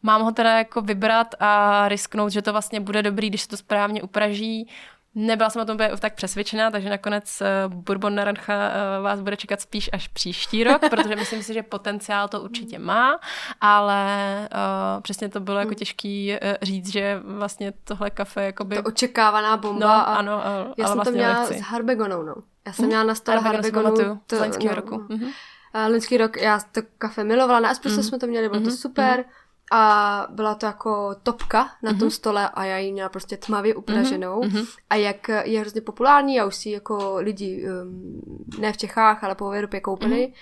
Mám 0.04 0.22
ho 0.22 0.32
teda 0.32 0.58
jako 0.58 0.82
vybrat 0.82 1.36
a 1.40 1.88
risknout, 1.88 2.32
že 2.32 2.42
to 2.42 2.52
vlastně 2.52 2.80
bude 2.80 3.04
dobrý, 3.04 3.30
když 3.30 3.42
se 3.42 3.48
to 3.48 3.58
správně 3.58 4.02
upraží. 4.02 4.68
Nebyla 5.16 5.50
jsem 5.50 5.62
o 5.62 5.66
tom 5.66 5.78
tak 6.00 6.16
přesvědčená, 6.16 6.72
takže 6.72 6.90
nakonec 6.90 7.42
uh, 7.68 7.74
Bourbon 7.74 8.16
Naranja 8.16 8.42
uh, 8.48 9.04
vás 9.04 9.22
bude 9.22 9.38
čekat 9.38 9.62
spíš 9.62 9.90
až 9.94 10.08
příští 10.08 10.64
rok, 10.64 10.82
protože 10.90 11.16
myslím 11.16 11.44
si, 11.44 11.54
že 11.54 11.64
potenciál 11.64 12.28
to 12.28 12.42
určitě 12.42 12.80
má, 12.80 13.20
ale 13.62 14.06
uh, 14.52 15.02
přesně 15.02 15.30
to 15.30 15.40
bylo 15.40 15.58
jako 15.60 15.70
hmm. 15.70 15.76
těžký 15.76 16.38
říct, 16.62 16.92
že 16.92 17.22
vlastně 17.24 17.74
tohle 17.84 18.10
kafe 18.10 18.44
jakoby... 18.44 18.76
To 18.76 18.84
očekávaná 18.84 19.58
bomba. 19.58 19.88
No, 19.88 19.92
a 19.92 20.02
ano, 20.02 20.38
uh, 20.38 20.74
já 20.78 20.86
ale 20.86 20.88
jsem 20.88 20.96
vlastně 20.96 21.04
to 21.04 21.12
měla 21.12 21.40
nechci. 21.40 21.58
s 21.58 21.62
Harbegonou, 21.62 22.24
no. 22.24 22.36
Já 22.68 22.74
jsem 22.74 22.86
mm. 22.86 22.90
měla 22.90 23.04
na 23.04 23.16
stole 23.16 23.40
Harbegonu, 23.40 23.86
Harbegonu. 23.86 24.22
To, 24.28 24.36
z 24.36 24.40
loňského 24.40 24.76
no, 24.76 24.82
roku. 24.82 24.96
Mm-hmm. 24.96 25.34
Uh, 25.76 25.92
loňský 25.92 26.18
rok 26.18 26.38
já 26.38 26.60
to 26.72 26.82
kafe 26.98 27.24
milovala, 27.24 27.60
na 27.60 27.72
espresso 27.72 27.98
mm. 27.98 28.04
jsme 28.04 28.20
to 28.20 28.28
měli, 28.28 28.50
bylo 28.50 28.62
mm-hmm. 28.62 28.66
to 28.66 28.72
super. 28.72 29.20
Mm-hmm. 29.20 29.41
A 29.74 30.28
byla 30.30 30.56
to 30.56 30.66
jako 30.66 31.16
topka 31.24 31.70
na 31.84 31.92
mm-hmm. 31.92 32.00
tom 32.00 32.12
stole 32.12 32.50
a 32.50 32.64
já 32.64 32.78
ji 32.78 32.92
měla 32.92 33.10
prostě 33.10 33.38
tmavě 33.38 33.76
upraženou. 33.76 34.42
Mm-hmm. 34.42 34.68
A 34.90 34.96
jak 34.96 35.28
je 35.44 35.60
hrozně 35.60 35.82
populární, 35.82 36.36
já 36.36 36.46
už 36.46 36.56
si 36.56 36.70
jako 36.70 37.16
lidi, 37.18 37.66
um, 37.84 38.22
ne 38.60 38.74
v 38.74 38.78
Čechách, 38.78 39.24
ale 39.24 39.36
po 39.36 39.52
Evropě 39.52 39.80
koupili, 39.80 40.34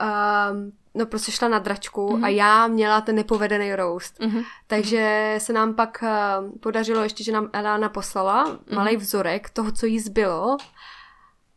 mm-hmm. 0.00 0.52
um, 0.52 0.72
no 0.94 1.06
prostě 1.06 1.32
šla 1.32 1.48
na 1.48 1.58
dračku 1.58 2.08
mm-hmm. 2.08 2.24
a 2.24 2.28
já 2.28 2.66
měla 2.66 3.00
ten 3.00 3.16
nepovedený 3.16 3.74
roast. 3.74 4.20
Mm-hmm. 4.20 4.44
Takže 4.66 5.34
se 5.38 5.52
nám 5.52 5.74
pak 5.74 6.02
uh, 6.02 6.58
podařilo 6.60 7.02
ještě, 7.02 7.24
že 7.24 7.32
nám 7.32 7.48
Elana 7.52 7.88
poslala 7.88 8.46
mm-hmm. 8.46 8.76
malý 8.76 8.96
vzorek 8.96 9.50
toho, 9.50 9.72
co 9.72 9.86
jí 9.86 10.00
zbylo 10.00 10.56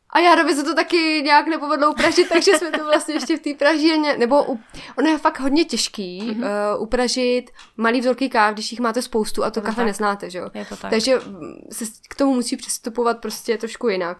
A 0.10 0.20
Jarovi 0.20 0.56
se 0.56 0.64
to 0.64 0.76
taky 0.76 1.22
nějak 1.26 1.48
nepovedlo 1.48 1.92
upražit, 1.92 2.30
takže 2.30 2.58
jsme 2.58 2.72
to 2.72 2.84
vlastně 2.84 3.14
ještě 3.14 3.38
v 3.38 3.40
té 3.40 3.54
pražírně, 3.54 4.18
nebo 4.18 4.52
u, 4.52 4.60
ono 4.98 5.10
je 5.10 5.18
fakt 5.18 5.40
hodně 5.40 5.66
těžký 5.66 6.22
mm-hmm. 6.22 6.76
uh, 6.76 6.82
upražit 6.82 7.52
malý 7.78 8.00
vzorky 8.00 8.30
káv, 8.30 8.54
když 8.54 8.72
jich 8.72 8.80
máte 8.80 9.02
spoustu 9.02 9.44
a 9.44 9.50
to, 9.50 9.62
to 9.62 9.66
kafe 9.66 9.76
tak. 9.76 9.86
neznáte, 9.86 10.30
že 10.30 10.38
jo? 10.38 10.50
Je 10.54 10.66
to 10.66 10.76
tak. 10.76 10.92
Takže 10.92 11.20
se 11.72 11.86
k 12.10 12.16
tomu 12.16 12.34
musí 12.34 12.58
přistupovat 12.58 13.20
prostě 13.22 13.58
trošku 13.58 13.90
jinak. 13.90 14.18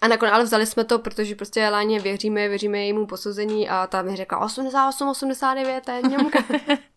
A 0.00 0.08
nakonec 0.08 0.34
ale 0.34 0.44
vzali 0.44 0.66
jsme 0.66 0.84
to, 0.84 0.98
protože 0.98 1.34
prostě 1.34 1.68
Láně 1.68 2.00
věříme, 2.00 2.48
věříme 2.48 2.78
jejímu 2.78 3.06
posouzení 3.06 3.68
a 3.68 3.86
ta 3.86 4.02
mi 4.02 4.16
řekla 4.16 4.38
88, 4.38 5.08
89, 5.08 5.84
to 5.84 5.90
je 5.90 6.02
němka. 6.02 6.38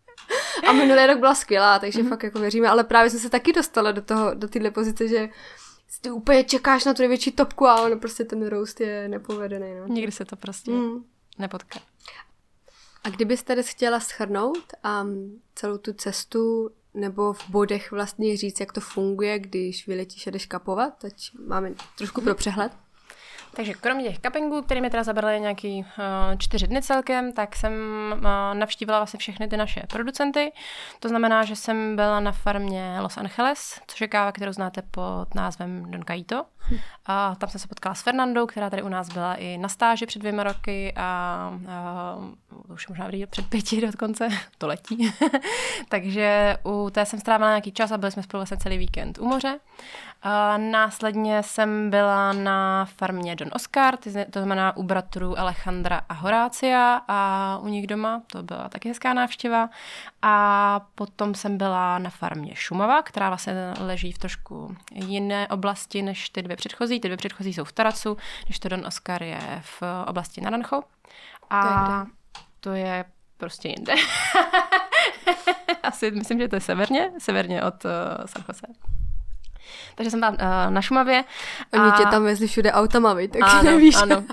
a 0.68 0.72
minulý 0.72 1.06
rok 1.06 1.20
byla 1.20 1.36
skvělá, 1.36 1.80
takže 1.80 2.04
mm-hmm. 2.04 2.10
fakt 2.10 2.24
jako 2.24 2.40
věříme, 2.40 2.68
ale 2.68 2.84
právě 2.84 3.10
jsme 3.10 3.20
se 3.20 3.30
taky 3.30 3.54
dostala 3.54 3.92
do 3.92 4.02
toho, 4.02 4.34
do 4.34 4.48
téhle 4.48 4.72
pozice, 4.72 5.08
že 5.08 5.30
ty 6.02 6.12
úplně 6.12 6.44
čekáš 6.44 6.86
na 6.86 6.94
tu 6.94 7.02
největší 7.02 7.32
topku 7.32 7.68
a 7.68 7.82
on 7.82 8.00
prostě 8.00 8.24
ten 8.24 8.48
roast 8.48 8.82
je 8.82 9.08
nepovedený. 9.08 9.80
No. 9.80 9.88
Nikdy 9.88 10.12
se 10.12 10.26
to 10.26 10.36
prostě 10.36 10.72
mm. 10.72 11.06
nepotká. 11.40 11.80
A 13.04 13.10
kdybyste 13.10 13.54
dnes 13.54 13.68
chtěla 13.68 14.00
schrnout 14.00 14.74
um, 15.04 15.42
celou 15.56 15.78
tu 15.78 15.94
cestu 15.94 16.72
nebo 16.94 17.34
v 17.34 17.50
bodech 17.50 17.92
vlastně 17.92 18.38
říct, 18.38 18.60
jak 18.60 18.72
to 18.72 18.82
funguje, 18.82 19.40
když 19.40 19.88
vyletíš 19.88 20.28
a 20.28 20.32
jdeš 20.32 20.46
kapovat, 20.46 20.98
teď 20.98 21.32
máme 21.48 21.74
trošku 21.98 22.22
pro 22.22 22.36
přehled. 22.36 22.72
Takže 23.56 23.74
kromě 23.74 24.10
těch 24.10 24.20
cuppingů, 24.20 24.62
které 24.62 24.82
mi 24.82 24.90
teda 24.90 25.04
zabraly 25.04 25.40
nějaký 25.40 25.80
uh, 25.80 26.38
čtyři 26.38 26.68
dny 26.68 26.82
celkem, 26.82 27.32
tak 27.32 27.56
jsem 27.56 27.74
uh, 28.14 28.22
navštívila 28.54 29.00
vlastně 29.00 29.18
všechny 29.18 29.48
ty 29.48 29.58
naše 29.58 29.84
producenty. 29.90 30.52
To 31.00 31.10
znamená, 31.10 31.46
že 31.46 31.56
jsem 31.56 31.96
byla 31.96 32.20
na 32.20 32.32
farmě 32.32 32.98
Los 33.02 33.18
Angeles, 33.18 33.82
což 33.88 34.02
je 34.02 34.08
káva, 34.08 34.32
kterou 34.32 34.52
znáte 34.52 34.82
pod 34.82 35.36
názvem 35.36 35.92
Don 35.92 36.04
Caito. 36.06 36.46
A 37.06 37.36
tam 37.36 37.50
jsem 37.50 37.62
se 37.62 37.68
potkala 37.68 37.96
s 37.96 38.02
Fernandou, 38.02 38.46
která 38.46 38.70
tady 38.70 38.82
u 38.82 38.90
nás 38.90 39.10
byla 39.10 39.36
i 39.36 39.58
na 39.58 39.70
stáži 39.70 40.06
před 40.06 40.20
dvěma 40.20 40.44
roky 40.44 40.94
a, 40.96 41.02
a 41.70 42.18
už 42.74 42.88
možná 42.88 43.10
před 43.30 43.48
pěti 43.48 43.82
dokonce, 43.82 44.30
to 44.58 44.68
letí. 44.68 45.14
Takže 45.90 46.58
u 46.66 46.90
té 46.90 47.06
jsem 47.06 47.20
strávila 47.20 47.50
nějaký 47.50 47.72
čas 47.72 47.92
a 47.92 47.98
byli 47.98 48.12
jsme 48.12 48.24
spolu 48.24 48.40
vlastně 48.40 48.58
celý 48.58 48.78
víkend 48.78 49.18
u 49.20 49.26
moře. 49.26 49.60
A 50.28 50.58
následně 50.58 51.44
jsem 51.44 51.90
byla 51.90 52.34
na 52.34 52.86
farmě 52.86 53.36
Don 53.36 53.50
Oscar, 53.54 53.98
to 53.98 54.40
znamená 54.40 54.78
u 54.78 54.84
bratrů 54.84 55.40
Alejandra 55.40 56.02
a 56.10 56.14
Horácia 56.14 57.02
a 57.08 57.60
u 57.62 57.68
nich 57.68 57.88
doma, 57.88 58.22
to 58.28 58.44
byla 58.44 58.70
taky 58.70 58.90
hezká 58.90 59.14
návštěva. 59.14 59.70
A 60.22 60.86
potom 60.96 61.36
jsem 61.36 61.58
byla 61.58 62.00
na 62.00 62.10
farmě 62.10 62.56
Šumava, 62.56 63.02
která 63.02 63.30
vlastně 63.30 63.54
leží 63.80 64.12
v 64.12 64.18
trošku 64.18 64.76
jiné 64.94 65.48
oblasti 65.48 66.02
než 66.02 66.30
ty 66.30 66.42
dvě 66.42 66.56
předchozí. 66.56 67.00
Ty 67.00 67.08
dvě 67.08 67.18
předchozí 67.18 67.54
jsou 67.54 67.64
v 67.64 67.72
Taracu, 67.72 68.18
když 68.46 68.60
to 68.60 68.70
Don 68.70 68.86
Oscar 68.86 69.24
je 69.24 69.62
v 69.62 69.84
oblasti 70.08 70.42
Naranjo. 70.42 70.82
A 71.50 71.62
to 71.64 72.00
je, 72.00 72.06
to 72.60 72.72
je 72.72 73.06
prostě 73.38 73.68
jinde. 73.68 73.94
Asi 75.84 76.12
myslím, 76.12 76.40
že 76.40 76.48
to 76.48 76.56
je 76.56 76.62
severně, 76.62 77.12
severně 77.18 77.64
od 77.64 77.86
uh, 77.86 77.92
San 78.26 78.44
Jose. 78.48 78.95
Takže 79.96 80.12
jsem 80.12 80.20
byla 80.20 80.32
uh, 80.32 80.38
na 80.70 80.82
Šumavě. 80.82 81.24
Oni 81.74 81.92
a... 81.92 81.98
tě 81.98 82.04
tam 82.04 82.24
vezli 82.24 82.48
všude 82.48 82.72
autama, 82.72 83.14
vy, 83.14 83.28
tak 83.28 83.42
ano, 83.44 83.64
nevíš. 83.72 83.96
Ano. 83.96 84.24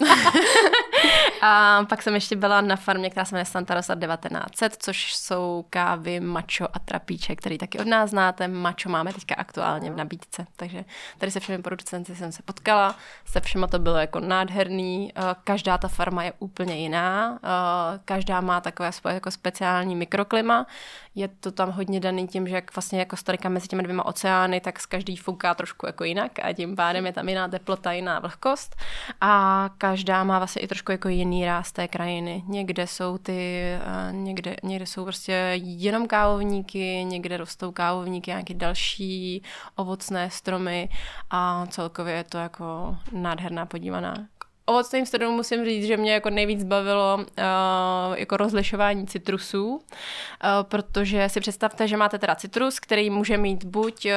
a 1.42 1.84
pak 1.88 2.02
jsem 2.02 2.14
ještě 2.14 2.36
byla 2.36 2.60
na 2.60 2.76
farmě, 2.76 3.10
která 3.10 3.24
se 3.24 3.34
jmenuje 3.34 3.44
Santa 3.44 3.74
Rosa 3.74 3.94
1900, 3.94 4.76
což 4.78 5.14
jsou 5.14 5.64
kávy 5.70 6.20
mačo 6.20 6.66
a 6.72 6.78
trapíče, 6.78 7.36
který 7.36 7.58
taky 7.58 7.78
od 7.78 7.86
nás 7.86 8.10
znáte. 8.10 8.48
Mačo 8.48 8.88
máme 8.88 9.12
teďka 9.12 9.34
aktuálně 9.34 9.90
v 9.90 9.96
nabídce, 9.96 10.46
takže 10.56 10.84
tady 11.18 11.32
se 11.32 11.40
všemi 11.40 11.62
producenty 11.62 12.16
jsem 12.16 12.32
se 12.32 12.42
potkala, 12.42 12.94
se 13.24 13.40
všema 13.40 13.66
to 13.66 13.78
bylo 13.78 13.96
jako 13.96 14.20
nádherný. 14.20 15.12
Eh, 15.16 15.20
každá 15.44 15.78
ta 15.78 15.88
farma 15.88 16.24
je 16.24 16.32
úplně 16.38 16.74
jiná, 16.74 17.38
eh, 17.44 18.00
každá 18.04 18.40
má 18.40 18.60
takové 18.60 18.92
svoje 18.92 19.14
jako 19.14 19.30
speciální 19.30 19.96
mikroklima. 19.96 20.66
Je 21.14 21.28
to 21.28 21.52
tam 21.52 21.70
hodně 21.70 22.00
daný 22.00 22.28
tím, 22.28 22.48
že 22.48 22.54
jak 22.54 22.76
vlastně 22.76 22.98
jako 22.98 23.16
starika 23.16 23.48
mezi 23.48 23.68
těmi 23.68 23.82
dvěma 23.82 24.06
oceány, 24.06 24.60
tak 24.60 24.80
z 24.80 24.86
každý 24.86 25.16
fouká 25.22 25.54
trošku 25.54 25.87
jako 25.87 26.04
jinak 26.04 26.32
a 26.42 26.52
tím 26.52 26.76
pádem 26.76 27.06
je 27.06 27.12
tam 27.12 27.28
jiná 27.28 27.48
teplota, 27.48 27.92
jiná 27.92 28.18
vlhkost 28.18 28.76
a 29.20 29.70
každá 29.78 30.24
má 30.24 30.38
vlastně 30.38 30.62
i 30.62 30.68
trošku 30.68 30.92
jako 30.92 31.08
jiný 31.08 31.44
ráz 31.44 31.72
té 31.72 31.88
krajiny. 31.88 32.44
Někde 32.48 32.87
jsou 32.87 33.18
ty, 33.18 33.62
eh, 33.62 34.12
někde, 34.12 34.56
někde 34.62 34.87
jsou 34.87 35.04
prostě 35.04 35.32
jenom 35.56 36.06
kávovníky, 36.06 37.04
někde 37.04 37.37
rostou 37.37 37.72
kávovníky, 37.72 38.30
nějaké 38.30 38.54
další 38.54 39.42
ovocné 39.76 40.30
stromy 40.30 40.88
a 41.30 41.66
celkově 41.66 42.14
je 42.14 42.24
to 42.24 42.38
jako 42.38 42.96
nádherná 43.12 43.66
podívaná 43.66 44.14
ovocným 44.72 45.06
stromu 45.06 45.37
musím 45.37 45.64
říct, 45.64 45.87
že 45.87 45.96
mě 45.96 46.12
jako 46.12 46.30
nejvíc 46.30 46.64
bavilo 46.64 47.16
uh, 47.16 47.24
jako 48.14 48.37
rozlišování 48.37 49.06
citrusů, 49.06 49.74
uh, 49.74 49.80
protože 50.62 51.28
si 51.28 51.40
představte, 51.40 51.88
že 51.88 51.96
máte 51.96 52.18
teda 52.18 52.35
citrus, 52.35 52.80
který 52.80 53.11
může 53.11 53.37
mít 53.37 53.64
buď 53.64 54.06
uh, 54.06 54.12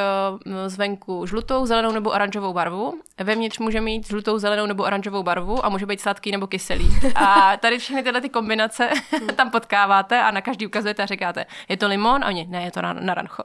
zvenku 0.68 1.26
žlutou, 1.26 1.66
zelenou 1.66 1.92
nebo 1.92 2.10
oranžovou 2.10 2.54
barvu, 2.54 2.94
vevnitř 3.24 3.60
může 3.60 3.82
mít 3.82 4.08
žlutou, 4.08 4.38
zelenou 4.38 4.66
nebo 4.66 4.84
oranžovou 4.84 5.24
barvu 5.24 5.66
a 5.66 5.70
může 5.70 5.86
být 5.86 6.02
sladký 6.02 6.32
nebo 6.32 6.48
kyselý. 6.48 6.90
A 7.16 7.58
tady 7.58 7.80
všechny 7.80 8.04
tyhle 8.04 8.22
ty 8.22 8.30
kombinace 8.30 8.90
tam 9.36 9.52
potkáváte 9.52 10.22
a 10.22 10.32
na 10.32 10.42
každý 10.42 10.68
ukazujete 10.68 11.04
a 11.04 11.06
říkáte, 11.06 11.46
je 11.70 11.78
to 11.78 11.88
limon? 11.88 12.24
A 12.24 12.28
oni, 12.28 12.48
ne, 12.50 12.64
je 12.64 12.72
to 12.72 12.82
narancho. 12.82 13.44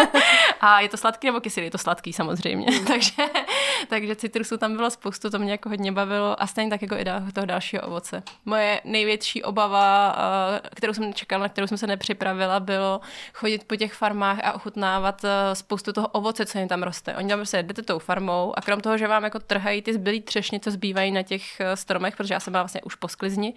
a 0.60 0.80
je 0.80 0.88
to 0.88 0.96
sladký 0.96 1.26
nebo 1.26 1.40
kyselý? 1.40 1.66
Je 1.66 1.70
to 1.70 1.78
sladký 1.78 2.12
samozřejmě. 2.12 2.66
takže, 2.86 3.22
takže 3.88 4.16
citrusů 4.16 4.56
tam 4.56 4.76
bylo 4.76 4.90
spoustu, 4.90 5.30
to 5.30 5.38
mě 5.38 5.52
jako 5.52 5.68
hodně 5.68 5.92
bavilo 5.92 6.42
a 6.44 6.46
stejně 6.46 6.70
tak 6.70 6.82
jako 6.82 6.94
i 6.94 7.04
toho 7.32 7.46
dalšího 7.46 7.82
ovoce. 7.82 8.22
Moje 8.44 8.80
největší 8.84 9.42
obava, 9.42 10.16
eh, 10.56 10.60
kterou 10.74 10.92
jsem 10.92 11.04
nečekala, 11.04 11.42
na 11.42 11.48
kterou 11.48 11.66
jsem 11.66 11.78
se 11.78 11.86
nepřipravila, 11.86 12.60
bylo 12.60 13.00
chodit 13.34 13.64
po 13.64 13.76
těch 13.76 13.92
farmách 13.92 14.38
a 14.44 14.52
ochutnávat 14.52 15.24
eh, 15.24 15.54
spoustu 15.54 15.92
toho 15.92 16.08
ovoce, 16.08 16.46
co 16.46 16.58
jim 16.58 16.68
tam 16.68 16.82
roste. 16.82 17.16
Oni 17.16 17.28
tam 17.28 17.38
prostě 17.38 17.62
jdete 17.62 17.82
tou 17.82 17.98
farmou 17.98 18.58
a 18.58 18.60
krom 18.60 18.80
toho, 18.80 18.98
že 18.98 19.08
vám 19.08 19.24
jako 19.24 19.38
trhají 19.38 19.82
ty 19.82 19.94
zbylý 19.94 20.20
třešně, 20.20 20.60
co 20.60 20.70
zbývají 20.70 21.12
na 21.12 21.22
těch 21.22 21.60
eh, 21.60 21.76
stromech, 21.76 22.16
protože 22.16 22.34
já 22.34 22.40
jsem 22.40 22.52
byla 22.52 22.62
vlastně 22.62 22.82
už 22.82 22.94
po 22.94 23.08
sklizni 23.08 23.54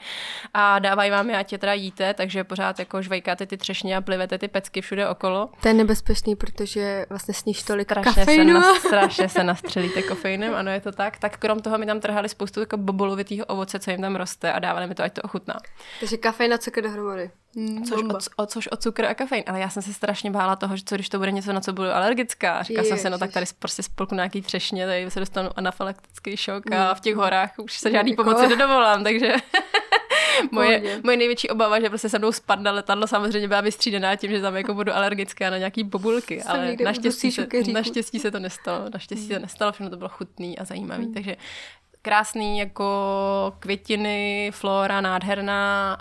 a 0.53 0.79
dávají 0.79 1.11
vám 1.11 1.29
je, 1.29 1.37
ať 1.37 1.51
je 1.51 1.57
teda 1.57 1.73
jíte, 1.73 2.13
takže 2.13 2.43
pořád 2.43 2.79
jako 2.79 3.01
žvejkáte 3.01 3.45
ty 3.45 3.57
třešně 3.57 3.97
a 3.97 4.01
plivete 4.01 4.37
ty 4.37 4.47
pecky 4.47 4.81
všude 4.81 5.09
okolo. 5.09 5.49
To 5.61 5.67
je 5.67 5.73
nebezpečný, 5.73 6.35
protože 6.35 7.05
vlastně 7.09 7.33
sníš 7.33 7.63
tolik 7.63 7.87
strašně 7.87 8.13
kafeinu. 8.13 8.61
Se 8.61 8.67
na, 8.67 8.75
strašně 8.79 9.29
se 9.29 9.43
nastřelíte 9.43 10.01
kofeinem, 10.01 10.55
ano, 10.55 10.71
je 10.71 10.81
to 10.81 10.91
tak. 10.91 11.17
Tak 11.17 11.37
krom 11.37 11.59
toho 11.59 11.77
mi 11.77 11.85
tam 11.85 11.99
trhali 11.99 12.29
spoustu 12.29 12.61
jako 12.67 12.77
bobolovitého 12.77 13.45
ovoce, 13.45 13.79
co 13.79 13.91
jim 13.91 14.01
tam 14.01 14.15
roste 14.15 14.53
a 14.53 14.59
dávali 14.59 14.87
mi 14.87 14.95
to, 14.95 15.03
ať 15.03 15.13
to 15.13 15.21
ochutná. 15.21 15.55
Takže 15.99 16.17
kafein 16.17 16.53
a 16.53 16.57
cukr 16.57 16.81
dohromady. 16.81 17.31
Mm, 17.55 17.83
což, 17.83 18.03
o, 18.03 18.43
o, 18.43 18.45
což 18.45 18.69
o 18.71 18.77
cukr 18.77 19.05
a 19.05 19.13
kafein, 19.13 19.43
ale 19.47 19.59
já 19.59 19.69
jsem 19.69 19.83
se 19.83 19.93
strašně 19.93 20.31
bála 20.31 20.55
toho, 20.55 20.77
že 20.77 20.83
co 20.85 20.95
když 20.95 21.09
to 21.09 21.17
bude 21.17 21.31
něco, 21.31 21.53
na 21.53 21.61
co 21.61 21.73
budu 21.73 21.89
alergická. 21.89 22.63
Říkala 22.63 22.87
jsem 22.87 22.97
si, 22.97 23.09
no 23.09 23.17
tak 23.17 23.31
tady 23.31 23.45
prostě 23.59 23.83
spolku 23.83 24.15
nějaký 24.15 24.41
třešně, 24.41 24.85
tady 24.85 25.11
se 25.11 25.19
dostanu 25.19 25.49
anafylaktický 25.55 26.37
šok 26.37 26.71
a 26.71 26.93
v 26.93 26.99
těch 26.99 27.15
horách 27.15 27.51
už 27.57 27.77
se 27.77 27.91
žádný 27.91 28.15
pomoci 28.15 28.47
nedovolám, 28.47 29.03
takže 29.03 29.33
moje, 30.51 31.01
moje 31.03 31.17
největší 31.17 31.49
obava, 31.49 31.79
že 31.79 31.89
prostě 31.89 32.09
se 32.09 32.19
mnou 32.19 32.31
spadne 32.31 32.71
letadlo, 32.71 33.07
samozřejmě 33.07 33.47
byla 33.47 33.61
vystřídená 33.61 34.15
tím, 34.15 34.31
že 34.31 34.41
tam 34.41 34.57
jako 34.57 34.73
budu 34.73 34.95
alergická 34.95 35.49
na 35.49 35.57
nějaký 35.57 35.83
bobulky, 35.83 36.43
ale 36.43 36.75
naštěstí 36.83 37.31
se, 37.31 37.47
naštěstí 37.73 38.19
se 38.19 38.31
to 38.31 38.39
nestalo. 38.39 38.89
Naštěstí 38.93 39.27
se 39.27 39.39
nestalo, 39.39 39.71
všechno 39.71 39.89
to 39.89 39.97
bylo 39.97 40.09
chutný 40.09 40.59
a 40.59 40.65
zajímavý, 40.65 41.03
hmm. 41.03 41.13
takže 41.13 41.35
krásný 42.07 42.59
jako 42.59 43.53
květiny, 43.59 44.51
flora 44.53 45.01
nádherná. 45.01 45.97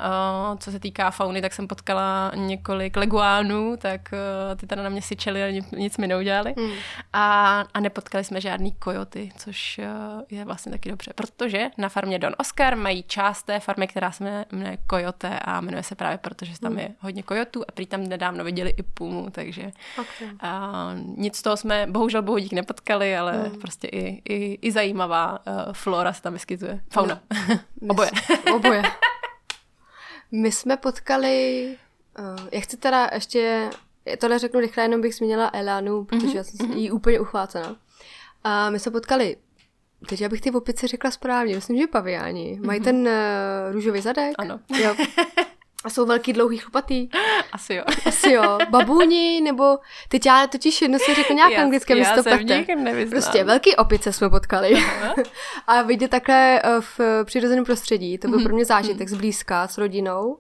Uh, 0.53 0.59
co 0.59 0.71
se 0.71 0.81
týká 0.81 1.11
fauny, 1.11 1.43
tak 1.43 1.53
jsem 1.53 1.69
potkala 1.69 2.33
několik 2.35 2.97
leguánů, 2.97 3.77
tak 3.77 4.01
uh, 4.13 4.57
ty 4.57 4.67
teda 4.67 4.83
na 4.83 4.89
mě 4.89 5.03
syčeli 5.03 5.43
a 5.43 5.63
nic, 5.77 5.97
mi 5.99 6.07
neudělali. 6.07 6.55
Mm. 6.57 6.71
A, 7.13 7.61
a 7.75 7.81
nepotkali 7.81 8.25
jsme 8.25 8.41
žádný 8.41 8.73
kojoty, 8.73 9.31
což 9.37 9.81
uh, 9.83 10.23
je 10.31 10.45
vlastně 10.45 10.73
taky 10.73 10.89
dobře, 10.89 11.13
protože 11.15 11.67
na 11.79 11.89
farmě 11.89 12.19
Don 12.19 12.35
Oscar 12.39 12.77
mají 12.77 13.03
část 13.03 13.43
té 13.43 13.61
farmy, 13.61 13.87
která 13.87 14.13
se 14.13 14.45
jmenuje 14.53 14.79
Kojote 14.87 15.39
a 15.39 15.61
jmenuje 15.61 15.83
se 15.83 15.95
právě 15.95 16.19
proto, 16.19 16.45
že 16.45 16.61
tam 16.61 16.73
mm. 16.73 16.79
je 16.79 16.89
hodně 17.01 17.23
kojotů 17.23 17.63
a 17.69 17.73
prý 17.73 17.87
tam 17.87 18.05
nedávno 18.05 18.45
viděli 18.45 18.71
i 18.71 18.83
pumu, 18.83 19.31
takže 19.31 19.73
okay. 20.01 20.29
uh, 20.29 21.19
nic 21.19 21.37
z 21.37 21.43
toho 21.43 21.57
jsme 21.57 21.87
bohužel 21.87 22.23
bohudík 22.23 22.53
nepotkali, 22.53 23.17
ale 23.17 23.33
mm. 23.33 23.61
prostě 23.61 23.89
i, 23.89 24.23
i, 24.35 24.59
i 24.63 24.73
zajímavá 24.73 25.39
uh, 25.47 25.73
flora 25.73 25.96
se 26.13 26.23
tam 26.23 26.33
vyskytuje. 26.33 26.81
Fauna. 26.91 27.21
No, 27.81 27.91
oboje. 27.91 28.11
oboje. 28.55 28.83
My 30.33 30.53
jsme 30.53 30.77
potkali, 30.77 31.77
uh, 32.19 32.49
já 32.53 32.61
chci 32.61 32.77
teda 32.77 33.11
ještě, 33.15 33.71
tohle 34.19 34.39
řeknu 34.39 34.61
rychle, 34.61 34.85
jenom 34.85 35.01
bych 35.01 35.15
zmínila 35.15 35.51
Elánu, 35.53 36.05
protože 36.05 36.27
mm-hmm. 36.27 36.37
já 36.37 36.45
jsem 36.45 36.73
jí 36.73 36.91
úplně 36.91 37.21
uchvácená. 37.21 37.77
A 38.45 38.71
my 38.71 38.79
jsme 38.79 38.93
potkali 38.93 39.37
Teď 40.09 40.21
já 40.21 40.29
bych 40.29 40.41
ty 40.41 40.51
opice 40.51 40.89
řekla 40.89 41.11
správně, 41.11 41.55
myslím, 41.55 41.79
že 41.79 41.87
paviáni. 41.87 42.61
Mají 42.65 42.81
mm-hmm. 42.81 42.85
ten 42.85 42.97
uh, 42.97 43.73
růžový 43.73 44.01
zadek. 44.01 44.35
Ano. 44.39 44.61
Jo. 44.83 44.95
A 45.87 45.91
jsou 45.91 46.07
velký, 46.07 46.33
dlouhý, 46.33 46.59
chlupatý. 46.59 47.09
Asi 47.53 47.75
jo. 47.75 47.85
Asi 48.07 48.33
jo. 48.33 48.59
Babuni, 48.71 49.41
nebo 49.41 49.79
teď 50.09 50.27
já 50.27 50.47
totiž 50.47 50.83
jedno 50.83 50.99
si 50.99 51.15
řekl 51.15 51.35
nějak 51.35 51.53
Já- 51.53 51.63
anglické, 51.63 51.95
si 51.95 52.01
já 52.01 52.23
se 52.23 52.23
v. 52.23 53.11
Prostě 53.11 53.45
velký 53.45 53.77
opice 53.77 54.13
jsme 54.13 54.31
potkali. 54.31 54.75
a 55.67 55.83
vidět 55.83 56.09
takhle 56.11 56.61
eh, 56.65 56.81
v 56.81 57.01
přirozeném 57.25 57.65
prostředí, 57.65 58.19
to 58.19 58.29
byl 58.29 58.43
pro 58.43 58.55
mě 58.55 58.65
zážitek 58.65 59.09
zblízka 59.09 59.69
s 59.69 59.79
rodinou. 59.79 60.39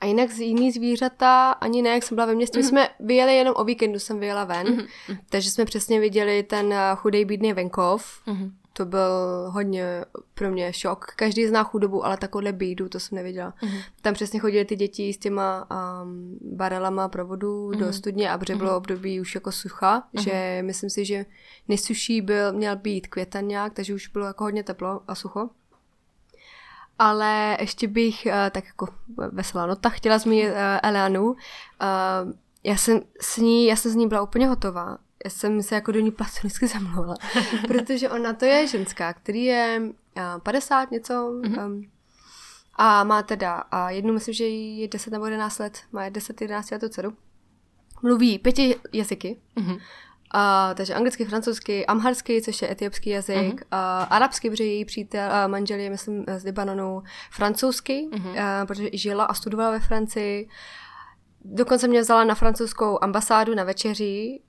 A 0.00 0.06
jinak 0.06 0.30
z 0.30 0.40
jiný 0.40 0.72
zvířata, 0.72 1.50
ani 1.50 1.82
ne, 1.82 1.90
jak 1.90 2.02
jsem 2.02 2.14
byla 2.14 2.26
ve 2.26 2.34
městě. 2.34 2.58
My 2.58 2.64
jsme 2.64 2.88
vyjeli 3.00 3.36
jenom 3.36 3.54
o 3.56 3.64
víkendu, 3.64 3.98
jsem 3.98 4.20
vyjela 4.20 4.44
ven, 4.44 4.86
takže 5.28 5.50
jsme 5.50 5.64
přesně 5.64 6.00
viděli 6.00 6.42
ten 6.42 6.72
eh, 6.72 6.78
chudej 6.94 7.24
bídný 7.24 7.52
venkov. 7.52 8.20
Mhm. 8.26 8.52
To 8.78 8.84
byl 8.84 9.10
hodně 9.48 10.04
pro 10.34 10.50
mě 10.50 10.72
šok. 10.72 11.04
Každý 11.16 11.46
zná 11.46 11.64
chudobu, 11.64 12.06
ale 12.06 12.16
takovouhle 12.16 12.52
bídu, 12.52 12.88
to 12.88 13.00
jsem 13.00 13.16
neviděla. 13.16 13.54
Tam 14.02 14.14
přesně 14.14 14.40
chodili 14.40 14.64
ty 14.64 14.76
děti 14.76 15.12
s 15.12 15.18
těma 15.18 15.66
um, 15.70 16.38
barelama 16.56 17.08
provodu 17.08 17.70
do 17.70 17.92
studně 17.92 18.30
a 18.30 18.38
protože 18.38 18.56
bylo 18.56 18.76
období 18.76 19.20
už 19.20 19.34
jako 19.34 19.52
sucha, 19.52 20.02
že 20.20 20.62
myslím 20.66 20.90
si, 20.90 21.04
že 21.04 21.26
nejsuší 21.68 22.20
byl, 22.20 22.52
měl 22.52 22.76
být 22.76 23.06
květen 23.06 23.48
nějak, 23.48 23.74
takže 23.74 23.94
už 23.94 24.08
bylo 24.08 24.26
jako 24.26 24.44
hodně 24.44 24.62
teplo 24.62 25.00
a 25.08 25.14
sucho. 25.14 25.50
Ale 26.98 27.56
ještě 27.60 27.88
bych 27.88 28.26
uh, 28.26 28.32
tak 28.50 28.64
jako 28.66 28.88
veselá 29.32 29.66
nota 29.66 29.88
chtěla 29.88 30.18
zmínit 30.18 30.48
uh, 30.48 30.56
Eleanu. 30.82 31.24
Uh, 31.30 31.36
já 32.64 32.76
jsem 32.76 33.00
s 33.20 33.36
ní, 33.36 33.66
já 33.66 33.76
jsem 33.76 33.90
z 33.90 33.94
ní 33.94 34.08
byla 34.08 34.22
úplně 34.22 34.48
hotová. 34.48 34.98
Já 35.24 35.30
jsem 35.30 35.62
se 35.62 35.74
jako 35.74 35.92
do 35.92 36.00
ní 36.00 36.10
platonicky 36.10 36.66
zamlouvala, 36.66 37.14
protože 37.68 38.10
ona 38.10 38.32
to 38.32 38.44
je 38.44 38.66
ženská, 38.66 39.12
který 39.12 39.44
je 39.44 39.80
uh, 39.82 40.40
50 40.42 40.90
něco 40.90 41.12
mm-hmm. 41.14 41.66
um, 41.66 41.90
a 42.74 43.04
má 43.04 43.22
teda 43.22 43.54
a 43.54 43.90
jednu, 43.90 44.12
myslím, 44.14 44.34
že 44.34 44.44
jí 44.44 44.78
je 44.80 44.88
10 44.88 45.10
nebo 45.10 45.24
11 45.26 45.58
let, 45.58 45.78
má 45.92 46.08
10, 46.08 46.40
11 46.40 46.70
letou 46.70 46.88
dceru. 46.88 47.12
Mluví 48.02 48.38
pěti 48.38 48.76
jazyky, 48.92 49.36
Mhm. 49.56 49.76
a, 50.30 50.74
takže 50.74 50.94
anglicky, 50.94 51.24
francouzsky, 51.24 51.86
amharský, 51.86 52.42
což 52.42 52.62
je 52.62 52.70
etiopský 52.72 53.10
jazyk, 53.10 53.36
Mhm. 53.36 53.58
a, 53.70 54.02
arabsky, 54.02 54.50
protože 54.50 54.64
její 54.64 54.84
přítel, 54.84 55.32
a 55.32 55.46
manžel 55.46 55.78
je, 55.78 55.90
myslím, 55.90 56.24
z 56.36 56.44
Libanonu, 56.44 57.02
francouzsky, 57.30 58.08
Mhm. 58.12 58.38
a, 58.38 58.66
protože 58.66 58.88
žila 58.92 59.24
a 59.24 59.34
studovala 59.34 59.70
ve 59.70 59.80
Francii. 59.80 60.48
Dokonce 61.44 61.88
mě 61.88 62.00
vzala 62.00 62.24
na 62.24 62.34
francouzskou 62.34 62.98
ambasádu 63.02 63.54
na 63.54 63.64
večeři. 63.64 64.40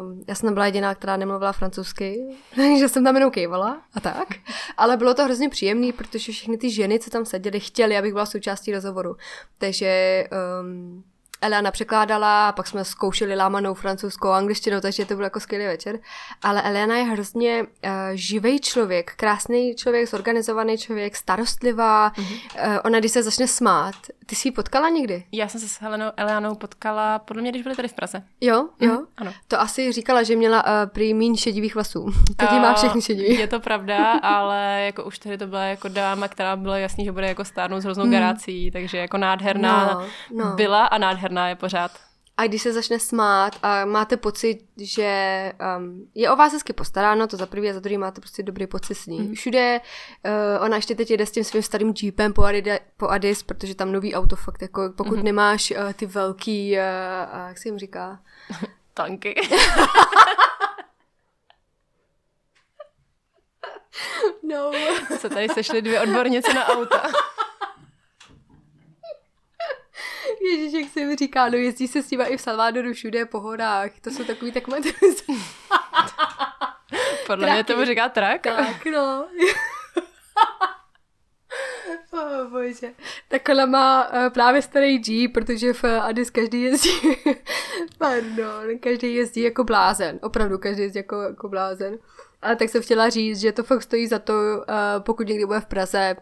Um, 0.00 0.24
já 0.28 0.34
jsem 0.34 0.54
byla 0.54 0.66
jediná, 0.66 0.94
která 0.94 1.16
nemluvila 1.16 1.52
francouzsky, 1.52 2.36
takže 2.56 2.88
jsem 2.88 3.04
tam 3.04 3.14
jenom 3.14 3.30
kejvala 3.30 3.82
a 3.94 4.00
tak. 4.00 4.28
Ale 4.76 4.96
bylo 4.96 5.14
to 5.14 5.24
hrozně 5.24 5.48
příjemné, 5.48 5.92
protože 5.92 6.32
všechny 6.32 6.58
ty 6.58 6.70
ženy, 6.70 6.98
co 6.98 7.10
tam 7.10 7.24
seděly, 7.24 7.60
chtěly, 7.60 7.98
abych 7.98 8.12
byla 8.12 8.26
součástí 8.26 8.72
rozhovoru. 8.72 9.16
Takže 9.58 10.24
um, 10.62 11.04
Eliana 11.40 11.70
překládala, 11.70 12.52
pak 12.52 12.66
jsme 12.66 12.84
zkoušeli 12.84 13.36
lámanou 13.36 13.74
francouzskou 13.74 14.28
angličtinu, 14.28 14.80
takže 14.80 15.04
to 15.04 15.14
byl 15.14 15.24
jako 15.24 15.40
skvělý 15.40 15.66
večer. 15.66 15.98
Ale 16.42 16.62
Eliana 16.62 16.96
je 16.96 17.04
hrozně 17.04 17.62
uh, 17.62 17.90
živý 18.14 18.60
člověk, 18.60 19.12
krásný 19.16 19.74
člověk, 19.74 20.08
zorganizovaný 20.08 20.78
člověk, 20.78 21.16
starostlivá. 21.16 22.10
Mm-hmm. 22.10 22.68
Uh, 22.68 22.78
ona, 22.84 22.98
když 22.98 23.12
se 23.12 23.22
začne 23.22 23.46
smát, 23.46 23.94
ty 24.26 24.34
jsi 24.34 24.48
ji 24.48 24.52
potkala 24.52 24.88
někdy? 24.88 25.24
Já 25.32 25.48
jsem 25.48 25.60
se 25.60 25.68
s 25.68 25.80
Helenou 25.80 26.06
Elianou 26.16 26.54
potkala, 26.54 27.18
podle 27.18 27.42
mě, 27.42 27.50
když 27.50 27.62
byli 27.62 27.76
tady 27.76 27.88
v 27.88 27.92
Praze. 27.92 28.22
Jo, 28.40 28.68
jo. 28.80 28.92
Mhm, 28.92 29.06
ano. 29.16 29.32
To 29.48 29.60
asi 29.60 29.92
říkala, 29.92 30.22
že 30.22 30.36
měla 30.36 30.64
uh, 30.66 30.70
prý 30.86 31.14
míň 31.14 31.36
šedivých 31.36 31.74
vlasů. 31.74 32.06
Teď 32.36 32.52
jí 32.52 32.58
má 32.60 32.74
všechny 32.74 33.02
šedivý. 33.02 33.38
Je 33.38 33.46
to 33.46 33.60
pravda, 33.60 34.12
ale 34.12 34.82
jako 34.86 35.04
už 35.04 35.18
tady 35.18 35.38
to 35.38 35.46
byla 35.46 35.62
jako 35.64 35.88
dáma, 35.88 36.28
která 36.28 36.56
byla 36.56 36.78
jasný, 36.78 37.04
že 37.04 37.12
bude 37.12 37.28
jako 37.28 37.44
stárnout 37.44 37.80
s 37.80 37.84
hroznou 37.84 38.04
mm. 38.04 38.12
garací, 38.12 38.70
takže 38.70 38.98
jako 38.98 39.18
nádherná 39.18 39.78
No, 39.86 40.06
no. 40.44 40.56
byla 40.56 40.86
a 40.86 40.98
nádherná 40.98 41.27
je 41.46 41.54
pořád. 41.54 41.90
A 42.36 42.46
když 42.46 42.62
se 42.62 42.72
začne 42.72 42.98
smát 42.98 43.58
a 43.62 43.84
máte 43.84 44.16
pocit, 44.16 44.58
že 44.76 45.52
um, 45.78 46.10
je 46.14 46.30
o 46.30 46.36
vás 46.36 46.52
hezky 46.52 46.72
postaráno, 46.72 47.26
to 47.26 47.36
za 47.36 47.46
prvý 47.46 47.70
a 47.70 47.72
za 47.74 47.80
druhý 47.80 47.98
máte 47.98 48.20
prostě 48.20 48.42
dobrý 48.42 48.66
pocit 48.66 48.94
s 48.94 49.06
ní. 49.06 49.20
Mm. 49.20 49.34
Všude, 49.34 49.80
uh, 49.80 50.64
ona 50.64 50.76
ještě 50.76 50.94
teď 50.94 51.10
jede 51.10 51.26
s 51.26 51.30
tím 51.30 51.44
svým 51.44 51.62
starým 51.62 51.94
jeepem 52.02 52.32
po, 52.32 52.44
Adide, 52.44 52.80
po 52.96 53.08
Addis, 53.08 53.42
protože 53.42 53.74
tam 53.74 53.92
nový 53.92 54.14
auto 54.14 54.36
fakt, 54.36 54.62
jako 54.62 54.92
pokud 54.96 55.18
mm. 55.18 55.24
nemáš 55.24 55.70
uh, 55.70 55.92
ty 55.92 56.06
velký, 56.06 56.76
uh, 56.76 56.78
uh, 57.40 57.48
jak 57.48 57.58
se 57.58 57.68
jim 57.68 57.78
říká, 57.78 58.20
Tanky. 58.94 59.34
no. 64.42 64.72
se 65.18 65.28
tady 65.28 65.48
sešly 65.48 65.82
dvě 65.82 66.00
odbornice 66.00 66.54
na 66.54 66.68
auta. 66.68 67.02
Ježíš, 70.52 70.72
jak 70.72 70.92
se 70.92 71.00
jim 71.00 71.16
říká, 71.16 71.48
no 71.48 71.56
jezdí 71.56 71.88
se 71.88 72.02
s 72.02 72.10
nima 72.10 72.24
i 72.24 72.36
v 72.36 72.40
Salvadoru 72.40 72.92
všude 72.92 73.24
po 73.24 73.40
horách, 73.40 73.90
to 74.00 74.10
jsou 74.10 74.24
takový 74.24 74.52
tak 74.52 74.64
Podle 77.26 77.46
mě 77.46 77.54
Traky. 77.54 77.72
tomu 77.72 77.84
říká 77.84 78.08
trak. 78.08 78.42
Tak, 78.42 78.84
no. 78.84 79.28
Oh, 82.12 82.50
bože. 82.50 82.90
Tak 83.28 83.48
ona 83.48 83.66
má 83.66 84.08
uh, 84.08 84.28
právě 84.32 84.62
starý 84.62 85.02
Jeep, 85.06 85.32
protože 85.32 85.72
v 85.72 85.84
Addis 85.84 86.30
každý 86.30 86.62
jezdí, 86.62 86.90
pardon, 87.98 88.78
každý 88.80 89.14
jezdí 89.14 89.42
jako 89.42 89.64
blázen. 89.64 90.18
Opravdu 90.22 90.58
každý 90.58 90.82
jezdí 90.82 90.98
jako, 90.98 91.22
jako 91.22 91.48
blázen. 91.48 91.98
A 92.42 92.54
tak 92.54 92.68
jsem 92.68 92.82
chtěla 92.82 93.08
říct, 93.08 93.40
že 93.40 93.52
to 93.52 93.62
fakt 93.62 93.82
stojí 93.82 94.06
za 94.06 94.18
to, 94.18 94.32
uh, 94.32 94.64
pokud 94.98 95.28
někdy 95.28 95.46
bude 95.46 95.60
v 95.60 95.66
Praze, 95.66 96.16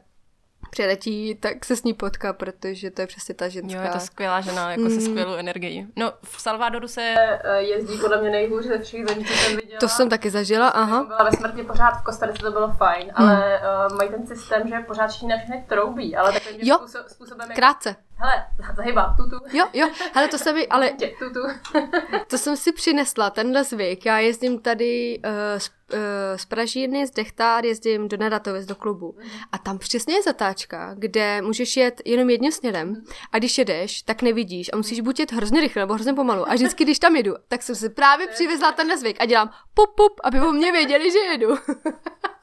přiletí, 0.70 1.34
tak 1.34 1.64
se 1.64 1.76
s 1.76 1.82
ní 1.84 1.94
potká, 1.94 2.32
protože 2.32 2.90
to 2.90 3.00
je 3.00 3.06
přesně 3.06 3.34
ta 3.34 3.48
ženská. 3.48 3.78
Jo, 3.78 3.84
je 3.84 3.90
to 3.90 4.00
skvělá 4.00 4.40
žena, 4.40 4.70
jako 4.70 4.82
Mm. 4.82 4.90
se 4.90 5.00
skvělou 5.00 5.34
energií. 5.34 5.86
No, 5.96 6.12
v 6.22 6.40
Salvadoru 6.40 6.88
se 6.88 7.14
eh, 7.18 7.62
jezdí 7.62 7.98
podle 7.98 8.20
mě 8.20 8.30
nejhůř 8.30 8.64
ze 8.64 8.78
všech 8.78 9.06
zemí, 9.08 9.24
co 9.24 9.32
jsem 9.32 9.56
viděla. 9.56 9.80
To 9.80 9.88
jsem 9.88 10.08
taky 10.08 10.30
zažila, 10.30 10.68
aha. 10.68 11.04
Byla 11.04 11.24
ve 11.24 11.32
smrti 11.32 11.62
pořád 11.62 11.90
v 11.90 12.02
Kostarice, 12.04 12.42
to 12.42 12.50
bylo 12.50 12.72
fajn, 12.72 13.12
ale 13.14 13.60
uh, 13.88 13.96
mají 13.96 14.10
ten 14.10 14.26
systém, 14.26 14.68
že 14.68 14.74
pořád 14.86 15.06
všichni 15.10 15.28
na 15.28 15.36
všechny 15.36 15.64
troubí, 15.68 16.16
ale 16.16 16.32
takovým 16.32 16.60
Jo. 16.62 16.76
způsob, 16.78 17.08
způsobem, 17.08 17.48
jak... 17.50 17.56
Krátce. 17.56 17.96
Hele, 18.18 18.46
zahybá, 18.76 19.14
tutu, 19.16 19.36
Jo, 19.52 19.66
jo, 19.72 19.88
hele, 20.14 20.28
to 20.28 20.38
se 20.38 20.52
mi, 20.52 20.68
ale 20.68 20.92
tutu. 21.18 21.40
To 22.26 22.38
jsem 22.38 22.56
si 22.56 22.72
přinesla, 22.72 23.30
tenhle 23.30 23.64
zvyk. 23.64 24.06
Já 24.06 24.18
jezdím 24.18 24.58
tady 24.58 25.20
uh, 25.24 25.58
z, 25.58 25.70
uh, 25.92 25.98
z 26.36 26.44
Pražírny, 26.44 27.06
z 27.06 27.10
Dechtár, 27.10 27.66
jezdím 27.66 28.08
do 28.08 28.16
Neratovic, 28.16 28.66
do 28.66 28.74
klubu. 28.74 29.16
A 29.52 29.58
tam 29.58 29.78
přesně 29.78 30.14
je 30.14 30.22
zatáčka, 30.22 30.94
kde 30.98 31.42
můžeš 31.42 31.76
jet 31.76 32.02
jenom 32.04 32.30
jedním 32.30 32.52
směrem 32.52 33.02
a 33.32 33.38
když 33.38 33.58
jedeš, 33.58 34.02
tak 34.02 34.22
nevidíš 34.22 34.70
a 34.72 34.76
musíš 34.76 35.00
buď 35.00 35.20
jet 35.20 35.32
hrozně 35.32 35.60
rychle 35.60 35.82
nebo 35.82 35.94
hrozně 35.94 36.14
pomalu. 36.14 36.50
A 36.50 36.54
vždycky, 36.54 36.84
když 36.84 36.98
tam 36.98 37.16
jedu, 37.16 37.34
tak 37.48 37.62
jsem 37.62 37.74
si 37.74 37.88
právě 37.88 38.26
přivezla 38.34 38.72
tenhle 38.72 38.98
zvyk 38.98 39.16
a 39.20 39.26
dělám 39.26 39.50
pup, 39.74 39.94
pup, 39.96 40.20
aby 40.24 40.40
o 40.40 40.52
mě 40.52 40.72
věděli, 40.72 41.12
že 41.12 41.18
jedu. 41.18 41.56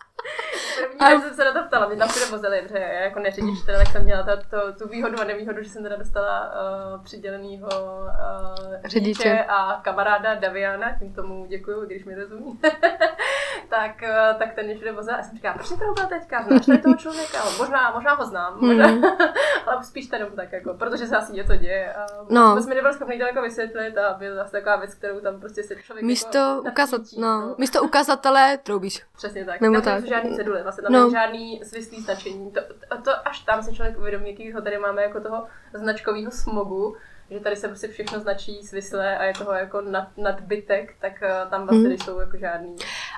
První 0.78 1.00
A- 1.00 1.22
jsem 1.22 1.34
se 1.34 1.44
na 1.46 1.52
to 1.54 1.68
ptala, 1.68 1.88
mě 1.88 1.98
tam 1.98 2.08
všude 2.10 2.26
vozili, 2.26 2.62
protože 2.62 2.80
já 2.80 3.00
jako 3.02 3.20
neřidič, 3.20 3.62
teda, 3.66 3.78
tak 3.78 3.88
jsem 3.88 4.04
měla 4.04 4.24
to, 4.24 4.32
to, 4.50 4.74
tu 4.84 4.90
výhodu 4.90 5.22
a 5.22 5.24
nevýhodu, 5.24 5.64
že 5.64 5.70
jsem 5.70 5.84
teda 5.84 5.96
dostala 5.96 6.52
uh, 6.96 7.04
přidělenýho 7.04 7.68
uh, 7.68 8.76
Řidiče. 8.86 9.46
a 9.48 9.82
kamaráda 9.84 10.36
Daviana, 10.36 10.98
tím 11.00 11.14
tomu 11.14 11.46
děkuju, 11.46 11.86
když 11.86 12.06
mi 12.06 12.16
rozumí. 12.16 12.60
tak, 13.70 13.92
uh, 14.04 14.40
tak 14.40 14.54
ten 14.54 14.66
mě 14.66 14.76
všude 14.76 14.92
vozil 14.92 15.16
a 15.16 15.24
jsem 15.24 15.36
říkala, 15.36 15.54
proč 15.56 15.70
to 15.70 15.76
udělal 15.76 16.10
teďka, 16.10 16.44
znáš 16.44 16.66
tady 16.66 16.78
toho 16.78 16.96
člověka, 16.96 17.42
ale 17.42 17.52
možná, 17.58 17.92
možná 17.92 18.14
ho 18.14 18.26
znám, 18.26 18.58
možná, 18.62 18.86
ale 19.66 19.84
spíš 19.84 20.08
ten 20.08 20.28
tak 20.36 20.52
jako, 20.52 20.74
protože 20.74 21.08
se 21.08 21.18
asi 21.18 21.34
něco 21.34 21.56
děje. 21.56 21.94
A 21.94 22.06
No. 22.30 22.56
no. 22.56 22.62
jsme 22.62 22.76
nebyli 22.76 22.94
schopni 22.94 23.20
to 23.20 23.26
jako 23.26 23.42
vysvětlit 23.42 23.98
a 23.98 24.14
byla 24.14 24.36
zase 24.36 24.52
taková 24.52 24.76
věc, 24.76 24.94
kterou 24.96 25.20
tam 25.20 25.40
prostě 25.40 25.64
si 25.64 25.76
člověk 25.84 26.06
Místo, 26.06 26.38
jako 26.38 26.62
ukazat, 26.72 27.00
nacítí, 27.00 27.22
no, 27.22 27.56
místo 27.58 27.84
ukazatele 27.84 28.58
troubíš. 28.58 29.02
Přesně 29.18 29.46
tak. 29.46 29.62
Nebo 29.62 29.82
tak. 29.82 30.04
Žádný 30.16 30.36
cedule, 30.36 30.64
vlastně 30.64 30.84
tam 30.84 30.92
No. 30.94 31.00
není 31.00 31.12
žádný 31.12 31.62
svislý 31.64 32.02
značení. 32.02 32.52
To, 32.52 32.60
to, 32.90 33.02
to, 33.02 33.28
až 33.28 33.40
tam 33.40 33.64
se 33.64 33.74
člověk 33.74 33.98
uvědomí, 33.98 34.30
jakýho 34.30 34.62
tady 34.62 34.78
máme 34.78 35.02
jako 35.04 35.20
toho 35.22 35.48
značkového 35.74 36.32
smogu, 36.32 36.96
že 37.30 37.40
tady 37.40 37.56
se 37.56 37.68
prostě 37.68 37.88
všechno 37.88 38.20
značí 38.20 38.64
svislé 38.64 39.18
a 39.18 39.24
je 39.24 39.34
toho 39.34 39.52
jako 39.54 39.82
nad, 39.82 40.18
nadbytek, 40.18 40.96
tak 41.02 41.14
uh, 41.22 41.50
tam 41.50 41.62
vlastně 41.62 41.80
hmm. 41.80 41.90
nejsou 41.90 42.20
jako 42.20 42.38
žádný. 42.38 42.76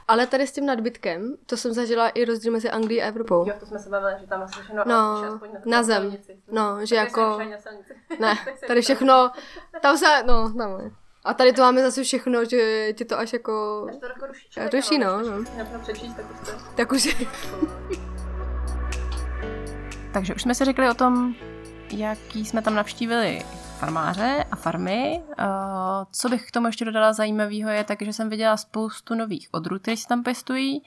Ale 0.08 0.28
tady 0.28 0.48
s 0.48 0.52
tím 0.52 0.66
nadbytkem, 0.66 1.36
to 1.46 1.58
jsem 1.58 1.74
zažila 1.74 2.10
i 2.10 2.26
rozdíl 2.26 2.52
mezi 2.52 2.70
Anglií 2.70 3.02
a 3.02 3.08
Evropou. 3.08 3.46
Jo, 3.50 3.54
to 3.60 3.66
jsme 3.66 3.80
se 3.80 3.90
bavili, 3.90 4.14
že 4.22 4.28
tam 4.28 4.40
vlastně 4.40 4.64
všechno 4.64 4.84
No, 4.86 5.24
aspoň 5.34 5.50
na, 5.54 5.60
na 5.66 5.84
zem. 5.84 6.02
silnici. 6.02 6.38
No, 6.52 6.86
že 6.86 6.96
Tak 6.96 7.06
jako- 7.08 7.38
jsem 7.38 7.52
na 7.52 7.58
silnici. 7.58 7.94
Ne, 8.20 8.36
tady 8.68 8.82
všechno, 8.82 9.32
tam 9.82 9.98
se, 9.98 10.24
no, 10.26 10.54
tam 10.58 10.80
je. 10.80 10.92
A 11.26 11.34
tady 11.34 11.54
to 11.54 11.62
máme 11.62 11.82
zase 11.82 12.04
všechno, 12.04 12.46
že 12.46 12.94
ti 12.94 13.06
to 13.06 13.20
až 13.20 13.34
jako, 13.34 13.86
Až 13.90 13.96
to 13.98 14.06
jako 14.06 14.76
ruší 14.76 15.00
no, 15.00 15.22
no. 15.22 15.44
přečíst, 15.82 16.14
tak 16.16 16.26
prostě... 16.26 16.52
tak 16.76 16.92
už 16.92 17.26
Takže 20.14 20.36
už 20.36 20.42
jsme 20.42 20.56
si 20.56 20.66
řekli 20.66 20.90
o 20.90 20.94
tom, 20.94 21.36
jaký 21.92 22.46
jsme 22.46 22.62
tam 22.62 22.76
navštívili 22.76 23.46
farmáře 23.80 24.46
a 24.52 24.56
farmy. 24.56 25.24
Co 26.12 26.30
bych 26.30 26.48
k 26.48 26.52
tomu 26.52 26.68
ještě 26.68 26.86
dodala 26.86 27.14
zajímavého 27.14 27.70
je 27.70 27.84
tak, 27.84 28.02
že 28.02 28.14
jsem 28.14 28.30
viděla 28.30 28.58
spoustu 28.58 29.16
nových 29.16 29.50
odrůd, 29.52 29.82
které 29.82 29.98
se 29.98 30.08
tam 30.08 30.24
pěstují 30.24 30.84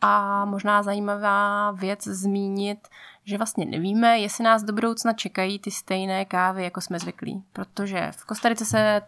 a 0.00 0.44
možná 0.44 0.82
zajímavá 0.82 1.70
věc 1.70 2.04
zmínit, 2.04 2.88
že 3.24 3.36
vlastně 3.36 3.64
nevíme, 3.64 4.18
jestli 4.18 4.44
nás 4.44 4.62
do 4.62 4.72
budoucna 4.72 5.12
čekají 5.12 5.58
ty 5.58 5.70
stejné 5.70 6.24
kávy, 6.24 6.64
jako 6.64 6.80
jsme 6.80 6.98
zvyklí. 6.98 7.44
Protože 7.52 8.10
v 8.12 8.24
Kostarice 8.24 8.64
se 8.64 9.02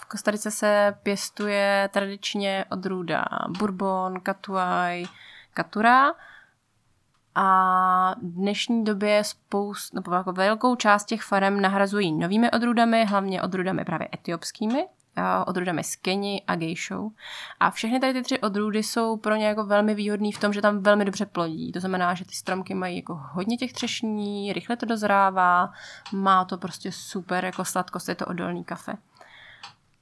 v 0.00 0.04
Kostarice 0.04 0.50
se 0.50 0.94
pěstuje 1.02 1.88
tradičně 1.92 2.64
odrůda 2.70 3.24
Bourbon, 3.58 4.20
Catuai, 4.26 5.06
Catura 5.56 6.12
a 7.34 8.14
v 8.14 8.34
dnešní 8.34 8.84
době 8.84 9.24
spoust, 9.24 9.94
nebo 9.94 10.12
jako 10.14 10.32
velkou 10.32 10.76
část 10.76 11.04
těch 11.04 11.22
farem 11.22 11.60
nahrazují 11.60 12.12
novými 12.12 12.50
odrůdami, 12.50 13.04
hlavně 13.04 13.42
odrůdami 13.42 13.84
právě 13.84 14.08
etiopskými, 14.14 14.86
odrůdami 15.46 15.84
z 15.84 15.96
Keni 15.96 16.42
a 16.46 16.54
Gejšou. 16.56 17.10
A 17.60 17.70
všechny 17.70 18.00
tady 18.00 18.12
ty 18.12 18.22
tři 18.22 18.40
odrůdy 18.40 18.82
jsou 18.82 19.16
pro 19.16 19.34
ně 19.34 19.46
jako 19.46 19.64
velmi 19.64 19.94
výhodný 19.94 20.32
v 20.32 20.40
tom, 20.40 20.52
že 20.52 20.62
tam 20.62 20.82
velmi 20.82 21.04
dobře 21.04 21.26
plodí. 21.26 21.72
To 21.72 21.80
znamená, 21.80 22.14
že 22.14 22.24
ty 22.24 22.34
stromky 22.34 22.74
mají 22.74 22.96
jako 22.96 23.20
hodně 23.32 23.56
těch 23.56 23.72
třešní, 23.72 24.52
rychle 24.52 24.76
to 24.76 24.86
dozrává, 24.86 25.72
má 26.12 26.44
to 26.44 26.58
prostě 26.58 26.92
super 26.92 27.44
jako 27.44 27.64
sladkost, 27.64 28.08
je 28.08 28.14
to 28.14 28.26
odolný 28.26 28.64
kafe. 28.64 28.92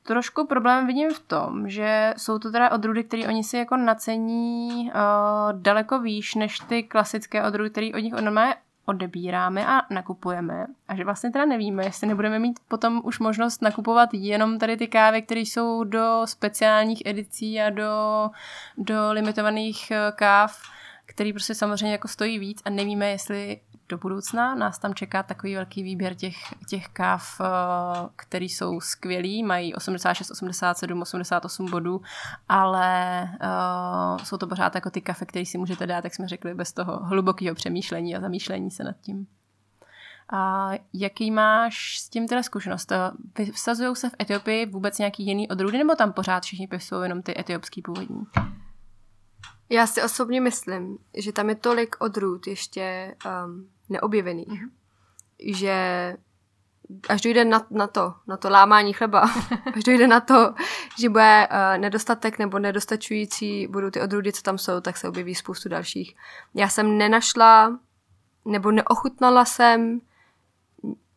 Trošku 0.03 0.47
problém 0.47 0.87
vidím 0.87 1.15
v 1.15 1.21
tom, 1.21 1.69
že 1.69 2.15
jsou 2.17 2.39
to 2.39 2.51
teda 2.53 2.71
odrůdy, 2.71 3.05
které 3.05 3.29
oni 3.29 3.45
si 3.45 3.57
jako 3.57 3.77
nacení 3.77 4.91
uh, 4.95 5.61
daleko 5.61 6.01
výš 6.01 6.35
než 6.35 6.59
ty 6.59 6.83
klasické 6.83 7.45
odrůdy, 7.45 7.71
které 7.71 7.91
od 7.95 7.99
nich 7.99 8.13
normálně 8.13 8.55
odebíráme 8.91 9.67
a 9.67 9.83
nakupujeme. 9.91 10.67
A 10.89 10.95
že 10.95 11.05
vlastně 11.05 11.31
teda 11.31 11.45
nevíme, 11.45 11.85
jestli 11.85 12.07
nebudeme 12.07 12.39
mít 12.39 12.61
potom 12.69 13.01
už 13.05 13.19
možnost 13.19 13.63
nakupovat 13.63 14.09
jenom 14.13 14.59
tady 14.59 14.77
ty 14.77 14.89
kávy, 14.89 15.23
které 15.23 15.41
jsou 15.41 15.85
do 15.85 16.23
speciálních 16.25 17.03
edicí 17.07 17.61
a 17.61 17.71
do, 17.71 17.91
do 18.79 19.13
limitovaných 19.13 19.91
eh, 19.91 20.13
káv, 20.15 20.63
který 21.07 21.33
prostě 21.33 21.55
samozřejmě 21.55 21.93
jako 21.93 22.09
stojí 22.09 22.39
víc 22.39 22.63
a 22.65 22.71
nevíme, 22.71 23.11
jestli 23.11 23.61
do 23.91 23.99
budoucna. 23.99 24.55
Nás 24.55 24.78
tam 24.78 24.95
čeká 24.95 25.22
takový 25.22 25.55
velký 25.55 25.82
výběr 25.82 26.14
těch, 26.14 26.36
těch 26.68 26.88
káv, 26.88 27.41
eh, 27.41 27.45
který 28.16 28.49
jsou 28.49 28.80
skvělý, 28.80 29.43
mají 29.43 29.74
86, 29.74 30.30
87, 30.30 31.03
88 31.03 31.70
bodů, 31.70 32.01
ale 32.49 33.22
uh, 33.22 34.24
jsou 34.24 34.36
to 34.36 34.47
pořád 34.47 34.74
jako 34.74 34.91
ty 34.91 35.01
kafe, 35.01 35.26
které 35.26 35.47
si 35.47 35.59
můžete 35.59 35.86
dát, 35.86 36.05
jak 36.05 36.14
jsme 36.14 36.28
řekli, 36.28 36.55
bez 36.55 36.72
toho 36.72 36.97
hlubokého 36.97 37.55
přemýšlení 37.55 38.16
a 38.16 38.20
zamýšlení 38.20 38.70
se 38.70 38.84
nad 38.84 38.97
tím. 39.01 39.26
A 40.32 40.70
jaký 40.93 41.30
máš 41.30 41.99
s 41.99 42.09
tím 42.09 42.28
teda 42.28 42.43
zkušenost? 42.43 42.93
Vysazují 43.38 43.97
se 43.97 44.11
v 44.11 44.14
Etiopii 44.20 44.66
vůbec 44.66 44.99
nějaký 44.99 45.26
jiný 45.26 45.49
odrůdy, 45.49 45.78
nebo 45.78 45.95
tam 45.95 46.12
pořád 46.12 46.43
všichni 46.43 46.66
pěstují 46.66 47.03
jenom 47.03 47.22
ty 47.22 47.41
etiopský 47.41 47.82
původní? 47.82 48.22
Já 49.72 49.86
si 49.86 50.03
osobně 50.03 50.41
myslím, 50.41 50.99
že 51.18 51.32
tam 51.32 51.49
je 51.49 51.55
tolik 51.55 51.97
odrůd 51.99 52.47
ještě 52.47 53.14
um, 53.45 53.68
neobjevených, 53.91 54.49
mm-hmm. 54.49 54.70
že 55.55 55.74
až 57.09 57.20
dojde 57.20 57.45
na, 57.45 57.66
na 57.70 57.86
to, 57.86 58.14
na 58.26 58.36
to 58.36 58.51
lámání 58.51 58.93
chleba, 58.93 59.20
až 59.76 59.84
dojde 59.84 60.07
na 60.07 60.20
to, 60.20 60.55
že 61.01 61.09
bude 61.09 61.49
uh, 61.49 61.80
nedostatek 61.80 62.38
nebo 62.38 62.59
nedostačující, 62.59 63.66
budou 63.66 63.91
ty 63.91 64.01
odrůdy, 64.01 64.32
co 64.32 64.43
tam 64.43 64.59
jsou, 64.59 64.80
tak 64.80 64.97
se 64.97 65.09
objeví 65.09 65.34
spoustu 65.34 65.68
dalších. 65.68 66.16
Já 66.55 66.68
jsem 66.68 66.99
nenašla 66.99 67.78
nebo 68.45 68.70
neochutnala 68.70 69.45
jsem 69.45 70.01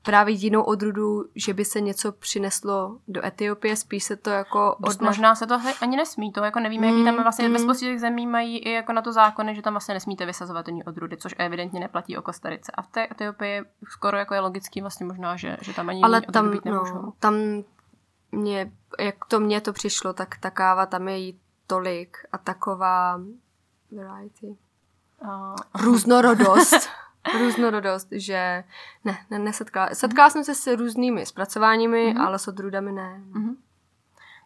právě 0.04 0.36
jinou 0.36 0.62
odrůdu, 0.62 1.26
že 1.36 1.54
by 1.54 1.66
se 1.66 1.82
něco 1.82 2.12
přineslo 2.12 2.98
do 3.08 3.26
Etiopie, 3.26 3.76
spíš 3.76 4.04
se 4.04 4.16
to 4.16 4.30
jako... 4.30 4.76
Od... 4.82 5.02
Možná 5.02 5.36
se 5.36 5.48
to 5.48 5.62
ani 5.82 5.98
nesmí, 5.98 6.32
to 6.32 6.44
jako 6.44 6.60
nevíme, 6.60 6.88
mm, 6.88 6.94
jaký 6.94 7.06
tam 7.06 7.24
vlastně 7.24 7.50
mm. 7.50 7.76
těch 7.76 8.00
zemí 8.00 8.28
mají 8.28 8.58
i 8.58 8.72
jako 8.72 8.94
na 8.94 9.02
to 9.02 9.14
zákony, 9.14 9.56
že 9.56 9.62
tam 9.62 9.74
vlastně 9.74 9.94
nesmíte 9.94 10.26
vysazovat 10.26 10.68
ani 10.68 10.84
odrůdy, 10.84 11.18
což 11.18 11.36
evidentně 11.38 11.80
neplatí 11.80 12.18
o 12.18 12.22
Kostarice. 12.22 12.72
A 12.76 12.82
v 12.82 12.88
té 12.88 13.08
Etiopii 13.12 13.62
skoro 13.90 14.18
jako 14.18 14.34
je 14.34 14.40
logický 14.40 14.82
vlastně 14.82 15.06
možná, 15.06 15.36
že, 15.36 15.58
že 15.62 15.74
tam 15.74 15.90
ani 15.90 16.02
Ale 16.02 16.22
tam, 16.22 16.52
být 16.52 16.66
no, 16.66 17.14
tam 17.20 17.36
mě, 18.32 18.72
jak 19.00 19.26
to 19.26 19.40
mně 19.40 19.62
to 19.62 19.74
přišlo, 19.74 20.14
tak 20.14 20.38
ta 20.38 20.50
káva 20.50 20.86
tam 20.86 21.08
je 21.08 21.18
jí 21.18 21.40
tolik 21.68 22.18
a 22.32 22.38
taková 22.38 23.20
variety. 23.92 24.58
Uh. 25.22 25.56
Různorodost. 25.84 26.90
různorodost, 27.40 28.08
že 28.12 28.64
ne, 29.06 29.18
ne 29.32 29.40
nesetkala. 29.40 29.90
Setkala 29.94 30.30
jsem 30.30 30.44
se 30.44 30.56
s 30.56 30.76
různými 30.76 31.26
zpracováními, 31.26 32.14
mm-hmm. 32.14 32.22
ale 32.22 32.40
s 32.40 32.48
odrůdami 32.48 32.92
ne. 32.92 33.22
Mm-hmm 33.32 33.56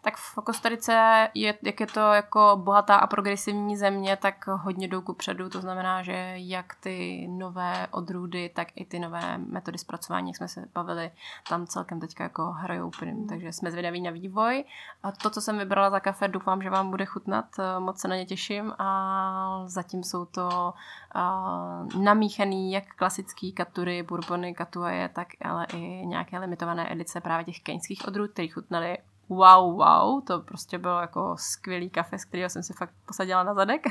tak 0.02 0.18
v 0.18 0.36
Kostarice, 0.36 1.28
je, 1.34 1.58
jak 1.64 1.80
je 1.80 1.88
to 1.88 2.00
jako 2.00 2.60
bohatá 2.64 2.96
a 2.96 3.08
progresivní 3.08 3.78
země, 3.78 4.18
tak 4.18 4.48
hodně 4.48 4.88
jdou 4.88 5.02
ku 5.02 5.14
předu, 5.14 5.50
to 5.50 5.62
znamená, 5.62 6.04
že 6.04 6.34
jak 6.36 6.76
ty 6.76 7.28
nové 7.30 7.88
odrůdy, 7.92 8.50
tak 8.50 8.68
i 8.76 8.86
ty 8.86 9.00
nové 9.00 9.38
metody 9.38 9.78
zpracování, 9.78 10.30
jak 10.30 10.38
jsme 10.38 10.48
se 10.48 10.66
bavili, 10.74 11.12
tam 11.50 11.68
celkem 11.68 12.00
teďka 12.00 12.24
jako 12.24 12.52
hrajou 12.52 12.90
prim, 13.00 13.28
takže 13.28 13.54
jsme 13.54 13.72
zvědaví 13.72 14.02
na 14.02 14.12
vývoj. 14.12 14.64
A 15.04 15.12
to, 15.12 15.30
co 15.30 15.42
jsem 15.42 15.58
vybrala 15.58 15.90
za 15.90 16.00
kafe, 16.00 16.28
doufám, 16.28 16.62
že 16.62 16.70
vám 16.70 16.90
bude 16.90 17.06
chutnat, 17.06 17.46
moc 17.80 18.00
se 18.00 18.08
na 18.08 18.16
ně 18.16 18.26
těším. 18.26 18.74
A 18.80 19.64
zatím 19.66 20.04
jsou 20.04 20.26
to 20.26 20.74
uh, 21.16 22.04
namíchaný 22.04 22.72
jak 22.72 22.96
klasický 22.96 23.52
katury, 23.52 24.04
bourbony, 24.04 24.54
katuaje, 24.54 25.10
tak 25.10 25.28
ale 25.42 25.66
i 25.74 26.06
nějaké 26.06 26.40
limitované 26.40 26.92
edice 26.92 27.22
právě 27.22 27.46
těch 27.46 27.62
keňských 27.62 28.08
odrůd, 28.08 28.32
které 28.32 28.48
chutnaly 28.48 28.98
wow, 29.30 29.78
wow, 29.78 30.24
to 30.24 30.40
prostě 30.40 30.78
bylo 30.78 31.00
jako 31.00 31.36
skvělý 31.38 31.90
kafe, 31.90 32.20
z 32.20 32.26
kterého 32.26 32.50
jsem 32.50 32.64
si 32.64 32.74
fakt 32.74 32.94
posadila 33.06 33.44
na 33.44 33.54
zadek, 33.54 33.86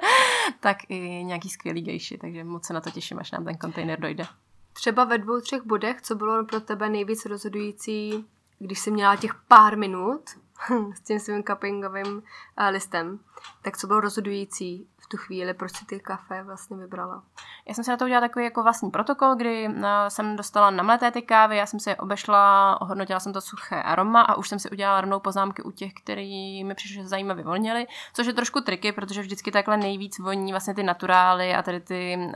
tak 0.60 0.76
i 0.88 1.24
nějaký 1.24 1.48
skvělý 1.48 1.82
gejši, 1.82 2.18
takže 2.18 2.44
moc 2.44 2.66
se 2.66 2.72
na 2.72 2.80
to 2.80 2.90
těším, 2.90 3.18
až 3.18 3.30
nám 3.30 3.44
ten 3.44 3.56
kontejner 3.56 4.00
dojde. 4.00 4.24
Třeba 4.72 5.04
ve 5.04 5.18
dvou, 5.18 5.40
třech 5.40 5.62
bodech, 5.62 6.02
co 6.02 6.14
bylo 6.14 6.44
pro 6.44 6.60
tebe 6.60 6.88
nejvíc 6.88 7.24
rozhodující, 7.26 8.24
když 8.58 8.78
jsi 8.78 8.90
měla 8.90 9.16
těch 9.16 9.34
pár 9.34 9.78
minut 9.78 10.22
s 10.94 11.00
tím 11.00 11.20
svým 11.20 11.44
cuppingovým 11.44 12.06
uh, 12.06 12.22
listem, 12.70 13.18
tak 13.62 13.76
co 13.76 13.86
bylo 13.86 14.00
rozhodující 14.00 14.88
v 15.04 15.06
tu 15.06 15.16
chvíli, 15.16 15.54
proč 15.54 15.76
si 15.76 15.86
ty 15.86 16.00
kafe 16.00 16.42
vlastně 16.42 16.76
vybrala? 16.76 17.22
Já 17.68 17.74
jsem 17.74 17.84
si 17.84 17.90
na 17.90 17.96
to 17.96 18.04
udělala 18.04 18.28
takový 18.28 18.44
jako 18.44 18.62
vlastní 18.62 18.90
protokol, 18.90 19.34
kdy 19.34 19.68
uh, 19.68 19.84
jsem 20.08 20.36
dostala 20.36 20.70
namleté 20.70 21.10
ty 21.10 21.22
kávy, 21.22 21.56
já 21.56 21.66
jsem 21.66 21.80
si 21.80 21.90
je 21.90 21.96
obešla, 21.96 22.80
ohodnotila 22.80 23.20
jsem 23.20 23.32
to 23.32 23.40
suché 23.40 23.82
aroma 23.82 24.20
a 24.20 24.34
už 24.34 24.48
jsem 24.48 24.58
si 24.58 24.70
udělala 24.70 25.00
rovnou 25.00 25.20
poznámky 25.20 25.62
u 25.62 25.70
těch, 25.70 25.92
který 25.94 26.64
mi 26.64 26.74
přišlo, 26.74 27.04
zajímavě 27.04 27.44
vonily, 27.44 27.86
což 28.14 28.26
je 28.26 28.32
trošku 28.32 28.60
triky, 28.60 28.92
protože 28.92 29.20
vždycky 29.20 29.50
takhle 29.50 29.76
nejvíc 29.76 30.18
voní 30.18 30.52
vlastně 30.52 30.74
ty 30.74 30.82
naturály 30.82 31.54
a 31.54 31.62
tady 31.62 31.80
ty 31.80 32.18
uh, 32.18 32.32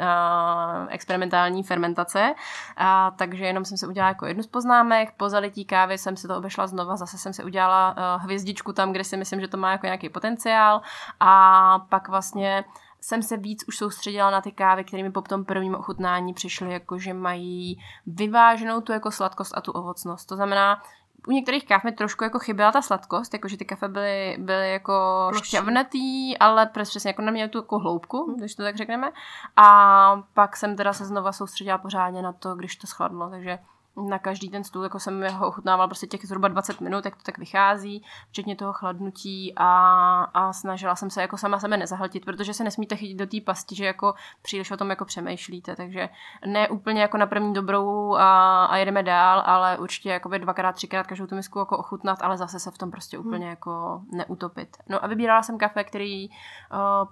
experimentální 0.88 1.62
fermentace. 1.62 2.34
A, 2.76 3.10
takže 3.10 3.44
jenom 3.44 3.64
jsem 3.64 3.78
si 3.78 3.86
udělala 3.86 4.08
jako 4.08 4.26
jednu 4.26 4.42
z 4.42 4.46
poznámek, 4.46 5.12
po 5.16 5.28
zalití 5.28 5.64
kávy 5.64 5.98
jsem 5.98 6.16
si 6.16 6.28
to 6.28 6.36
obešla 6.36 6.66
znova, 6.66 6.96
zase 6.96 7.18
jsem 7.18 7.32
si 7.32 7.44
udělala 7.44 7.90
uh, 7.90 8.22
hvězdičku 8.22 8.72
tam, 8.72 8.92
kde 8.92 9.04
si 9.04 9.16
myslím, 9.16 9.40
že 9.40 9.48
to 9.48 9.56
má 9.56 9.72
jako 9.72 9.86
nějaký 9.86 10.08
potenciál 10.08 10.80
a 11.20 11.78
pak 11.88 12.08
vlastně 12.08 12.64
jsem 13.00 13.22
se 13.22 13.36
víc 13.36 13.64
už 13.68 13.76
soustředila 13.76 14.30
na 14.30 14.40
ty 14.40 14.52
kávy, 14.52 14.84
které 14.84 15.02
mi 15.02 15.10
po 15.10 15.22
tom 15.22 15.44
prvním 15.44 15.74
ochutnání 15.74 16.34
přišly, 16.34 16.72
jako 16.72 16.98
že 16.98 17.14
mají 17.14 17.78
vyváženou 18.06 18.80
tu 18.80 18.92
jako 18.92 19.10
sladkost 19.10 19.52
a 19.56 19.60
tu 19.60 19.72
ovocnost. 19.72 20.28
To 20.28 20.36
znamená, 20.36 20.82
u 21.28 21.30
některých 21.30 21.66
káv 21.66 21.84
mi 21.84 21.92
trošku 21.92 22.24
jako 22.24 22.38
chyběla 22.38 22.72
ta 22.72 22.82
sladkost, 22.82 23.32
jakože 23.32 23.56
ty 23.56 23.64
kafe 23.64 23.88
byly, 23.88 24.36
byly 24.38 24.72
jako 24.72 25.30
šťavnatý, 25.42 26.38
ale 26.38 26.66
přesně 26.66 27.08
jako 27.10 27.22
neměly 27.22 27.48
tu 27.48 27.58
jako 27.58 27.78
hloubku, 27.78 28.26
hmm. 28.26 28.36
když 28.36 28.54
to 28.54 28.62
tak 28.62 28.76
řekneme. 28.76 29.12
A 29.56 30.22
pak 30.34 30.56
jsem 30.56 30.76
teda 30.76 30.92
se 30.92 31.04
znova 31.04 31.32
soustředila 31.32 31.78
pořádně 31.78 32.22
na 32.22 32.32
to, 32.32 32.54
když 32.54 32.76
to 32.76 32.86
schladlo, 32.86 33.30
takže 33.30 33.58
na 34.06 34.18
každý 34.18 34.50
ten 34.50 34.64
stůl, 34.64 34.82
jako 34.82 34.98
jsem 34.98 35.32
ho 35.32 35.46
ochutnávala 35.46 35.86
prostě 35.86 36.06
těch 36.06 36.26
zhruba 36.26 36.48
20 36.48 36.80
minut, 36.80 37.04
jak 37.04 37.16
to 37.16 37.22
tak 37.22 37.38
vychází, 37.38 38.04
včetně 38.28 38.56
toho 38.56 38.72
chladnutí 38.72 39.52
a, 39.56 40.22
a 40.22 40.52
snažila 40.52 40.96
jsem 40.96 41.10
se 41.10 41.22
jako 41.22 41.36
sama 41.36 41.60
sebe 41.60 41.76
nezahltit, 41.76 42.24
protože 42.24 42.54
se 42.54 42.64
nesmíte 42.64 42.96
chytit 42.96 43.18
do 43.18 43.26
té 43.26 43.40
pasti, 43.40 43.74
že 43.74 43.84
jako 43.84 44.14
příliš 44.42 44.70
o 44.70 44.76
tom 44.76 44.90
jako 44.90 45.04
přemýšlíte, 45.04 45.76
takže 45.76 46.08
ne 46.46 46.68
úplně 46.68 47.00
jako 47.00 47.16
na 47.16 47.26
první 47.26 47.54
dobrou 47.54 48.14
a, 48.14 48.64
a 48.64 48.76
jedeme 48.76 49.02
dál, 49.02 49.42
ale 49.46 49.78
určitě 49.78 50.08
jako 50.10 50.28
dvakrát, 50.38 50.72
třikrát 50.72 51.06
každou 51.06 51.26
tu 51.26 51.34
misku 51.34 51.58
jako 51.58 51.78
ochutnat, 51.78 52.18
ale 52.22 52.36
zase 52.36 52.60
se 52.60 52.70
v 52.70 52.78
tom 52.78 52.90
prostě 52.90 53.18
úplně 53.18 53.44
hmm. 53.44 53.50
jako 53.50 54.02
neutopit. 54.12 54.76
No 54.88 55.04
a 55.04 55.06
vybírala 55.06 55.42
jsem 55.42 55.58
kafe, 55.58 55.84
který 55.84 56.28
uh, 56.28 56.36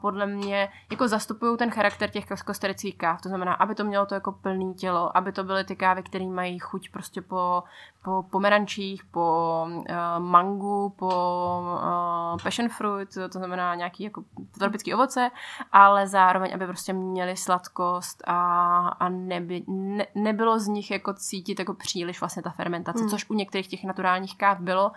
podle 0.01 0.27
mě 0.27 0.69
jako 0.91 1.09
zastupují 1.09 1.57
ten 1.57 1.71
charakter 1.71 2.11
těch 2.11 2.27
kostarických 2.47 2.99
káv, 2.99 3.23
to 3.23 3.29
znamená, 3.29 3.55
aby 3.55 3.75
to 3.75 3.85
mělo 3.85 4.07
to 4.07 4.15
jako 4.15 4.33
plný 4.33 4.75
tělo, 4.75 5.17
aby 5.17 5.33
to 5.33 5.45
byly 5.45 5.65
ty 5.65 5.77
kávy, 5.77 6.03
které 6.03 6.27
mají 6.27 6.59
chuť 6.59 6.76
chuť 6.77 6.91
prostě 6.91 7.23
po, 7.23 7.63
po 8.05 8.23
pomerančích, 8.31 9.05
po 9.05 9.67
uh, 9.69 9.85
mangu, 10.19 10.93
po 10.97 11.07
uh, 11.07 12.43
passion 12.43 12.69
fruit, 12.69 13.09
to, 13.15 13.39
znamená 13.39 13.75
nějaký 13.75 14.05
jako 14.05 14.25
tropický 14.59 14.95
ovoce, 14.95 15.31
ale 15.73 16.07
zároveň, 16.07 16.55
aby 16.55 16.67
prostě 16.67 16.93
měli 16.93 17.37
sladkost 17.37 18.23
a, 18.27 18.89
a 18.89 19.09
neby, 19.09 19.65
ne, 19.69 20.07
nebylo 20.15 20.59
z 20.59 20.67
nich 20.67 20.91
jako 20.91 21.15
cítit 21.15 21.59
jako 21.59 21.75
příliš 21.75 22.21
vlastně 22.21 22.43
ta 22.43 22.51
fermentace, 22.51 23.03
mm. 23.03 23.09
což 23.09 23.31
u 23.31 23.35
některých 23.35 23.69
těch 23.69 23.85
naturálních 23.85 24.39
káv 24.39 24.61
bylo, 24.61 24.93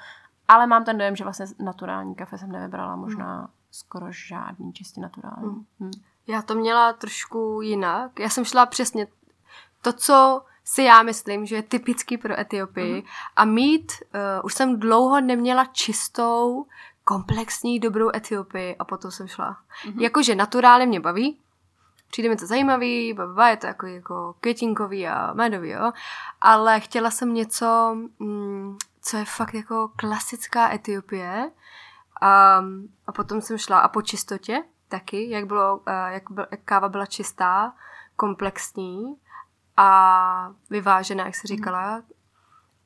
ale 0.47 0.67
mám 0.67 0.83
ten 0.83 0.97
dojem, 0.97 1.15
že 1.15 1.23
vlastně 1.23 1.45
naturální 1.59 2.15
kafe 2.15 2.37
jsem 2.37 2.51
nevybrala 2.51 2.95
možná 2.95 3.41
mm. 3.41 3.47
skoro 3.71 4.05
žádný 4.09 4.73
čistě 4.73 5.01
naturální. 5.01 5.49
Mm. 5.49 5.65
Mm. 5.79 5.91
Já 6.27 6.41
to 6.41 6.55
měla 6.55 6.93
trošku 6.93 7.61
jinak. 7.61 8.19
Já 8.19 8.29
jsem 8.29 8.45
šla 8.45 8.65
přesně 8.65 9.07
to, 9.81 9.93
co 9.93 10.41
si 10.73 10.83
já 10.83 11.03
myslím, 11.03 11.45
že 11.45 11.55
je 11.55 11.63
typický 11.63 12.17
pro 12.17 12.39
Etiopii. 12.39 12.95
Mm. 12.95 13.07
A 13.35 13.45
mít, 13.45 13.91
uh, 14.13 14.45
už 14.45 14.53
jsem 14.53 14.79
dlouho 14.79 15.21
neměla 15.21 15.65
čistou, 15.65 16.65
komplexní, 17.03 17.79
dobrou 17.79 18.09
Etiopii 18.15 18.75
a 18.75 18.85
potom 18.85 19.11
jsem 19.11 19.27
šla. 19.27 19.57
Mm. 19.85 19.99
Jakože 19.99 20.35
naturálně 20.35 20.85
mě 20.85 20.99
baví, 20.99 21.39
přijde 22.11 22.29
mi 22.29 22.35
to 22.35 22.45
zajímavý, 22.45 23.13
baba, 23.13 23.49
je 23.49 23.57
to 23.57 23.67
jako, 23.67 23.87
jako 23.87 24.35
květinkový 24.39 25.07
a 25.07 25.33
medový, 25.33 25.69
jo. 25.69 25.91
Ale 26.41 26.79
chtěla 26.79 27.11
jsem 27.11 27.33
něco, 27.33 27.97
mm, 28.19 28.77
co 29.01 29.17
je 29.17 29.25
fakt 29.25 29.53
jako 29.53 29.91
klasická 29.95 30.73
Etiopie. 30.73 31.51
A, 32.21 32.63
a 33.07 33.11
potom 33.11 33.41
jsem 33.41 33.57
šla 33.57 33.79
a 33.79 33.87
po 33.87 34.01
čistotě 34.01 34.63
taky, 34.87 35.29
jak, 35.29 35.45
bylo, 35.45 35.81
eh, 35.87 36.13
jak, 36.13 36.31
byl, 36.31 36.45
jak 36.51 36.59
káva 36.65 36.89
byla 36.89 37.05
čistá, 37.05 37.73
komplexní 38.15 39.15
a 39.81 40.53
vyvážená, 40.69 41.25
jak 41.25 41.35
se 41.35 41.47
mhm. 41.49 41.57
říkala, 41.57 41.95
mm. 41.95 42.03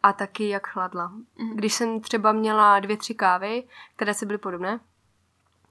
a 0.03 0.13
taky 0.13 0.49
jak 0.49 0.67
chladla. 0.67 1.07
Mm. 1.07 1.55
Když 1.55 1.73
jsem 1.73 2.01
třeba 2.01 2.31
měla 2.31 2.79
dvě, 2.79 2.97
tři 2.97 3.13
kávy, 3.13 3.63
které 3.95 4.13
si 4.13 4.25
byly 4.25 4.37
podobné, 4.37 4.79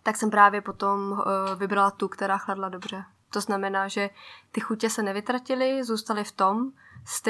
tak 0.03 0.17
jsem 0.17 0.31
právě 0.31 0.61
potom 0.61 1.13
uh, 1.13 1.19
vybrala 1.57 1.91
tu, 1.91 2.09
která 2.09 2.39
chladla 2.39 2.69
dobře. 2.69 3.05
To 3.31 3.41
znamená, 3.41 3.89
že 3.89 4.11
ty 4.53 4.61
chutě 4.61 4.91
se 4.91 5.03
nevytratily, 5.03 5.85
zůstaly 5.85 6.25
v 6.25 6.33
tom, 6.33 6.73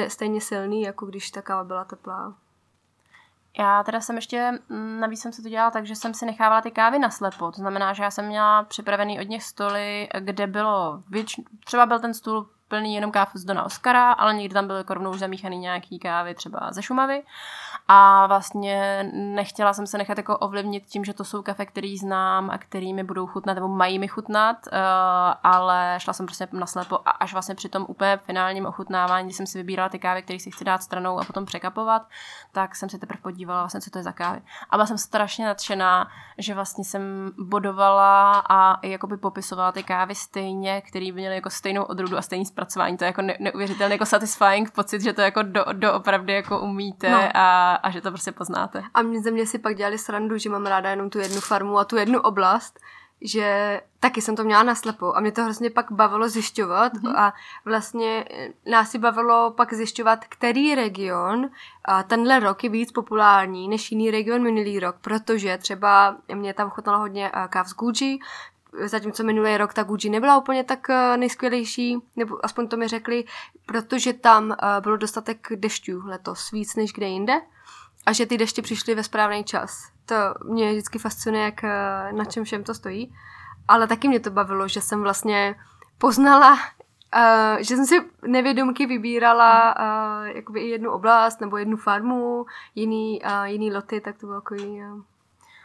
stejně 0.07 0.41
silný, 0.41 0.81
jako 0.81 1.05
když 1.05 1.31
ta 1.31 1.41
káva 1.41 1.63
byla 1.63 1.85
teplá. 1.85 2.35
Já 3.57 3.83
teda 3.83 4.01
jsem 4.01 4.15
ještě, 4.15 4.59
mm, 4.69 4.99
navíc 4.99 5.21
jsem 5.21 5.33
se 5.33 5.41
to 5.41 5.49
dělala 5.49 5.71
tak, 5.71 5.85
že 5.85 5.95
jsem 5.95 6.13
si 6.13 6.25
nechávala 6.25 6.61
ty 6.61 6.71
kávy 6.71 6.99
na 6.99 7.09
slepo. 7.09 7.51
To 7.51 7.57
znamená, 7.57 7.93
že 7.93 8.03
já 8.03 8.11
jsem 8.11 8.25
měla 8.25 8.63
připravený 8.63 9.19
od 9.19 9.29
nich 9.29 9.43
stoly, 9.43 10.09
kde 10.19 10.47
bylo, 10.47 11.03
věč, 11.09 11.35
třeba 11.65 11.85
byl 11.85 11.99
ten 11.99 12.13
stůl 12.13 12.49
plný 12.73 12.95
jenom 12.95 13.11
káv 13.11 13.29
z 13.33 13.45
Dona 13.45 13.63
Oscara, 13.63 14.11
ale 14.11 14.33
někdy 14.33 14.53
tam 14.53 14.67
byly 14.67 14.79
jako 14.79 14.93
rovnou 14.93 15.13
zamíchaný 15.17 15.57
nějaký 15.57 15.99
kávy 15.99 16.35
třeba 16.35 16.69
ze 16.71 16.81
Šumavy. 16.81 17.23
A 17.87 18.27
vlastně 18.27 19.09
nechtěla 19.13 19.73
jsem 19.73 19.87
se 19.87 19.97
nechat 19.97 20.17
jako 20.17 20.37
ovlivnit 20.37 20.85
tím, 20.85 21.05
že 21.05 21.13
to 21.13 21.23
jsou 21.23 21.41
kafe, 21.41 21.65
který 21.65 21.97
znám 21.97 22.49
a 22.49 22.57
který 22.57 22.93
mi 22.93 23.03
budou 23.03 23.27
chutnat 23.27 23.53
nebo 23.53 23.67
mají 23.67 23.99
mi 23.99 24.07
chutnat, 24.07 24.57
uh, 24.67 24.73
ale 25.43 25.95
šla 25.97 26.13
jsem 26.13 26.25
prostě 26.25 26.47
naslepo 26.51 26.99
a 27.05 27.09
až 27.09 27.33
vlastně 27.33 27.55
při 27.55 27.69
tom 27.69 27.85
úplně 27.89 28.17
finálním 28.17 28.65
ochutnávání, 28.65 29.27
kdy 29.27 29.33
jsem 29.33 29.47
si 29.47 29.57
vybírala 29.57 29.89
ty 29.89 29.99
kávy, 29.99 30.21
které 30.21 30.39
si 30.39 30.51
chci 30.51 30.65
dát 30.65 30.83
stranou 30.83 31.19
a 31.19 31.23
potom 31.23 31.45
překapovat, 31.45 32.07
tak 32.51 32.75
jsem 32.75 32.89
se 32.89 32.97
teprve 32.97 33.21
podívala 33.21 33.61
vlastně, 33.61 33.81
co 33.81 33.89
to 33.89 33.99
je 33.99 34.03
za 34.03 34.11
kávy. 34.11 34.41
A 34.69 34.77
byla 34.77 34.85
jsem 34.85 34.97
strašně 34.97 35.45
nadšená, 35.45 36.07
že 36.37 36.53
vlastně 36.53 36.83
jsem 36.83 37.31
bodovala 37.37 38.43
a 38.49 38.85
jakoby 38.87 39.17
popisovala 39.17 39.71
ty 39.71 39.83
kávy 39.83 40.15
stejně, 40.15 40.81
které 40.81 41.11
měly 41.11 41.35
jako 41.35 41.49
stejnou 41.49 41.83
odrůdu 41.83 42.17
a 42.17 42.21
stejný 42.21 42.45
zpracování. 42.45 42.97
To 42.97 43.03
je 43.03 43.07
jako 43.07 43.21
ne- 43.21 43.37
neuvěřitelně 43.39 43.93
jako 43.93 44.05
satisfying 44.05 44.71
pocit, 44.71 45.01
že 45.01 45.13
to 45.13 45.21
jako 45.21 45.43
do, 45.43 45.65
doopravdy 45.73 46.33
jako 46.33 46.59
umíte 46.59 47.09
no. 47.09 47.29
a, 47.33 47.72
a 47.75 47.89
že 47.89 48.01
to 48.01 48.11
prostě 48.11 48.31
poznáte. 48.31 48.83
A 48.93 49.01
mě 49.01 49.21
ze 49.21 49.31
mě 49.31 49.45
si 49.45 49.59
pak 49.59 49.75
dělali 49.75 49.97
srandu, 49.97 50.37
že 50.37 50.49
mám 50.49 50.65
ráda 50.65 50.89
jenom 50.89 51.09
tu 51.09 51.19
jednu 51.19 51.41
farmu 51.41 51.77
a 51.77 51.85
tu 51.85 51.95
jednu 51.95 52.21
oblast, 52.21 52.79
že 53.23 53.81
taky 53.99 54.21
jsem 54.21 54.35
to 54.35 54.43
měla 54.43 54.63
naslepo 54.63 55.15
a 55.15 55.19
mě 55.19 55.31
to 55.31 55.43
hrozně 55.43 55.69
pak 55.69 55.91
bavilo 55.91 56.29
zjišťovat 56.29 56.93
mm-hmm. 56.93 57.15
a 57.17 57.33
vlastně 57.65 58.25
nás 58.65 58.91
si 58.91 58.97
bavilo 58.99 59.51
pak 59.51 59.73
zjišťovat, 59.73 60.25
který 60.29 60.75
region 60.75 61.49
a 61.85 62.03
tenhle 62.03 62.39
rok 62.39 62.63
je 62.63 62.69
víc 62.69 62.91
populární 62.91 63.67
než 63.67 63.91
jiný 63.91 64.11
region 64.11 64.41
minulý 64.41 64.79
rok, 64.79 64.95
protože 65.01 65.57
třeba 65.57 66.17
mě 66.33 66.53
tam 66.53 66.69
chutnalo 66.69 66.99
hodně 66.99 67.31
káv 67.49 67.67
z 67.67 67.73
Gucci, 67.73 68.19
zatímco 68.85 69.23
minulý 69.23 69.57
rok 69.57 69.73
ta 69.73 69.83
Gucci 69.83 70.09
nebyla 70.09 70.37
úplně 70.37 70.63
tak 70.63 70.89
eh, 70.89 71.17
nejskvělejší, 71.17 71.97
nebo 72.15 72.45
aspoň 72.45 72.67
to 72.67 72.77
mi 72.77 72.87
řekli, 72.87 73.23
protože 73.65 74.13
tam 74.13 74.51
eh, 74.51 74.81
bylo 74.81 74.97
dostatek 74.97 75.47
dešťů 75.55 76.01
letos, 76.05 76.51
víc 76.51 76.75
než 76.75 76.93
kde 76.93 77.07
jinde 77.07 77.41
a 78.05 78.13
že 78.13 78.25
ty 78.25 78.37
deště 78.37 78.61
přišly 78.61 78.95
ve 78.95 79.03
správný 79.03 79.43
čas. 79.43 79.91
To 80.05 80.15
mě 80.45 80.71
vždycky 80.71 80.99
fascinuje, 80.99 81.43
jak 81.43 81.63
eh, 81.63 81.69
na 82.11 82.25
čem 82.25 82.43
všem 82.43 82.63
to 82.63 82.73
stojí. 82.73 83.15
Ale 83.67 83.87
taky 83.87 84.07
mě 84.07 84.19
to 84.19 84.29
bavilo, 84.29 84.67
že 84.67 84.81
jsem 84.81 85.01
vlastně 85.01 85.55
poznala, 85.97 86.53
uh, 86.53 87.57
že 87.57 87.75
jsem 87.75 87.85
si 87.85 88.01
nevědomky 88.27 88.85
vybírala 88.85 89.75
uh, 89.75 90.27
jakoby 90.27 90.59
i 90.59 90.69
jednu 90.69 90.91
oblast 90.91 91.41
nebo 91.41 91.57
jednu 91.57 91.77
farmu, 91.77 92.45
jiný, 92.75 93.21
uh, 93.25 93.43
jiný 93.43 93.73
loty, 93.73 94.01
tak 94.01 94.17
to 94.17 94.25
bylo 94.25 94.41
takový 94.41 94.65
uh, 94.65 95.01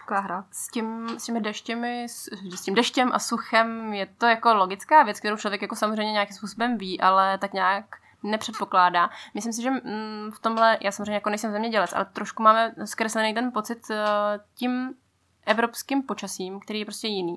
taková 0.01 0.21
hra. 0.21 0.45
S, 0.51 0.69
tím, 0.69 1.09
s 1.19 1.25
těmi 1.25 1.41
deštěmi, 1.41 2.05
s, 2.09 2.29
s 2.57 2.61
tím 2.61 2.75
deštěm 2.75 3.11
a 3.15 3.19
suchem 3.19 3.93
je 3.93 4.07
to 4.19 4.27
jako 4.27 4.55
logická 4.55 5.03
věc, 5.03 5.19
kterou 5.21 5.37
člověk 5.37 5.63
jako 5.63 5.77
samozřejmě 5.77 6.13
nějakým 6.13 6.37
způsobem 6.37 6.79
ví, 6.79 7.01
ale 7.01 7.39
tak 7.39 7.53
nějak 7.53 7.85
nepředpokládá. 8.23 9.11
Myslím 9.35 9.53
si, 9.53 9.63
že 9.63 9.71
mm, 9.71 10.31
v 10.35 10.39
tomhle, 10.41 10.79
já 10.81 10.93
samozřejmě 10.93 11.15
jako 11.15 11.31
nejsem 11.31 11.53
zemědělec, 11.53 11.93
ale 11.93 12.05
trošku 12.05 12.43
máme 12.43 12.75
zkreslený 12.85 13.35
ten 13.35 13.53
pocit 13.53 13.79
uh, 13.91 13.97
tím 14.55 14.95
evropským 15.47 16.03
počasím, 16.03 16.61
který 16.61 16.79
je 16.79 16.85
prostě 16.85 17.09
jiný. 17.09 17.37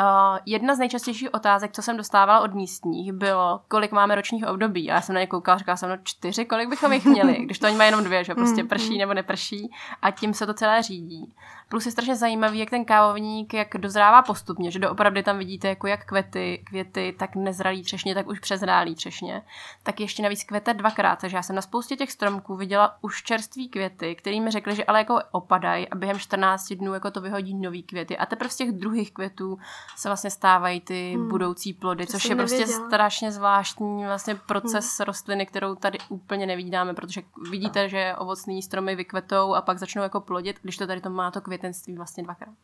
Uh, 0.00 0.38
jedna 0.46 0.74
z 0.74 0.78
nejčastějších 0.78 1.34
otázek, 1.34 1.72
co 1.72 1.82
jsem 1.82 1.96
dostávala 1.96 2.40
od 2.40 2.54
místních, 2.54 3.12
bylo, 3.12 3.60
kolik 3.68 3.92
máme 3.92 4.14
ročních 4.14 4.46
období. 4.46 4.90
A 4.90 4.94
já 4.94 5.00
jsem 5.00 5.14
na 5.14 5.20
ně 5.20 5.26
koukala, 5.26 5.58
říkala 5.58 5.76
jsem, 5.76 5.88
no 5.88 5.96
čtyři, 6.02 6.44
kolik 6.44 6.68
bychom 6.68 6.92
jich 6.92 7.04
měli, 7.04 7.36
když 7.44 7.58
to 7.58 7.66
oni 7.66 7.76
mají 7.76 7.88
jenom 7.88 8.04
dvě, 8.04 8.24
že 8.24 8.34
prostě 8.34 8.62
mm, 8.62 8.68
prší 8.68 8.92
mm. 8.92 8.98
nebo 8.98 9.14
neprší 9.14 9.70
a 10.02 10.10
tím 10.10 10.34
se 10.34 10.46
to 10.46 10.54
celé 10.54 10.82
řídí. 10.82 11.34
Plus 11.68 11.86
je 11.86 11.92
strašně 11.92 12.16
zajímavý, 12.16 12.58
jak 12.58 12.70
ten 12.70 12.84
kávovník, 12.84 13.54
jak 13.54 13.68
dozrává 13.78 14.22
postupně, 14.22 14.70
že 14.70 14.78
doopravdy 14.78 15.22
tam 15.22 15.38
vidíte 15.38 15.68
jako 15.68 15.86
jak 15.86 16.04
květy, 16.04 16.62
květy, 16.66 17.14
tak 17.18 17.36
nezralý 17.36 17.82
třešně, 17.82 18.14
tak 18.14 18.28
už 18.28 18.40
přezrálý 18.40 18.94
třešně. 18.94 19.42
Tak 19.82 20.00
ještě 20.00 20.22
navíc 20.22 20.44
kvete 20.44 20.74
dvakrát, 20.74 21.16
takže 21.16 21.36
já 21.36 21.42
jsem 21.42 21.56
na 21.56 21.62
spoustě 21.62 21.96
těch 21.96 22.12
stromků 22.12 22.56
viděla 22.56 22.96
už 23.00 23.22
čerství 23.22 23.68
květy, 23.68 24.14
který 24.14 24.40
mi 24.40 24.50
řekli, 24.50 24.74
že 24.74 24.84
ale 24.84 24.98
jako 24.98 25.20
opadají 25.30 25.88
a 25.88 25.94
během 25.94 26.18
14 26.18 26.72
dnů 26.72 26.94
jako 26.94 27.10
to 27.10 27.20
vyhodí 27.20 27.54
nový 27.54 27.82
květy. 27.82 28.18
A 28.18 28.26
teprve 28.26 28.50
z 28.50 28.56
těch 28.56 28.72
druhých 28.72 29.12
květů 29.12 29.58
se 29.96 30.08
vlastně 30.08 30.30
stávají 30.30 30.80
ty 30.80 31.12
hmm. 31.14 31.28
budoucí 31.28 31.72
plody, 31.72 32.06
to 32.06 32.12
což 32.12 32.24
je 32.24 32.36
prostě 32.36 32.58
nevěděla. 32.58 32.86
strašně 32.86 33.32
zvláštní 33.32 34.04
vlastně 34.04 34.34
proces 34.34 34.98
hmm. 34.98 35.04
rostliny, 35.04 35.46
kterou 35.46 35.74
tady 35.74 35.98
úplně 36.08 36.46
nevidíme, 36.46 36.94
protože 36.94 37.22
vidíte, 37.50 37.88
že 37.88 38.14
ovocný 38.18 38.62
stromy 38.62 38.96
vykvetou 38.96 39.54
a 39.54 39.62
pak 39.62 39.78
začnou 39.78 40.02
jako 40.02 40.20
plodit, 40.20 40.58
když 40.62 40.76
to 40.76 40.86
tady 40.86 41.00
to 41.00 41.10
má 41.10 41.30
to 41.30 41.40
květenství 41.40 41.96
vlastně 41.96 42.22
dvakrát. 42.22 42.54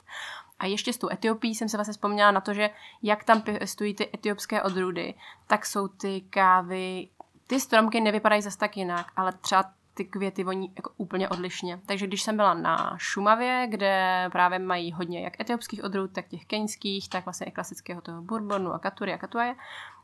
A 0.59 0.67
ještě 0.67 0.93
s 0.93 0.99
tou 0.99 1.11
Etiopií 1.11 1.55
jsem 1.55 1.69
se 1.69 1.77
vlastně 1.77 1.93
vzpomněla 1.93 2.31
na 2.31 2.41
to, 2.41 2.55
že 2.55 2.71
jak 3.03 3.25
tam 3.25 3.41
pěstují 3.41 3.95
ty 3.95 4.11
etiopské 4.15 4.63
odrůdy, 4.63 5.15
tak 5.47 5.67
jsou 5.67 5.89
ty 5.89 6.21
kávy, 6.21 7.09
ty 7.47 7.61
stromky 7.61 8.01
nevypadají 8.01 8.43
zase 8.43 8.59
tak 8.59 8.77
jinak, 8.77 9.07
ale 9.17 9.33
třeba 9.33 9.65
ty 9.95 10.05
květy 10.05 10.45
voní 10.45 10.73
jako 10.77 10.91
úplně 10.97 11.29
odlišně. 11.29 11.81
Takže 11.87 12.07
když 12.07 12.23
jsem 12.23 12.37
byla 12.37 12.55
na 12.55 12.95
Šumavě, 12.99 13.67
kde 13.71 14.25
právě 14.33 14.59
mají 14.59 14.93
hodně 14.93 15.21
jak 15.21 15.41
etiopských 15.41 15.85
odrůd, 15.85 16.13
tak 16.13 16.29
těch 16.29 16.45
keňských, 16.45 17.09
tak 17.09 17.25
vlastně 17.25 17.47
i 17.47 17.51
klasického 17.51 18.01
toho 18.01 18.23
bourbonu 18.23 18.73
a 18.73 18.79
katury 18.79 19.13
a 19.13 19.19
katuaje 19.19 19.55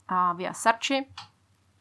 a 0.08 0.32
via 0.32 0.52
sarči, 0.52 1.06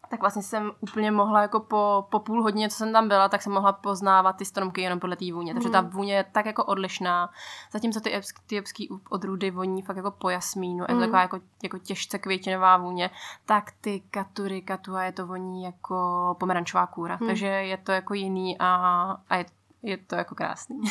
tak 0.10 0.22
vlastně 0.22 0.44
jsem 0.44 0.72
úplně 0.80 1.12
mohla 1.12 1.42
jako 1.42 1.60
po, 1.60 2.08
po 2.10 2.20
půl 2.20 2.44
hodině, 2.44 2.70
co 2.70 2.76
jsem 2.76 2.94
tam 2.94 3.08
byla, 3.08 3.30
tak 3.30 3.42
jsem 3.42 3.54
mohla 3.54 3.74
poznávat 3.74 4.36
ty 4.36 4.46
stromky 4.46 4.82
jenom 4.82 5.00
podle 5.00 5.16
té 5.16 5.34
vůně. 5.34 5.54
Takže 5.54 5.70
ta 5.70 5.80
hmm. 5.80 5.90
vůně 5.90 6.14
je 6.14 6.26
tak 6.32 6.46
jako 6.46 6.66
odlišná. 6.66 7.30
Zatímco 7.72 8.00
ty 8.00 8.16
etiopský 8.16 8.90
odrůdy 9.10 9.52
voní 9.52 9.82
fakt 9.82 9.98
jako 9.98 10.12
po 10.12 10.30
jasmínu, 10.30 10.76
mm. 10.76 10.82
je 10.82 10.88
to 10.88 10.94
hmm. 10.94 11.02
taková 11.02 11.22
jako, 11.22 11.40
jako 11.64 11.78
těžce 11.78 12.20
květinová 12.20 12.78
vůně, 12.78 13.10
tak 13.46 13.72
ty 13.82 14.04
katury, 14.12 14.62
katua 14.62 15.04
je 15.04 15.12
to 15.12 15.28
voní 15.28 15.64
jako 15.64 16.36
pomerančová 16.40 16.88
kůra. 16.88 17.18
Mm. 17.22 17.28
Takže 17.28 17.48
je 17.48 17.78
to 17.78 17.92
jako 17.92 18.14
jiný 18.14 18.58
a, 18.60 18.76
a 19.30 19.36
je 19.36 19.46
je 19.84 19.98
to 19.98 20.16
jako 20.16 20.36
krásný. 20.36 20.82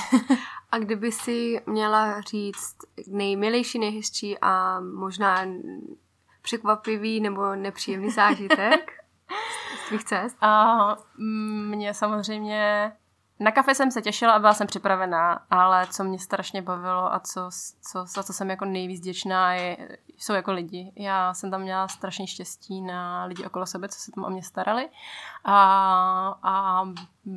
a 0.70 0.78
kdyby 0.78 1.12
si 1.12 1.60
měla 1.66 2.20
říct 2.20 2.76
nejmilejší, 3.06 3.78
nejhezčí 3.78 4.38
a 4.38 4.80
možná 4.80 5.44
překvapivý 6.42 7.20
nebo 7.20 7.54
nepříjemný 7.54 8.10
zážitek, 8.20 8.97
z 9.84 9.88
tvých 9.88 10.04
cest? 10.04 10.36
A 10.40 10.96
mě 11.68 11.94
samozřejmě 11.94 12.92
na 13.40 13.50
kafe 13.50 13.74
jsem 13.74 13.90
se 13.90 14.02
těšila 14.02 14.32
a 14.32 14.38
byla 14.38 14.54
jsem 14.54 14.66
připravená, 14.66 15.40
ale 15.50 15.86
co 15.86 16.04
mě 16.04 16.18
strašně 16.18 16.62
bavilo 16.62 17.14
a 17.14 17.20
co, 17.20 17.50
co, 17.92 18.04
za 18.06 18.22
co 18.22 18.32
jsem 18.32 18.50
jako 18.50 18.64
nejvíc 18.64 19.00
děčná, 19.00 19.54
je, 19.54 19.98
jsou 20.16 20.32
jako 20.32 20.52
lidi. 20.52 20.92
Já 20.96 21.34
jsem 21.34 21.50
tam 21.50 21.60
měla 21.60 21.88
strašně 21.88 22.26
štěstí 22.26 22.82
na 22.82 23.24
lidi 23.24 23.44
okolo 23.44 23.66
sebe, 23.66 23.88
co 23.88 24.00
se 24.00 24.12
tam 24.12 24.24
o 24.24 24.30
mě 24.30 24.42
starali 24.42 24.88
a, 25.44 25.54
a 26.42 26.84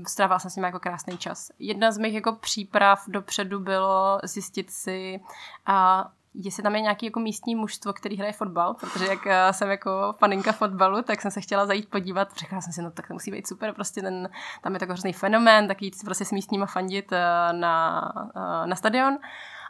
strávila 0.08 0.40
jsem 0.40 0.52
s 0.52 0.56
nimi 0.56 0.68
jako 0.68 0.80
krásný 0.80 1.18
čas. 1.18 1.52
Jedna 1.60 1.92
z 1.92 1.98
mých 1.98 2.14
jako 2.14 2.34
příprav 2.34 3.04
dopředu 3.08 3.60
bylo 3.60 4.20
zjistit 4.24 4.72
si, 4.72 5.20
a 5.66 6.10
jestli 6.34 6.64
tam 6.64 6.76
je 6.76 6.82
nějaký 6.82 7.06
jako 7.06 7.20
místní 7.20 7.56
mužstvo, 7.56 7.94
který 7.94 8.18
hraje 8.18 8.34
fotbal, 8.34 8.74
protože 8.74 9.06
jak 9.06 9.28
eh, 9.28 9.54
jsem 9.54 9.70
jako 9.70 10.16
faninka 10.20 10.52
fotbalu, 10.52 11.02
tak 11.02 11.22
jsem 11.22 11.32
se 11.32 11.42
chtěla 11.42 11.66
zajít 11.66 11.90
podívat, 11.90 12.38
řekla 12.38 12.62
jsem 12.62 12.74
si, 12.74 12.82
no 12.82 12.92
tak 12.92 13.08
to 13.08 13.14
musí 13.14 13.32
být 13.32 13.48
super, 13.48 13.74
prostě 13.74 14.02
ten, 14.02 14.30
tam 14.62 14.74
je 14.74 14.80
takový 14.80 14.94
hrozný 14.94 15.14
fenomén, 15.14 15.68
taky 15.68 15.92
prostě 16.06 16.26
s 16.26 16.32
místníma 16.32 16.66
fandit 16.66 17.12
eh, 17.12 17.54
na, 17.54 18.02
eh, 18.36 18.68
na 18.68 18.76
stadion. 18.76 19.18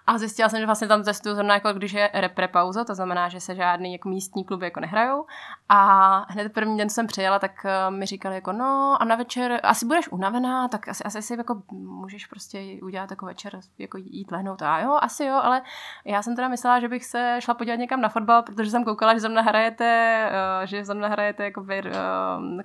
A 0.08 0.18
zjistila 0.18 0.49
jsem, 0.49 0.60
že 0.60 0.66
vlastně 0.66 0.88
tam 0.88 1.04
testuju 1.04 1.36
zrovna 1.36 1.54
jako 1.54 1.74
když 1.74 1.93
je 1.93 2.10
repre 2.14 2.47
pauza, 2.47 2.84
to 2.84 2.95
znamená, 2.95 3.30
že 3.30 3.39
se 3.39 3.56
žádný 3.56 3.93
jako 3.93 4.10
místní 4.10 4.45
kluby 4.45 4.66
jako 4.66 4.80
nehrajou. 4.80 5.26
A 5.70 6.26
hned 6.30 6.54
první 6.54 6.78
den, 6.78 6.89
jsem 6.89 7.08
přijela, 7.08 7.39
tak 7.39 7.52
uh, 7.66 7.95
mi 7.95 8.06
říkali 8.06 8.36
jako 8.36 8.52
no 8.52 8.97
a 8.99 9.06
na 9.06 9.16
večer 9.16 9.60
asi 9.64 9.86
budeš 9.86 10.08
unavená, 10.12 10.68
tak 10.68 10.88
asi, 10.88 11.04
asi 11.04 11.22
si 11.22 11.38
jako 11.38 11.62
můžeš 11.72 12.26
prostě 12.26 12.60
udělat 12.84 13.12
jako 13.12 13.26
večer, 13.26 13.60
jako 13.78 13.97
jít 13.97 14.32
lehnout. 14.32 14.62
A 14.62 14.80
jo, 14.80 14.97
asi 15.02 15.26
jo, 15.26 15.39
ale 15.43 15.62
já 16.06 16.22
jsem 16.22 16.36
teda 16.36 16.47
myslela, 16.47 16.80
že 16.80 16.88
bych 16.88 17.06
se 17.06 17.38
šla 17.39 17.54
podívat 17.54 17.76
někam 17.76 18.02
na 18.02 18.10
fotbal, 18.10 18.43
protože 18.43 18.72
jsem 18.72 18.84
koukala, 18.84 19.14
že 19.14 19.20
zrovna 19.20 19.41
hrajete, 19.41 20.30
uh, 20.62 20.66
že 20.66 20.86
zrovna 20.86 21.08
hrajete 21.08 21.43
jako 21.43 21.66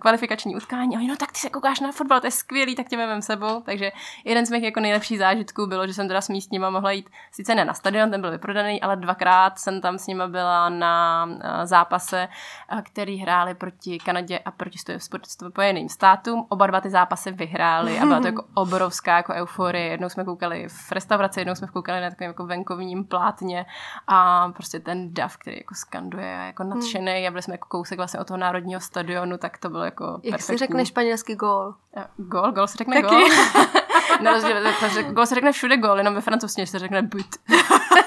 kvalifikační 0.01 0.57
utkání. 0.57 0.97
A 0.97 1.01
no 1.09 1.17
tak 1.17 1.33
ty 1.33 1.39
se 1.39 1.51
koukáš 1.51 1.81
na 1.81 1.93
fotbal, 1.93 2.21
to 2.21 2.27
je 2.27 2.31
skvělý, 2.31 2.75
tak 2.75 2.89
tě 2.89 2.97
vemem 2.97 3.23
sebou. 3.23 3.61
Takže 3.61 3.93
jeden 4.25 4.47
z 4.47 4.51
mých 4.51 4.63
jako 4.63 4.81
nejlepších 4.81 5.19
zážitků 5.19 5.67
bylo, 5.67 5.87
že 5.87 5.95
jsem 5.95 6.09
teda 6.09 6.21
s 6.21 6.29
místníma 6.29 6.71
mohla 6.71 6.91
jít 6.91 7.11
sice 7.33 7.55
ne 7.55 7.65
na 7.65 7.75
stadion, 7.75 8.11
ten 8.11 8.21
byl 8.21 8.31
vyprodaný, 8.31 8.83
ale 8.83 8.97
dvakrát 8.97 9.59
jsem 9.59 9.81
tam 9.81 9.99
s 9.99 10.07
nima 10.07 10.27
byla 10.27 10.69
na 10.69 11.27
eh, 11.41 11.67
zápase, 11.67 12.29
eh, 12.79 12.83
který 12.83 13.17
hráli 13.17 13.55
proti 13.55 13.99
Kanadě 13.99 14.39
a 14.39 14.51
proti 14.51 14.79
spojeným 15.27 15.89
státům. 15.89 16.47
Oba 16.49 16.67
dva 16.67 16.81
ty 16.81 16.91
zápasy 16.91 17.33
vyhráli 17.33 17.99
a 17.99 18.07
byla 18.07 18.21
to 18.21 18.27
jako 18.27 18.45
obrovská 18.55 19.17
jako 19.17 19.33
euforie. 19.33 19.85
Jednou 19.85 20.09
jsme 20.09 20.25
koukali 20.25 20.69
v 20.69 20.93
restauraci, 20.93 21.41
jednou 21.41 21.55
jsme 21.55 21.67
koukali 21.67 22.01
na 22.01 22.11
takovém 22.11 22.31
jako 22.31 22.47
venkovním 22.47 23.05
plátně 23.05 23.67
a 24.07 24.49
prostě 24.49 24.81
ten 24.81 25.15
dav, 25.15 25.37
který 25.37 25.57
jako 25.57 25.75
skanduje 25.75 26.27
jako 26.47 26.63
hmm. 26.63 26.75
nadšený 26.75 27.29
a 27.29 27.31
byli 27.31 27.43
jsme 27.43 27.55
jako 27.55 27.69
kousek 27.69 27.99
vlastně 27.99 28.21
od 28.21 28.27
toho 28.27 28.39
národního 28.39 28.81
stadionu, 28.81 29.39
tak 29.39 29.59
to 29.59 29.71
bylo 29.71 29.85
jako 29.85 30.05
Jak 30.05 30.21
perfektní. 30.23 30.55
si 30.55 30.57
řekne 30.57 30.87
španělský 30.87 31.35
gól? 31.35 31.75
Gól, 32.17 32.53
gól 32.53 32.67
se 32.67 32.79
řekne 32.79 33.03
gól. 33.03 33.29
Na 34.23 34.33
rozdíl, 34.33 34.57
gol 35.13 35.27
se 35.27 35.35
řekne 35.35 35.53
všude 35.53 35.77
gol, 35.77 35.99
jenom 35.99 36.15
ve 36.15 36.21
francouzštině 36.21 36.67
se 36.67 36.79
řekne 36.79 37.03
but. 37.17 37.39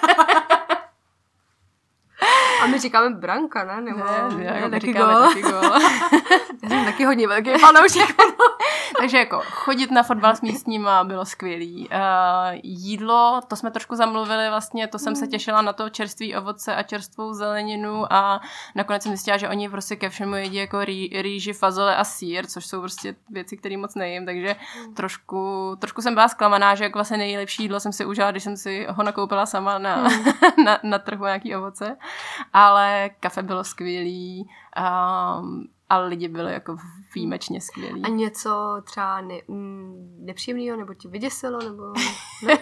A 2.64 2.68
my 2.68 2.80
říkáme 2.80 3.10
branka, 3.10 3.64
ne? 3.64 3.82
Nebo 3.82 4.00
ne, 4.00 4.38
ne, 4.38 4.62
ne 4.62 4.70
taky 4.70 4.94
gol. 4.94 5.28
Taky 5.28 5.42
gol. 5.42 5.52
Já 6.64 6.70
jsem 6.70 6.86
taky 6.86 7.06
hodně 7.06 7.28
velký 7.28 7.50
fanoušek. 7.60 8.16
Takže 9.00 9.18
jako 9.18 9.42
chodit 9.52 9.92
na 9.92 10.04
fotbal 10.04 10.36
s 10.36 10.42
místníma 10.42 11.04
bylo 11.04 11.26
skvělý. 11.26 11.90
Uh, 11.90 12.60
jídlo, 12.64 13.42
to 13.48 13.56
jsme 13.56 13.72
trošku 13.72 13.96
zamluvili 13.96 14.50
vlastně, 14.50 14.88
to 14.88 15.00
jsem 15.00 15.16
se 15.16 15.26
mm. 15.26 15.32
těšila 15.32 15.62
na 15.62 15.74
to 15.74 15.90
čerstvý 15.90 16.36
ovoce 16.36 16.76
a 16.76 16.84
čerstvou 16.84 17.34
zeleninu 17.34 18.14
a 18.14 18.42
nakonec 18.76 19.04
jsem 19.04 19.12
zjistila, 19.12 19.38
že 19.38 19.50
oni 19.50 19.70
prostě 19.70 19.96
ke 19.96 20.10
všemu 20.10 20.36
jedí 20.36 20.56
jako 20.56 20.86
rý, 20.86 21.22
rýži, 21.22 21.54
fazole 21.54 21.96
a 21.96 22.04
sír, 22.04 22.48
což 22.48 22.66
jsou 22.66 22.80
prostě 22.80 23.16
věci, 23.30 23.58
které 23.58 23.78
moc 23.78 23.96
nejím, 23.96 24.26
takže 24.26 24.56
mm. 24.88 24.94
trošku, 24.94 25.76
trošku 25.80 26.02
jsem 26.02 26.14
byla 26.14 26.28
zklamaná, 26.28 26.76
že 26.76 26.84
jako 26.84 26.98
vlastně 26.98 27.18
nejlepší 27.18 27.64
jídlo 27.64 27.80
jsem 27.80 27.94
si 27.94 28.06
užila, 28.06 28.32
když 28.32 28.44
jsem 28.44 28.58
si 28.58 28.88
ho 28.90 29.04
nakoupila 29.04 29.46
sama 29.46 29.78
na, 29.78 29.96
mm. 29.96 30.10
na, 30.66 30.80
na 30.84 31.00
trhu 31.00 31.26
nějaký 31.26 31.56
ovoce. 31.56 31.98
Ale 32.54 33.10
kafe 33.20 33.44
bylo 33.44 33.64
skvělý. 33.64 34.50
Um, 35.40 35.68
ale 35.90 36.08
lidi 36.08 36.28
byli 36.28 36.54
jako 36.54 36.78
výjimečně 37.16 37.62
skvělí. 37.62 38.02
A 38.04 38.08
něco 38.08 38.82
třeba 38.84 39.22
ne, 39.22 39.36
mm, 39.48 40.18
nepříjemného, 40.20 40.78
nebo 40.78 40.94
ti 40.94 41.08
vyděsilo, 41.08 41.60
nebo... 41.60 41.84
Ne? 42.46 42.58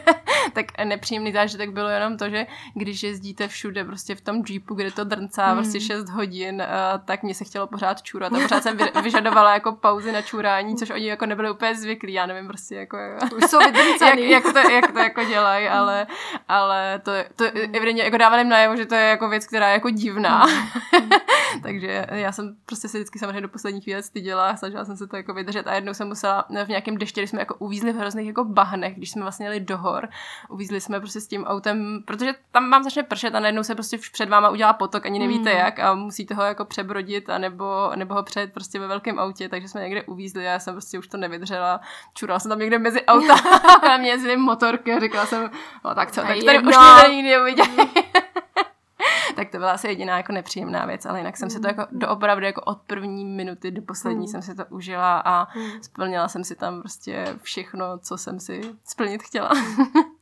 Tak 0.58 0.86
nepříjemný 0.86 1.32
zážitek 1.32 1.70
bylo 1.70 1.90
jenom 1.90 2.18
to, 2.18 2.30
že 2.30 2.48
když 2.74 3.04
jezdíte 3.04 3.48
všude 3.48 3.86
prostě 3.86 4.16
v 4.16 4.22
tom 4.22 4.44
jeepu, 4.50 4.74
kde 4.76 4.92
to 4.92 5.04
drncá 5.04 5.54
mm. 5.54 5.60
prostě 5.60 5.80
6 5.80 6.10
hodin, 6.10 6.64
tak 7.06 7.24
mě 7.24 7.36
se 7.36 7.44
chtělo 7.44 7.68
pořád 7.68 8.02
čůrat 8.02 8.34
a 8.34 8.40
pořád 8.40 8.64
jsem 8.64 8.78
vyžadovala 9.04 9.54
jako 9.54 9.72
pauzy 9.72 10.12
na 10.12 10.22
čůrání, 10.22 10.76
což 10.76 10.90
oni 10.90 11.08
jako 11.08 11.26
nebyli 11.26 11.52
úplně 11.52 11.76
zvyklí, 11.76 12.14
já 12.14 12.26
nevím 12.26 12.48
prostě 12.48 12.76
jako... 12.76 12.98
Už 13.38 13.44
jsou 13.44 13.62
jak, 13.62 13.76
jak, 14.20 14.44
to, 14.44 14.60
jak 14.72 14.92
to 14.92 15.00
jako 15.00 15.24
dělají, 15.24 15.68
ale, 15.68 16.08
ale 16.48 17.02
to, 17.04 17.12
to 17.36 17.46
evidentně 17.74 18.04
jako 18.04 18.18
dávali 18.18 18.44
najevo, 18.44 18.76
že 18.76 18.86
to 18.86 18.96
je 18.96 19.10
jako 19.10 19.30
věc, 19.30 19.48
která 19.48 19.68
je 19.68 19.74
jako 19.74 19.90
divná. 19.90 20.46
Mm. 20.46 21.10
Takže 21.64 22.06
já 22.12 22.32
jsem 22.32 22.56
prostě 22.66 22.88
se 22.88 22.98
vždycky 22.98 23.20
samozřejmě 23.20 23.42
do 23.42 23.50
poslední 23.50 23.82
chvíle 23.82 24.04
styděla, 24.04 24.56
snažila 24.56 24.86
jsem 24.86 24.98
se 24.98 25.08
to 25.08 25.16
jako 25.16 25.34
vydržet 25.34 25.68
a 25.68 25.76
jednou 25.76 25.94
jsem 25.94 26.08
musela 26.08 26.46
v 26.66 26.70
nějakém 26.70 26.98
deště, 26.98 27.22
když 27.22 27.30
jsme 27.30 27.40
jako 27.40 27.56
uvízli 27.56 27.94
v 27.94 27.98
hrozných 27.98 28.28
jako 28.28 28.44
bahnech, 28.44 28.96
když 28.96 29.12
jsme 29.12 29.22
vlastně 29.22 29.46
jeli 29.46 29.60
do 29.60 29.78
hor, 29.78 30.10
uvízli 30.50 30.82
jsme 30.82 31.00
prostě 31.00 31.22
s 31.22 31.28
tím 31.28 31.44
autem, 31.44 32.04
protože 32.06 32.34
tam 32.52 32.72
vám 32.72 32.84
začne 32.84 33.04
pršet 33.04 33.36
a 33.36 33.40
najednou 33.40 33.64
se 33.64 33.76
prostě 33.76 33.98
před 34.12 34.30
váma 34.30 34.50
udělá 34.50 34.74
potok, 34.74 35.06
ani 35.06 35.20
nevíte 35.20 35.52
mm. 35.52 35.58
jak 35.58 35.80
a 35.80 35.96
musíte 35.96 36.36
ho 36.36 36.44
jako 36.44 36.66
přebrodit 36.66 37.30
a 37.30 37.38
nebo, 37.38 37.92
nebo 37.96 38.14
ho 38.14 38.24
přejet 38.24 38.54
prostě 38.54 38.80
ve 38.80 38.88
velkém 38.88 39.20
autě, 39.20 39.50
takže 39.50 39.68
jsme 39.68 39.82
někde 39.82 40.04
uvízli 40.04 40.48
a 40.48 40.52
já 40.52 40.60
jsem 40.60 40.74
prostě 40.74 41.00
už 41.00 41.08
to 41.08 41.18
nevydržela. 41.18 41.82
Čurala 42.14 42.40
jsem 42.40 42.50
tam 42.50 42.60
někde 42.60 42.80
mezi 42.80 43.06
auta 43.06 43.36
a 43.94 43.98
mě 43.98 44.10
jezdili 44.10 44.38
motorky 44.38 44.94
a 44.94 45.00
říkala 45.00 45.26
jsem, 45.26 45.52
no 45.86 45.96
tak 45.96 46.12
co, 46.12 46.22
tak 46.22 46.38
tady 46.46 46.60
už 46.60 46.76
mě 46.78 47.16
nikdy 47.16 47.30
neuviděli. 47.30 47.70
tak 49.36 49.50
to 49.50 49.58
byla 49.58 49.72
asi 49.72 49.88
jediná 49.88 50.18
jako 50.18 50.34
nepříjemná 50.34 50.86
věc, 50.86 51.06
ale 51.06 51.20
jinak 51.20 51.38
jsem 51.38 51.50
si 51.50 51.60
to 51.60 51.68
jako 51.68 51.82
mm. 51.92 52.00
doopravdy 52.00 52.46
jako 52.46 52.62
od 52.62 52.78
první 52.88 53.26
minuty 53.26 53.72
do 53.72 53.82
poslední 53.82 54.22
mm. 54.22 54.28
jsem 54.28 54.42
si 54.42 54.56
to 54.56 54.66
užila 54.70 55.20
a 55.20 55.48
mm. 55.58 55.84
splnila 55.84 56.28
jsem 56.28 56.44
si 56.44 56.56
tam 56.56 56.80
prostě 56.82 57.36
všechno, 57.42 57.98
co 57.98 58.18
jsem 58.18 58.40
si 58.40 58.62
splnit 58.84 59.24
chtěla. 59.24 59.52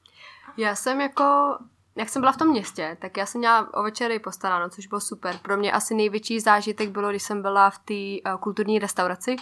já 0.57 0.75
jsem 0.75 1.01
jako 1.01 1.57
jak 1.95 2.09
jsem 2.09 2.21
byla 2.21 2.31
v 2.31 2.37
tom 2.37 2.47
městě, 2.47 2.97
tak 3.01 3.17
já 3.17 3.25
jsem 3.25 3.39
měla 3.39 3.73
o 3.73 3.83
večery 3.83 4.19
postaráno, 4.19 4.69
což 4.69 4.87
bylo 4.87 5.01
super. 5.01 5.37
Pro 5.41 5.57
mě 5.57 5.71
asi 5.71 5.95
největší 5.95 6.39
zážitek 6.39 6.89
bylo, 6.89 7.09
když 7.09 7.23
jsem 7.23 7.41
byla 7.41 7.69
v 7.69 7.79
té 7.79 8.31
uh, 8.31 8.39
kulturní 8.39 8.79
restauraci, 8.79 9.35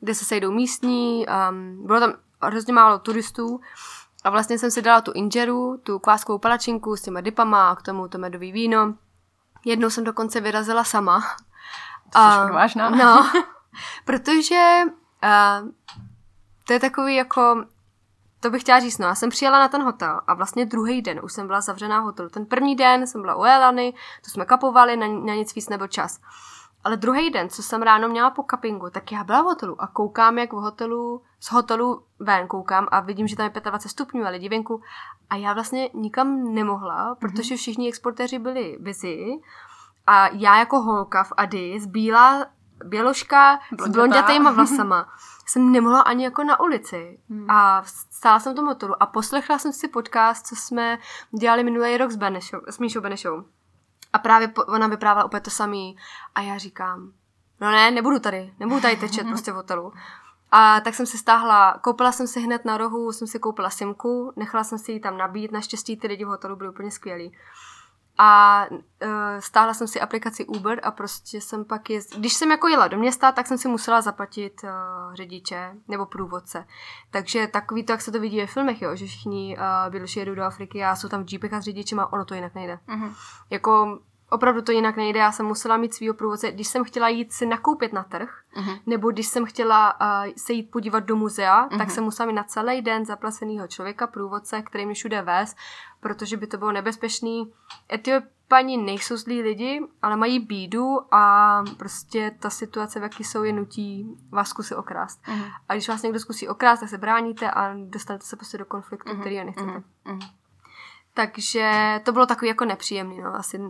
kde 0.00 0.14
se 0.14 0.24
sejdou 0.24 0.50
místní, 0.50 1.26
um, 1.50 1.86
bylo 1.86 2.00
tam 2.00 2.12
hrozně 2.42 2.72
málo 2.72 2.98
turistů 2.98 3.60
a 4.24 4.30
vlastně 4.30 4.58
jsem 4.58 4.70
si 4.70 4.82
dala 4.82 5.00
tu 5.00 5.12
inžeru, 5.12 5.76
tu 5.82 5.98
kváskovou 5.98 6.38
palačinku 6.38 6.96
s 6.96 7.02
těma 7.02 7.20
dipama 7.20 7.70
a 7.70 7.76
k 7.76 7.82
tomu 7.82 8.08
to 8.08 8.18
medový 8.18 8.52
víno. 8.52 8.94
Jednou 9.64 9.90
jsem 9.90 10.04
dokonce 10.04 10.40
vyrazila 10.40 10.84
sama. 10.84 11.22
A, 12.14 12.46
vážná. 12.52 12.90
No, 12.90 13.30
protože 14.04 14.80
uh, 15.24 15.68
to 16.66 16.72
je 16.72 16.80
takový 16.80 17.14
jako, 17.14 17.64
to 18.40 18.50
bych 18.50 18.62
chtěla 18.62 18.80
říct, 18.80 18.98
no, 18.98 19.06
já 19.06 19.14
jsem 19.14 19.30
přijela 19.30 19.58
na 19.58 19.68
ten 19.68 19.82
hotel 19.82 20.20
a 20.26 20.34
vlastně 20.34 20.66
druhý 20.66 21.02
den 21.02 21.20
už 21.22 21.32
jsem 21.32 21.46
byla 21.46 21.60
zavřená 21.60 22.00
v 22.00 22.04
hotelu. 22.04 22.28
Ten 22.28 22.46
první 22.46 22.76
den 22.76 23.06
jsem 23.06 23.20
byla 23.20 23.34
u 23.34 23.42
Elany, 23.42 23.94
to 24.24 24.30
jsme 24.30 24.44
kapovali, 24.44 24.96
na, 24.96 25.06
na 25.06 25.34
nic 25.34 25.54
víc 25.54 25.68
nebyl 25.68 25.86
čas. 25.86 26.20
Ale 26.84 26.96
druhý 26.96 27.30
den, 27.30 27.48
co 27.48 27.62
jsem 27.62 27.82
ráno 27.82 28.08
měla 28.08 28.30
po 28.30 28.42
kapingu, 28.42 28.90
tak 28.90 29.12
já 29.12 29.24
byla 29.24 29.42
v 29.42 29.44
hotelu 29.44 29.82
a 29.82 29.86
koukám, 29.86 30.38
jak 30.38 30.52
v 30.52 30.56
hotelu, 30.56 31.22
z 31.40 31.52
hotelu 31.52 32.02
ven 32.18 32.46
koukám 32.46 32.88
a 32.90 33.00
vidím, 33.00 33.26
že 33.26 33.36
tam 33.36 33.50
je 33.54 33.60
25 33.60 33.90
stupňů 33.90 34.26
a 34.26 34.28
lidi 34.28 34.48
venku. 34.48 34.82
A 35.30 35.36
já 35.36 35.52
vlastně 35.52 35.90
nikam 35.94 36.54
nemohla, 36.54 37.14
protože 37.14 37.54
mhm. 37.54 37.58
všichni 37.58 37.88
exportéři 37.88 38.38
byli 38.38 38.76
busy. 38.80 39.40
A 40.06 40.28
já 40.28 40.58
jako 40.58 40.80
holka 40.80 41.24
v 41.24 41.32
Adi, 41.36 41.80
z 41.80 41.86
bílá 42.84 43.08
běložka 43.08 43.60
s 43.80 43.88
blondětýma 43.88 44.50
vlasama, 44.56 45.08
jsem 45.46 45.72
nemohla 45.72 46.00
ani 46.00 46.24
jako 46.24 46.44
na 46.44 46.60
ulici. 46.60 47.18
Hmm. 47.30 47.50
A 47.50 47.82
stála 48.10 48.40
jsem 48.40 48.52
v 48.52 48.56
tom 48.56 48.66
hotelu 48.66 49.02
a 49.02 49.06
poslechla 49.06 49.58
jsem 49.58 49.72
si 49.72 49.88
podcast, 49.88 50.46
co 50.46 50.56
jsme 50.56 50.98
dělali 51.38 51.64
minulý 51.64 51.96
rok 51.96 52.10
s, 52.10 52.16
Benešou, 52.16 52.60
s 52.68 52.78
Míšou 52.78 53.00
Benešou. 53.00 53.44
A 54.12 54.18
právě 54.18 54.48
po, 54.48 54.62
ona 54.62 54.86
vyprávěla 54.86 55.24
úplně 55.24 55.40
to 55.40 55.50
samý. 55.50 55.96
A 56.34 56.40
já 56.40 56.58
říkám, 56.58 57.12
no 57.60 57.70
ne, 57.70 57.90
nebudu 57.90 58.18
tady, 58.18 58.54
nebudu 58.60 58.80
tady 58.80 58.96
tečet 58.96 59.26
prostě 59.28 59.52
v 59.52 59.54
hotelu. 59.54 59.92
A 60.50 60.80
tak 60.80 60.94
jsem 60.94 61.06
si 61.06 61.18
stáhla, 61.18 61.78
koupila 61.80 62.12
jsem 62.12 62.26
si 62.26 62.40
hned 62.40 62.64
na 62.64 62.76
rohu, 62.76 63.12
jsem 63.12 63.26
si 63.26 63.38
koupila 63.38 63.70
simku, 63.70 64.32
nechala 64.36 64.64
jsem 64.64 64.78
si 64.78 64.92
ji 64.92 65.00
tam 65.00 65.18
nabít, 65.18 65.52
naštěstí 65.52 65.96
ty 65.96 66.06
lidi 66.06 66.24
v 66.24 66.28
hotelu 66.28 66.56
byli 66.56 66.70
úplně 66.70 66.90
skvělí. 66.90 67.36
A 68.18 68.64
uh, 68.70 69.08
stáhla 69.38 69.74
jsem 69.74 69.88
si 69.88 70.00
aplikaci 70.00 70.46
Uber 70.46 70.80
a 70.82 70.90
prostě 70.90 71.40
jsem 71.40 71.64
pak 71.64 71.90
jezd... 71.90 72.16
Když 72.16 72.32
jsem 72.32 72.50
jako 72.50 72.68
jela 72.68 72.88
do 72.88 72.98
města, 72.98 73.32
tak 73.32 73.46
jsem 73.46 73.58
si 73.58 73.68
musela 73.68 74.00
zaplatit 74.00 74.60
uh, 74.64 75.14
řidiče 75.14 75.74
nebo 75.88 76.06
průvodce. 76.06 76.66
Takže 77.10 77.46
takový 77.46 77.84
to, 77.84 77.92
jak 77.92 78.00
se 78.00 78.12
to 78.12 78.20
vidí 78.20 78.40
ve 78.40 78.46
filmech, 78.46 78.82
jo, 78.82 78.96
že 78.96 79.06
všichni 79.06 79.56
uh, 79.58 79.90
běloši 79.90 80.18
jedou 80.18 80.34
do 80.34 80.42
Afriky 80.42 80.84
a 80.84 80.96
jsou 80.96 81.08
tam 81.08 81.24
v 81.24 81.32
jeepech 81.32 81.52
a 81.52 81.60
s 81.60 81.64
řidičem 81.64 82.00
a 82.00 82.12
ono 82.12 82.24
to 82.24 82.34
jinak 82.34 82.54
nejde. 82.54 82.78
Uh-huh. 82.88 83.14
Jako 83.50 83.98
opravdu 84.30 84.62
to 84.62 84.72
jinak 84.72 84.96
nejde. 84.96 85.20
Já 85.20 85.32
jsem 85.32 85.46
musela 85.46 85.76
mít 85.76 85.94
svýho 85.94 86.14
průvodce, 86.14 86.52
když 86.52 86.68
jsem 86.68 86.84
chtěla 86.84 87.08
jít 87.08 87.32
si 87.32 87.46
nakoupit 87.46 87.92
na 87.92 88.02
trh, 88.02 88.30
uh-huh. 88.56 88.80
nebo 88.86 89.10
když 89.10 89.26
jsem 89.26 89.46
chtěla 89.46 90.00
uh, 90.00 90.32
se 90.36 90.52
jít 90.52 90.70
podívat 90.70 91.00
do 91.00 91.16
muzea, 91.16 91.68
uh-huh. 91.68 91.78
tak 91.78 91.90
jsem 91.90 92.04
musela 92.04 92.26
mít 92.26 92.32
na 92.32 92.44
celý 92.44 92.82
den 92.82 93.04
zaplaceného 93.04 93.68
člověka, 93.68 94.06
průvodce, 94.06 94.62
který 94.62 94.86
mi 94.86 94.94
všude 94.94 95.22
vést, 95.22 95.56
protože 96.00 96.36
by 96.36 96.46
to 96.46 96.58
bylo 96.58 96.72
nebezpečný. 96.72 97.52
Etiopani 97.92 98.76
nejsou 98.76 99.16
zlí 99.16 99.42
lidi, 99.42 99.80
ale 100.02 100.16
mají 100.16 100.40
bídu 100.40 101.14
a 101.14 101.64
prostě 101.76 102.36
ta 102.38 102.50
situace, 102.50 103.00
v 103.00 103.02
jaký 103.02 103.24
jsou, 103.24 103.42
je 103.42 103.52
nutí 103.52 104.16
vás 104.30 104.48
zkusit 104.48 104.74
okrást. 104.74 105.22
Uh-huh. 105.26 105.52
A 105.68 105.74
když 105.74 105.88
vás 105.88 106.02
někdo 106.02 106.18
zkusí 106.18 106.48
okrást, 106.48 106.80
tak 106.80 106.88
se 106.88 106.98
bráníte 106.98 107.50
a 107.50 107.74
dostanete 107.74 108.26
se 108.26 108.36
prostě 108.36 108.58
do 108.58 108.64
konfliktu, 108.64 109.12
uh-huh. 109.12 109.20
který 109.20 109.44
nechcete. 109.44 109.82
Uh-huh. 110.06 110.30
Takže 111.18 112.00
to 112.04 112.12
bylo 112.12 112.26
takový 112.26 112.48
jako 112.48 112.64
nepříjemný, 112.64 113.20
no, 113.20 113.34
asi 113.34 113.60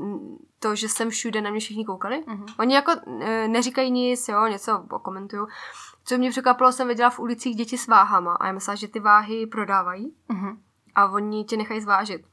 to, 0.59 0.75
že 0.75 0.89
jsem 0.89 1.11
všude 1.11 1.41
na 1.41 1.51
mě 1.51 1.61
všichni 1.61 1.85
koukali. 1.85 2.25
Uh-huh. 2.27 2.55
Oni 2.59 2.75
jako 2.75 2.93
e, 3.21 3.49
neříkají 3.49 3.91
nic, 3.91 4.29
jo, 4.29 4.47
něco 4.47 4.85
okomentuju. 4.91 5.49
Co 6.05 6.19
mě 6.19 6.31
překvapilo, 6.31 6.73
jsem 6.73 6.89
viděla 6.89 7.11
v 7.11 7.19
ulicích 7.19 7.57
děti 7.57 7.79
s 7.79 7.87
váhama 7.87 8.35
a 8.35 8.47
já 8.47 8.53
myslela, 8.53 8.75
že 8.75 8.89
ty 8.89 9.01
váhy 9.01 9.47
prodávají 9.47 10.15
uh-huh. 10.31 10.57
a 10.95 11.07
oni 11.07 11.45
tě 11.45 11.57
nechají 11.57 11.81
zvážit. 11.81 12.25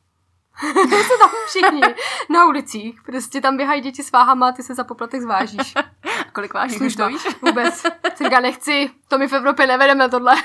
to 1.08 1.18
tam 1.20 1.30
všichni 1.48 1.82
na 2.30 2.46
ulicích. 2.46 3.02
Prostě 3.06 3.42
tam 3.42 3.58
běhají 3.58 3.82
děti 3.82 4.04
s 4.04 4.12
váhama 4.12 4.48
a 4.48 4.52
ty 4.52 4.64
se 4.64 4.76
za 4.76 4.84
poplatek 4.84 5.22
zvážíš. 5.22 5.74
Kolik 6.34 6.54
vážíš, 6.54 6.82
už 6.82 6.96
to 6.96 7.08
víš? 7.08 7.28
Vůbec. 7.42 7.84
Říká, 8.24 8.40
nechci, 8.40 8.90
to 9.08 9.18
my 9.18 9.28
v 9.28 9.34
Evropě 9.34 9.68
nevedeme 9.68 10.10
tohle. 10.10 10.36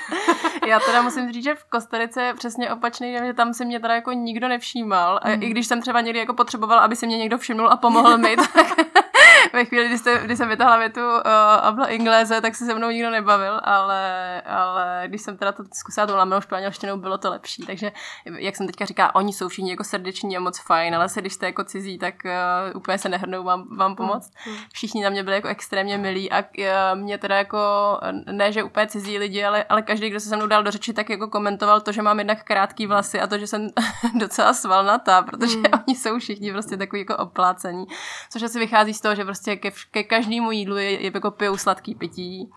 Já 0.67 0.81
teda 0.81 1.03
musím 1.03 1.33
říct, 1.33 1.45
že 1.45 1.55
v 1.55 1.65
Kostarice 1.65 2.23
je 2.23 2.35
přesně 2.35 2.71
opačný, 2.71 3.17
že 3.27 3.33
tam 3.33 3.55
se 3.55 3.65
mě 3.65 3.81
teda 3.81 3.95
jako 3.95 4.13
nikdo 4.13 4.49
nevšímal. 4.49 5.21
A 5.23 5.29
mm. 5.29 5.43
i 5.43 5.49
když 5.49 5.67
jsem 5.67 5.81
třeba 5.81 6.01
někdy 6.01 6.19
jako 6.19 6.35
potřeboval, 6.35 6.79
aby 6.79 6.97
se 6.97 7.07
mě 7.07 7.19
někdo 7.19 7.39
všimnul 7.39 7.69
a 7.69 7.77
pomohl 7.77 8.19
mi, 8.19 8.37
tak 8.37 8.67
ve 9.53 9.65
chvíli, 9.65 9.87
kdy, 9.87 9.99
jste, 9.99 10.19
kdy 10.25 10.37
jsem 10.37 10.49
vytáhla 10.49 10.79
větu 10.79 11.01
uh, 11.01 11.21
abla 11.63 11.87
ingléze, 11.87 12.41
tak 12.41 12.55
se 12.55 12.65
se 12.67 12.75
mnou 12.75 12.91
nikdo 12.91 13.11
nebavil, 13.11 13.61
ale, 13.65 14.43
ale 14.43 15.03
když 15.07 15.23
jsem 15.23 15.37
teda 15.37 15.53
to 15.53 15.63
zkusila 15.75 16.07
tou 16.07 16.17
lamenou 16.17 16.41
španělštinou, 16.41 16.97
bylo 16.97 17.19
to 17.19 17.31
lepší. 17.31 17.63
Takže, 17.67 17.93
jak 18.25 18.57
jsem 18.57 18.67
teďka 18.67 18.85
říká, 18.85 19.15
oni 19.15 19.33
jsou 19.33 19.49
všichni 19.49 19.71
jako 19.71 19.85
srdeční 19.85 20.37
a 20.37 20.41
moc 20.41 20.59
fajn, 20.59 20.95
ale 20.95 21.09
se 21.09 21.21
když 21.21 21.33
jste 21.33 21.47
jako 21.47 21.65
cizí, 21.65 21.99
tak 21.99 22.15
uh, 22.25 22.77
úplně 22.77 22.99
se 22.99 23.09
nehrnou 23.09 23.45
vám, 23.45 23.77
vám 23.77 23.97
pomoct. 23.97 24.33
Mm, 24.47 24.53
mm. 24.53 24.59
Všichni 24.73 25.05
na 25.05 25.11
mě 25.11 25.23
byli 25.23 25.37
jako 25.37 25.49
extrémně 25.49 25.99
milí 25.99 26.33
a 26.33 26.39
uh, 26.39 27.01
mě 27.01 27.19
teda 27.19 27.37
jako, 27.37 27.59
ne 28.33 28.53
že 28.53 28.63
úplně 28.63 28.87
cizí 28.87 29.19
lidi, 29.19 29.45
ale, 29.45 29.65
ale 29.65 29.83
každý, 29.83 30.11
kdo 30.11 30.21
se 30.21 30.29
se 30.29 30.37
mnou 30.37 30.47
dal 30.47 30.63
do 30.63 30.71
řeči, 30.71 30.93
tak 30.93 31.11
jako 31.11 31.29
komentoval 31.29 31.81
to, 31.81 31.93
že 31.93 32.03
mám 32.03 32.19
jednak 32.19 32.45
krátký 32.45 32.87
vlasy 32.87 33.21
a 33.21 33.27
to, 33.27 33.39
že 33.39 33.47
jsem 33.47 33.69
docela 34.19 34.55
svalnatá, 34.55 35.23
protože 35.23 35.57
mm. 35.57 35.65
oni 35.65 35.97
jsou 35.97 36.19
všichni 36.19 36.53
prostě 36.53 36.77
takový 36.77 37.01
jako 37.01 37.17
oplácení. 37.17 37.87
Což 38.31 38.43
asi 38.43 38.59
vychází 38.59 38.95
z 38.95 39.01
toho, 39.01 39.15
že 39.15 39.25
prostě 39.31 39.57
ke, 39.57 39.71
ke 39.91 40.03
každému 40.03 40.51
jídlu 40.51 40.77
je, 40.77 40.91
je 40.91 41.11
jako 41.15 41.31
pijou 41.31 41.57
sladký 41.57 41.95
pití, 41.95 42.51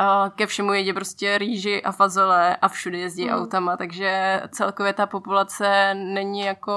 a 0.00 0.30
ke 0.34 0.46
všemu 0.46 0.72
jedí 0.72 0.92
prostě 0.92 1.38
rýži 1.38 1.82
a 1.82 1.92
fazole 1.92 2.56
a 2.56 2.68
všude 2.68 2.98
jezdí 2.98 3.24
mm. 3.24 3.30
autama, 3.30 3.76
takže 3.76 4.42
celkově 4.50 4.92
ta 4.92 5.06
populace 5.06 5.94
není 5.94 6.40
jako 6.40 6.72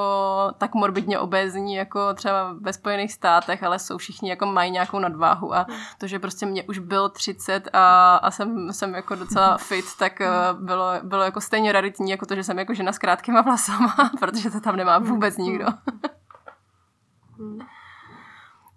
tak 0.57 0.73
morbidně 0.73 1.19
obézní 1.19 1.75
jako 1.75 2.13
třeba 2.13 2.55
ve 2.61 2.73
Spojených 2.73 3.13
státech, 3.13 3.63
ale 3.63 3.79
jsou 3.79 3.97
všichni 3.97 4.29
jako 4.29 4.45
mají 4.45 4.71
nějakou 4.71 4.99
nadváhu 4.99 5.55
a 5.55 5.65
mm. 5.69 5.75
to, 5.97 6.07
že 6.07 6.19
prostě 6.19 6.45
mě 6.45 6.63
už 6.63 6.79
bylo 6.79 7.09
30 7.09 7.69
a, 7.73 8.15
a 8.15 8.31
jsem, 8.31 8.73
jsem 8.73 8.93
jako 8.93 9.15
docela 9.15 9.57
fit, 9.57 9.85
tak 9.99 10.19
mm. 10.19 10.65
bylo, 10.65 10.91
bylo 11.03 11.23
jako 11.23 11.41
stejně 11.41 11.71
raritní 11.71 12.11
jako 12.11 12.25
to, 12.25 12.35
že 12.35 12.43
jsem 12.43 12.59
jako 12.59 12.73
žena 12.73 12.91
s 12.91 12.97
krátkýma 12.97 13.41
vlasama, 13.41 13.95
protože 14.19 14.49
to 14.49 14.59
tam 14.59 14.75
nemá 14.75 14.99
vůbec 14.99 15.37
nikdo. 15.37 15.65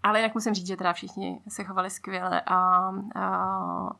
Ale 0.05 0.20
jak 0.20 0.34
musím 0.34 0.55
říct, 0.55 0.66
že 0.66 0.76
teda 0.76 0.92
všichni 0.92 1.40
se 1.48 1.64
chovali 1.64 1.90
skvěle 1.90 2.40
a, 2.40 2.57
a 3.14 3.96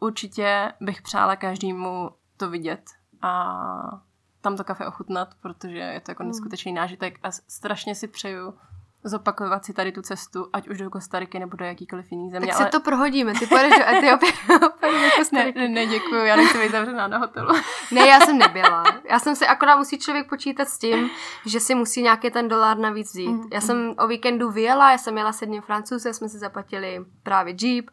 určitě 0.00 0.72
bych 0.80 1.02
přála 1.02 1.36
každému 1.36 2.10
to 2.36 2.50
vidět 2.50 2.90
a 3.22 4.02
tam 4.40 4.56
to 4.56 4.64
kafe 4.64 4.86
ochutnat, 4.86 5.34
protože 5.42 5.78
je 5.78 6.00
to 6.00 6.10
jako 6.10 6.22
hmm. 6.22 6.30
neskutečný 6.30 6.72
nážitek 6.72 7.18
a 7.22 7.30
strašně 7.30 7.94
si 7.94 8.08
přeju 8.08 8.54
zopakovat 9.04 9.64
si 9.64 9.72
tady 9.72 9.92
tu 9.92 10.02
cestu, 10.02 10.48
ať 10.52 10.68
už 10.68 10.78
do 10.78 10.90
Kostariky 10.90 11.38
nebo 11.38 11.56
do 11.56 11.64
jakýkoliv 11.64 12.12
jiný 12.12 12.30
země. 12.30 12.48
Tak 12.48 12.56
ale... 12.56 12.64
se 12.64 12.70
to 12.70 12.80
prohodíme, 12.80 13.32
ty 13.38 13.46
pojedeš 13.46 13.78
do 13.78 13.88
Etiopie 13.88 14.32
ne, 15.32 15.52
ne, 15.56 15.68
ne, 15.68 15.86
děkuji, 15.86 16.24
já 16.24 16.36
nechci 16.36 16.58
být 16.58 16.72
zavřená 16.72 17.08
na 17.08 17.18
hotelu. 17.18 17.48
ne, 17.92 18.06
já 18.06 18.20
jsem 18.20 18.38
nebyla. 18.38 18.84
Já 19.10 19.18
jsem 19.18 19.36
si, 19.36 19.46
akorát 19.46 19.76
musí 19.76 19.98
člověk 19.98 20.28
počítat 20.28 20.68
s 20.68 20.78
tím, 20.78 21.10
že 21.46 21.60
si 21.60 21.74
musí 21.74 22.02
nějaký 22.02 22.30
ten 22.30 22.48
dolar 22.48 22.78
navíc 22.78 23.10
vzít. 23.10 23.28
Mm, 23.28 23.48
já 23.52 23.60
jsem 23.60 23.94
o 23.98 24.06
víkendu 24.06 24.50
vyjela, 24.50 24.92
já 24.92 24.98
jsem 24.98 25.18
jela 25.18 25.32
s 25.32 25.40
jedním 25.40 25.62
francouzem, 25.62 26.14
jsme 26.14 26.28
si 26.28 26.38
zaplatili 26.38 27.04
právě 27.22 27.54
jeep, 27.60 27.90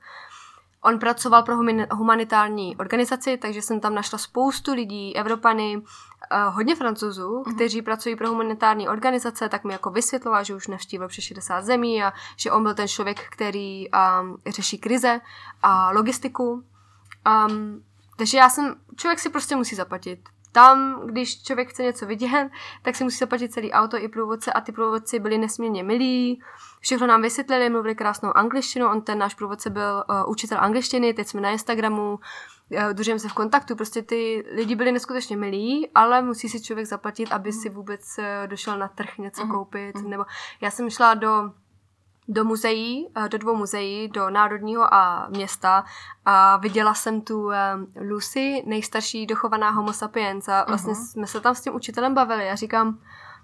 On 0.85 0.99
pracoval 0.99 1.43
pro 1.43 1.55
humanitární 1.91 2.75
organizaci, 2.77 3.37
takže 3.37 3.61
jsem 3.61 3.79
tam 3.79 3.95
našla 3.95 4.17
spoustu 4.17 4.73
lidí, 4.73 5.15
Evropany, 5.15 5.81
eh, 6.31 6.43
hodně 6.49 6.75
francouzů, 6.75 7.43
mm-hmm. 7.43 7.55
kteří 7.55 7.81
pracují 7.81 8.15
pro 8.15 8.29
humanitární 8.29 8.89
organizace, 8.89 9.49
tak 9.49 9.63
mi 9.63 9.73
jako 9.73 9.89
vysvětloval, 9.89 10.43
že 10.43 10.55
už 10.55 10.67
navštívil 10.67 11.07
přes 11.07 11.23
60 11.23 11.61
zemí 11.61 12.03
a 12.03 12.13
že 12.37 12.51
on 12.51 12.63
byl 12.63 12.73
ten 12.73 12.87
člověk, 12.87 13.29
který 13.29 13.87
um, 13.89 14.37
řeší 14.47 14.77
krize 14.77 15.21
a 15.61 15.91
logistiku. 15.91 16.63
Um, 17.47 17.83
takže 18.17 18.37
já 18.37 18.49
jsem, 18.49 18.75
člověk 18.95 19.19
si 19.19 19.29
prostě 19.29 19.55
musí 19.55 19.75
zaplatit. 19.75 20.29
Tam, 20.53 21.01
když 21.05 21.43
člověk 21.43 21.69
chce 21.69 21.83
něco 21.83 22.05
vidět, 22.05 22.49
tak 22.81 22.95
si 22.95 23.03
musí 23.03 23.17
zaplatit 23.17 23.53
celý 23.53 23.71
auto 23.71 23.97
i 23.97 24.07
průvodce 24.07 24.53
a 24.53 24.61
ty 24.61 24.71
průvodci 24.71 25.19
byli 25.19 25.37
nesmírně 25.37 25.83
milí. 25.83 26.41
Všechno 26.79 27.07
nám 27.07 27.21
vysvětlili, 27.21 27.69
mluvili 27.69 27.95
krásnou 27.95 28.37
angličtinu, 28.37 28.89
on 28.89 29.01
ten 29.01 29.17
náš 29.17 29.33
průvodce 29.33 29.69
byl 29.69 30.03
uh, 30.09 30.31
učitel 30.31 30.57
angličtiny, 30.61 31.13
teď 31.13 31.27
jsme 31.27 31.41
na 31.41 31.49
Instagramu, 31.49 32.19
uh, 32.69 32.93
držíme 32.93 33.19
se 33.19 33.29
v 33.29 33.33
kontaktu, 33.33 33.75
prostě 33.75 34.01
ty 34.01 34.45
lidi 34.55 34.75
byli 34.75 34.91
neskutečně 34.91 35.37
milí, 35.37 35.89
ale 35.95 36.21
musí 36.21 36.49
si 36.49 36.61
člověk 36.61 36.87
zaplatit, 36.87 37.31
aby 37.31 37.53
si 37.53 37.69
vůbec 37.69 38.01
uh, 38.17 38.47
došel 38.47 38.77
na 38.77 38.87
trh 38.87 39.17
něco 39.17 39.41
uh-huh. 39.41 39.51
koupit, 39.51 39.95
uh-huh. 39.95 40.07
nebo 40.07 40.25
já 40.61 40.71
jsem 40.71 40.89
šla 40.89 41.13
do 41.13 41.51
do 42.27 42.43
muzeí, 42.43 43.07
do 43.27 43.37
dvou 43.37 43.55
muzeí, 43.55 44.07
do 44.07 44.29
Národního 44.29 44.93
a 44.93 45.27
města 45.29 45.85
a 46.25 46.57
viděla 46.57 46.93
jsem 46.93 47.21
tu 47.21 47.51
Lucy, 48.09 48.63
nejstarší 48.65 49.25
dochovaná 49.25 49.69
homo 49.69 49.93
sapiens 49.93 50.49
a 50.49 50.65
vlastně 50.67 50.93
uh-huh. 50.93 51.11
jsme 51.11 51.27
se 51.27 51.39
tam 51.39 51.55
s 51.55 51.61
tím 51.61 51.75
učitelem 51.75 52.13
bavili. 52.13 52.45
Já 52.45 52.55
říkám, 52.55 52.99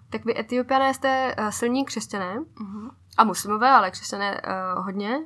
tak 0.10 0.26
vy 0.26 0.40
Etiopiané 0.40 0.94
jste 0.94 1.36
silní 1.50 1.86
křesťané, 1.86 2.40
uh-huh 2.40 2.90
a 3.20 3.24
muslimové, 3.24 3.70
ale 3.70 3.92
křesťané 3.92 4.42
uh, 4.42 4.86
hodně. 4.86 5.20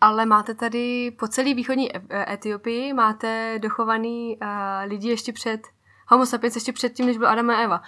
Ale 0.00 0.26
máte 0.26 0.54
tady 0.54 1.10
po 1.10 1.28
celý 1.28 1.54
východní 1.54 1.96
e- 1.96 2.32
Etiopii 2.32 2.92
máte 2.92 3.58
dochovaný 3.58 4.36
uh, 4.42 4.48
lidi 4.84 5.08
ještě 5.08 5.32
před 5.32 5.60
homo 6.08 6.26
sapiens, 6.26 6.54
ještě 6.54 6.72
před 6.72 6.92
tím, 6.92 7.06
než 7.06 7.18
byl 7.18 7.28
Adam 7.28 7.50
a 7.50 7.54
Eva. 7.54 7.82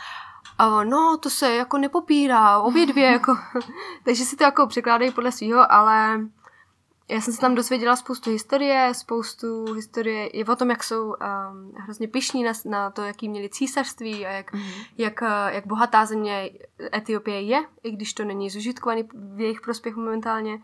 A 0.59 0.85
no, 0.85 1.19
to 1.23 1.31
se 1.31 1.55
jako 1.55 1.79
nepopírá, 1.79 2.59
obě 2.59 2.87
dvě, 2.87 3.07
jako, 3.13 3.37
takže 4.05 4.25
si 4.25 4.37
to 4.37 4.45
jako 4.45 4.67
překládají 4.67 5.11
podle 5.11 5.33
svého, 5.33 5.73
ale 5.73 6.21
já 7.09 7.21
jsem 7.21 7.35
se 7.35 7.41
tam 7.41 7.55
dozvěděla 7.55 7.97
spoustu 7.97 8.31
historie, 8.31 8.93
spoustu 8.95 9.73
historie 9.73 10.27
i 10.27 10.45
o 10.45 10.57
tom, 10.57 10.71
jak 10.71 10.85
jsou 10.85 11.05
um, 11.05 11.73
hrozně 11.77 12.09
pišní 12.09 12.45
na, 12.45 12.53
na 12.65 12.91
to, 12.91 13.03
jaký 13.03 13.29
měli 13.29 13.49
císařství 13.49 14.27
a 14.27 14.31
jak, 14.31 14.53
mm-hmm. 14.53 14.87
jak, 14.99 15.23
eh, 15.23 15.55
jak 15.55 15.67
bohatá 15.67 16.07
země 16.07 16.51
Etiopie 16.95 17.41
je, 17.41 17.65
i 17.83 17.91
když 17.91 18.15
to 18.15 18.25
není 18.25 18.51
zužitkovaný 18.51 19.09
v 19.13 19.41
jejich 19.41 19.61
prospěch 19.61 19.97
momentálně. 19.97 20.59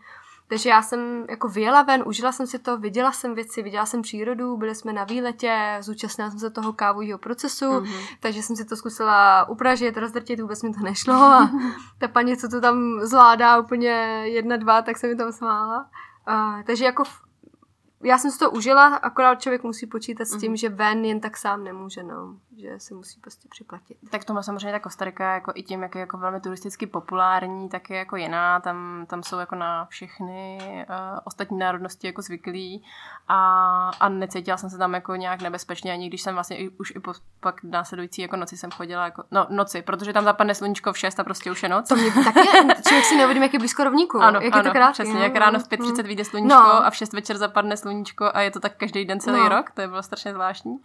Takže 0.49 0.69
já 0.69 0.81
jsem 0.81 1.25
jako 1.29 1.47
vyjela 1.47 1.81
ven, 1.81 2.03
užila 2.05 2.31
jsem 2.31 2.47
si 2.47 2.59
to, 2.59 2.77
viděla 2.77 3.11
jsem 3.11 3.35
věci, 3.35 3.61
viděla 3.63 3.85
jsem 3.85 4.01
přírodu, 4.01 4.57
byli 4.57 4.75
jsme 4.75 4.93
na 4.93 5.03
výletě, 5.03 5.77
zúčastnila 5.81 6.29
jsem 6.29 6.39
se 6.39 6.49
toho 6.49 6.73
kávového 6.73 7.19
procesu, 7.19 7.65
mm-hmm. 7.65 8.17
takže 8.19 8.41
jsem 8.41 8.55
si 8.55 8.65
to 8.65 8.75
zkusila 8.75 9.49
upražit, 9.49 9.97
rozdrtit, 9.97 10.39
vůbec 10.39 10.63
mi 10.63 10.73
to 10.73 10.79
nešlo 10.79 11.13
a 11.13 11.49
ta 11.97 12.07
paní, 12.07 12.37
co 12.37 12.49
to 12.49 12.61
tam 12.61 12.99
zvládá 13.01 13.59
úplně 13.59 13.89
jedna, 14.23 14.57
dva, 14.57 14.81
tak 14.81 14.97
se 14.97 15.07
mi 15.07 15.15
tam 15.15 15.31
smála. 15.31 15.89
Uh, 16.29 16.63
takže 16.63 16.85
jako 16.85 17.03
já 18.03 18.17
jsem 18.17 18.31
si 18.31 18.39
to 18.39 18.51
užila, 18.51 18.95
akorát 18.95 19.41
člověk 19.41 19.63
musí 19.63 19.87
počítat 19.87 20.25
s 20.25 20.37
tím, 20.37 20.53
mm-hmm. 20.53 20.59
že 20.59 20.69
ven 20.69 21.05
jen 21.05 21.19
tak 21.19 21.37
sám 21.37 21.63
nemůže, 21.63 22.03
no. 22.03 22.35
Že 22.57 22.79
si 22.79 22.93
musí 22.93 23.19
prostě 23.19 23.47
připlatit. 23.49 23.97
Tak 24.09 24.25
to 24.25 24.33
má 24.33 24.43
samozřejmě 24.43 24.71
ta 24.71 24.79
Kostarika 24.79 25.33
jako 25.33 25.51
i 25.55 25.63
tím, 25.63 25.81
jak 25.81 25.95
je 25.95 26.01
jako 26.01 26.17
velmi 26.17 26.41
turisticky 26.41 26.87
populární, 26.87 27.69
tak 27.69 27.89
je 27.89 27.97
jako 27.97 28.15
jiná. 28.15 28.59
Tam, 28.59 29.05
tam 29.09 29.23
jsou 29.23 29.39
jako 29.39 29.55
na 29.55 29.85
všechny 29.85 30.59
uh, 30.89 31.19
ostatní 31.23 31.57
národnosti 31.57 32.07
jako 32.07 32.21
zvyklí 32.21 32.83
a, 33.27 33.91
a 33.99 34.09
necítila 34.09 34.57
jsem 34.57 34.69
se 34.69 34.77
tam 34.77 34.93
jako 34.93 35.15
nějak 35.15 35.41
nebezpečně, 35.41 35.91
ani 35.91 36.07
když 36.07 36.21
jsem 36.21 36.33
vlastně 36.33 36.57
i, 36.57 36.69
už 36.69 36.93
i 36.95 36.99
po, 36.99 37.13
pak 37.39 37.63
následující 37.63 38.21
jako 38.21 38.35
noci 38.35 38.57
jsem 38.57 38.71
chodila 38.71 39.05
jako, 39.05 39.23
no 39.31 39.47
noci, 39.49 39.81
protože 39.81 40.13
tam 40.13 40.23
zapadne 40.23 40.55
sluníčko 40.55 40.93
v 40.93 40.97
6 40.97 41.19
a 41.19 41.23
prostě 41.23 41.51
už 41.51 41.63
je 41.63 41.69
noc. 41.69 41.87
To 41.87 41.95
mě 41.95 42.11
taky, 42.23 42.47
člověk 42.87 43.05
si 43.05 43.17
neuvědomí, 43.17 43.45
jak 43.45 43.53
je 43.53 43.59
blízko 43.59 43.83
rovníku. 43.83 44.19
Ano, 44.21 44.39
jak 44.41 44.53
ano, 44.53 44.59
je 44.59 44.63
to 44.63 44.71
krátké. 44.71 44.93
přesně, 44.93 45.19
jak 45.19 45.35
ráno 45.35 45.59
v 45.59 45.67
5.30 45.67 46.03
vyjde 46.03 46.25
sluníčko 46.25 46.59
no. 46.59 46.85
a 46.85 46.89
v 46.89 46.95
6 46.95 47.13
večer 47.13 47.37
zapadne 47.37 47.77
sluníčko 47.77 47.88
sluníčko 47.89 48.31
a 48.33 48.41
je 48.41 48.51
to 48.51 48.59
tak 48.59 48.77
každý 48.77 49.05
den 49.05 49.19
celý 49.19 49.39
no. 49.39 49.49
rok, 49.49 49.71
to 49.71 49.81
je 49.81 49.87
bylo 49.87 50.03
strašně 50.03 50.33
zvláštní. 50.33 50.77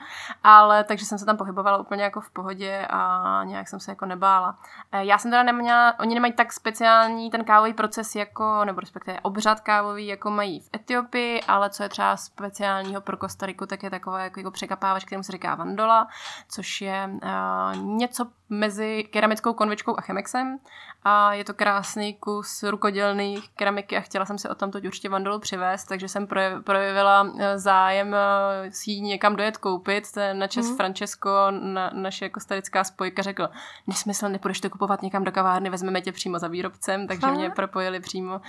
Ale 0.43 0.85
takže 0.85 1.05
jsem 1.05 1.19
se 1.19 1.25
tam 1.25 1.37
pohybovala 1.37 1.79
úplně 1.79 2.03
jako 2.03 2.21
v 2.21 2.31
pohodě 2.31 2.87
a 2.91 3.41
nějak 3.45 3.69
jsem 3.69 3.81
se 3.81 3.91
jako 3.91 4.07
nebála. 4.07 4.59
Eh, 4.93 5.05
já 5.05 5.19
jsem 5.19 5.31
teda 5.31 5.43
neměla, 5.43 5.95
oni 6.01 6.15
nemají 6.15 6.33
tak 6.33 6.53
speciální 6.53 7.31
ten 7.31 7.45
kávový 7.45 7.75
proces 7.75 8.15
jako, 8.15 8.65
nebo 8.65 8.81
respektive 8.81 9.21
obřad 9.21 9.61
kávový, 9.61 10.07
jako 10.07 10.31
mají 10.31 10.61
v 10.61 10.71
Etiopii, 10.75 11.43
ale 11.43 11.71
co 11.71 11.83
je 11.83 11.89
třeba 11.89 12.17
speciálního 12.17 13.01
pro 13.01 13.17
Kostariku, 13.17 13.67
tak 13.67 13.83
je 13.83 13.91
takové 13.91 14.25
jako, 14.25 14.41
jako 14.41 14.51
překapávač, 14.51 15.05
kterým 15.05 15.23
se 15.23 15.33
říká 15.33 15.55
vandola, 15.55 16.09
což 16.49 16.81
je 16.81 17.11
uh, 17.13 17.77
něco 17.77 18.27
mezi 18.59 19.05
keramickou 19.11 19.53
konvičkou 19.53 19.99
a 19.99 20.01
chemexem 20.01 20.59
a 21.07 21.33
je 21.33 21.45
to 21.45 21.55
krásný 21.55 22.15
kus 22.15 22.63
rukodělný 22.63 23.43
keramiky 23.57 23.97
a 23.97 24.01
chtěla 24.01 24.25
jsem 24.25 24.39
si 24.39 24.49
o 24.49 24.55
tomto 24.55 24.79
určitě 24.87 25.09
vandolu 25.09 25.39
přivést, 25.39 25.85
takže 25.85 26.09
jsem 26.09 26.27
projevila 26.65 27.33
eh, 27.39 27.59
zájem 27.59 28.15
eh, 28.15 28.71
si 28.71 28.91
ji 28.91 29.01
někam 29.01 29.37
dojet 29.37 29.57
koupit. 29.57 30.13
Ten 30.13 30.39
načes 30.39 30.71
mm. 30.71 30.77
Francesco, 30.77 31.51
na, 31.51 31.91
naše 31.95 32.29
kostarická 32.29 32.85
spojka, 32.85 33.23
řekl, 33.23 33.49
nesmysl, 33.87 34.29
nepůjdeš 34.29 34.61
to 34.61 34.71
kupovat 34.71 35.03
někam 35.03 35.25
do 35.25 35.33
kavárny, 35.33 35.71
vezmeme 35.71 36.01
tě 36.01 36.13
přímo 36.13 36.39
za 36.39 36.49
výrobcem, 36.49 37.09
takže 37.09 37.27
mě 37.27 37.51
propojili 37.51 38.01
přímo 38.01 38.35
uh, 38.35 38.41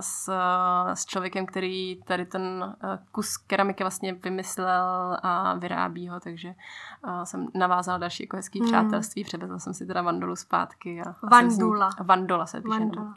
s, 0.00 0.32
s 0.94 1.06
člověkem, 1.06 1.46
který 1.46 2.02
tady 2.04 2.26
ten 2.26 2.76
kus 3.12 3.36
keramiky 3.36 3.84
vlastně 3.84 4.12
vymyslel 4.12 5.18
a 5.22 5.54
vyrábí 5.58 6.08
ho, 6.08 6.20
takže 6.20 6.54
jsem 7.24 7.46
navázala 7.54 7.98
další 7.98 8.22
jako 8.22 8.36
hezký 8.36 8.60
mm. 8.60 8.66
přátelství, 8.66 9.19
převezla 9.24 9.58
jsem 9.58 9.74
si 9.74 9.86
teda 9.86 10.02
vandolu 10.02 10.36
zpátky. 10.36 11.02
A, 11.06 11.14
Vandula. 11.30 11.90
A 11.98 12.02
Vandola 12.02 12.46
se 12.46 12.60
píše. 12.60 12.78
Vandola. 12.78 13.14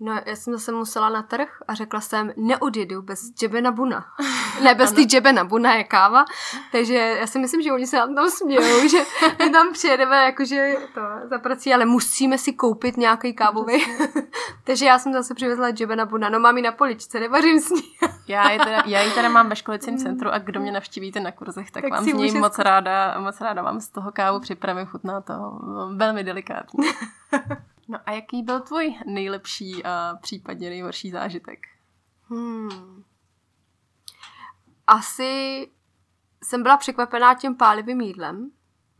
No, 0.00 0.20
já 0.26 0.36
jsem 0.36 0.52
zase 0.52 0.72
musela 0.72 1.08
na 1.08 1.22
trh 1.22 1.62
a 1.68 1.74
řekla 1.74 2.00
jsem, 2.00 2.32
neodjedu 2.36 3.02
bez 3.02 3.32
džebena 3.34 3.72
buna. 3.72 4.04
ne, 4.62 4.74
bez 4.74 4.92
ty 4.92 5.02
džebena. 5.02 5.44
Buna 5.44 5.74
je 5.74 5.84
káva. 5.84 6.24
Takže 6.72 6.94
já 6.94 7.26
si 7.26 7.38
myslím, 7.38 7.62
že 7.62 7.72
oni 7.72 7.86
se 7.86 7.96
nám 7.96 8.14
tam 8.14 8.30
smějou, 8.30 8.88
že 8.88 8.98
my 9.38 9.50
tam 9.50 9.72
přijedeme 9.72 10.16
jakože 10.16 10.74
to 10.94 11.00
za 11.30 11.38
prací, 11.38 11.74
ale 11.74 11.84
musíme 11.84 12.38
si 12.38 12.52
koupit 12.52 12.96
nějaký 12.96 13.32
kávový. 13.32 13.84
takže 14.64 14.86
já 14.86 14.98
jsem 14.98 15.12
zase 15.12 15.34
přivezla 15.34 15.70
džebena 15.70 16.06
buna. 16.06 16.28
No 16.28 16.40
mám 16.40 16.56
ji 16.56 16.62
na 16.62 16.72
poličce, 16.72 17.20
nevařím 17.20 17.60
s 17.60 17.70
ní. 17.70 17.82
já, 18.28 18.50
ji 18.50 18.58
teda, 18.58 18.82
já 18.86 19.02
ji 19.02 19.10
teda 19.10 19.28
mám 19.28 19.48
ve 19.48 19.56
školicím 19.56 19.98
centru 19.98 20.30
a 20.30 20.38
kdo 20.38 20.60
mě 20.60 20.72
navštívíte 20.72 21.20
na 21.20 21.32
kurzech, 21.32 21.70
tak, 21.70 21.82
tak 21.82 21.92
vám 21.92 22.04
z 22.04 22.06
něj 22.06 22.32
moc 22.32 22.58
ráda, 22.58 23.20
moc 23.20 23.40
ráda 23.40 23.62
vám 23.62 23.80
z 23.80 23.88
toho 23.88 24.12
kávu 24.12 24.40
připravím, 24.40 24.86
chutná 24.86 25.20
to 25.20 25.33
velmi 25.96 26.24
delikátně. 26.24 26.88
No 27.88 27.98
a 28.06 28.12
jaký 28.12 28.42
byl 28.42 28.60
tvůj 28.60 28.98
nejlepší 29.06 29.84
a 29.84 30.18
případně 30.22 30.70
nejhorší 30.70 31.10
zážitek? 31.10 31.58
Hmm. 32.28 33.04
Asi 34.86 35.70
jsem 36.44 36.62
byla 36.62 36.76
překvapená 36.76 37.34
tím 37.34 37.56
pálivým 37.56 38.00
jídlem. 38.00 38.50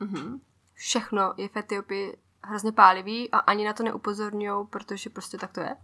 Mm-hmm. 0.01 0.41
Všechno 0.74 1.35
je 1.37 1.49
v 1.49 1.57
Etiopii 1.57 2.16
hrozně 2.45 2.72
pálivý 2.72 3.30
a 3.30 3.39
ani 3.39 3.64
na 3.64 3.72
to 3.72 3.82
neupozorňují, 3.82 4.66
protože 4.66 5.11
prostě 5.11 5.39
tak 5.39 5.53
to 5.53 5.61
je. 5.61 5.76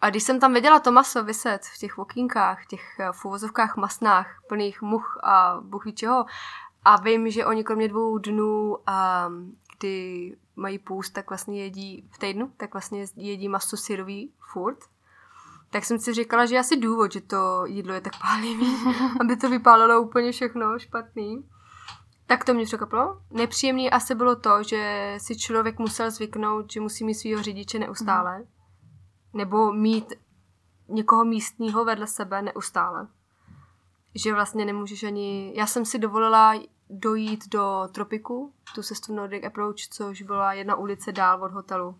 A 0.00 0.10
když 0.10 0.22
jsem 0.22 0.40
tam 0.40 0.54
viděla 0.54 0.80
to 0.80 0.92
maso 0.92 1.24
vyset 1.24 1.64
v 1.64 1.78
těch 1.78 1.98
okýnkách, 1.98 2.62
v 2.64 2.66
těch 2.66 3.00
eh, 3.00 3.12
v 3.12 3.24
uvozovkách 3.24 3.76
masnách, 3.76 4.40
plných 4.48 4.82
much 4.82 5.18
a 5.22 5.60
buchy 5.60 5.92
čeho, 5.92 6.26
a 6.84 6.96
vím, 6.96 7.30
že 7.30 7.46
oni 7.46 7.64
kromě 7.64 7.88
dvou 7.88 8.18
dnů, 8.18 8.76
um, 8.76 9.56
kdy 9.78 10.36
mají 10.56 10.78
půst, 10.78 11.10
tak 11.10 11.30
vlastně 11.30 11.62
jedí 11.62 12.08
v 12.10 12.18
týdnu, 12.18 12.52
tak 12.56 12.72
vlastně 12.72 13.04
jedí 13.16 13.48
maso 13.48 13.76
syrový 13.76 14.32
furt. 14.52 14.78
Tak 15.70 15.84
jsem 15.84 15.98
si 15.98 16.14
říkala, 16.14 16.46
že 16.46 16.58
asi 16.58 16.76
důvod, 16.76 17.12
že 17.12 17.20
to 17.20 17.66
jídlo 17.66 17.94
je 17.94 18.00
tak 18.00 18.12
pálivý, 18.20 18.76
aby 19.20 19.36
to 19.36 19.50
vypálilo 19.50 20.02
úplně 20.02 20.32
všechno 20.32 20.78
špatný. 20.78 21.48
Tak 22.26 22.44
to 22.44 22.54
mě 22.54 22.64
překvapilo. 22.64 23.20
Nepříjemný 23.30 23.90
asi 23.90 24.14
bylo 24.14 24.36
to, 24.36 24.62
že 24.62 25.14
si 25.18 25.38
člověk 25.38 25.78
musel 25.78 26.10
zvyknout, 26.10 26.72
že 26.72 26.80
musí 26.80 27.04
mít 27.04 27.14
svého 27.14 27.42
řidiče 27.42 27.78
neustále. 27.78 28.38
Mm. 28.38 28.46
Nebo 29.34 29.72
mít 29.72 30.12
někoho 30.88 31.24
místního 31.24 31.84
vedle 31.84 32.06
sebe 32.06 32.42
neustále. 32.42 33.08
Že 34.14 34.34
vlastně 34.34 34.64
nemůžeš 34.64 35.02
ani... 35.02 35.52
Já 35.56 35.66
jsem 35.66 35.84
si 35.84 35.98
dovolila 35.98 36.54
dojít 36.90 37.48
do 37.48 37.88
tropiku, 37.92 38.52
tu 38.74 38.82
cestu 38.82 39.14
Nordic 39.14 39.44
Approach, 39.44 39.76
což 39.90 40.22
byla 40.22 40.52
jedna 40.52 40.74
ulice 40.74 41.12
dál 41.12 41.44
od 41.44 41.52
hotelu. 41.52 41.96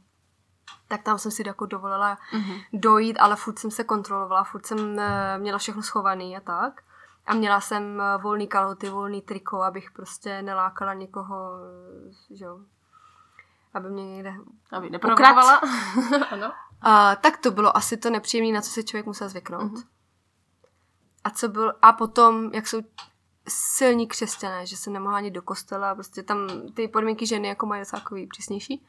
Tak 0.89 1.03
tam 1.03 1.19
jsem 1.19 1.31
si 1.31 1.43
jako 1.47 1.67
dovolila 1.67 2.19
mm-hmm. 2.33 2.65
dojít, 2.73 3.19
ale 3.19 3.37
furt 3.37 3.59
jsem 3.59 3.71
se 3.71 3.85
kontrolovala, 3.85 4.45
furt 4.45 4.67
jsem 4.67 4.99
eh, 4.99 5.39
měla 5.39 5.59
všechno 5.59 5.83
schovaný 5.83 6.37
a 6.37 6.41
tak. 6.41 6.83
A 7.27 7.35
měla 7.35 7.61
jsem 7.61 8.01
eh, 8.01 8.19
volný 8.23 8.47
kalhoty, 8.47 8.91
volný 8.91 9.23
triko, 9.23 9.63
abych 9.63 9.91
prostě 9.91 10.43
nelákala 10.43 10.95
někoho, 10.95 11.53
eh, 12.31 12.37
že 12.37 12.45
jo, 12.45 12.61
aby 13.75 13.91
mě 13.91 14.07
někde 14.07 14.35
aby 14.73 14.91
neprovokovala. 14.91 15.61
ano. 16.31 16.53
A, 16.81 17.17
tak 17.17 17.37
to 17.37 17.51
bylo 17.51 17.77
asi 17.77 17.97
to 17.97 18.11
nepříjemné, 18.11 18.53
na 18.55 18.61
co 18.61 18.71
se 18.71 18.83
člověk 18.83 19.07
musel 19.07 19.29
zvyknout. 19.29 19.73
Mm-hmm. 19.73 19.87
A 21.25 21.31
co 21.31 21.49
byl, 21.49 21.73
a 21.83 21.93
potom, 21.93 22.51
jak 22.55 22.67
jsou 22.69 22.81
silní 23.49 24.07
křesťané, 24.07 24.67
že 24.67 24.77
se 24.77 24.91
nemohla 24.91 25.17
ani 25.17 25.31
do 25.31 25.43
kostela, 25.43 25.95
prostě 25.95 26.23
tam 26.23 26.49
ty 26.75 26.89
podmínky 26.89 27.27
ženy 27.27 27.49
jako 27.49 27.67
mají 27.67 27.81
docela 27.83 28.03
přísnější, 28.31 28.87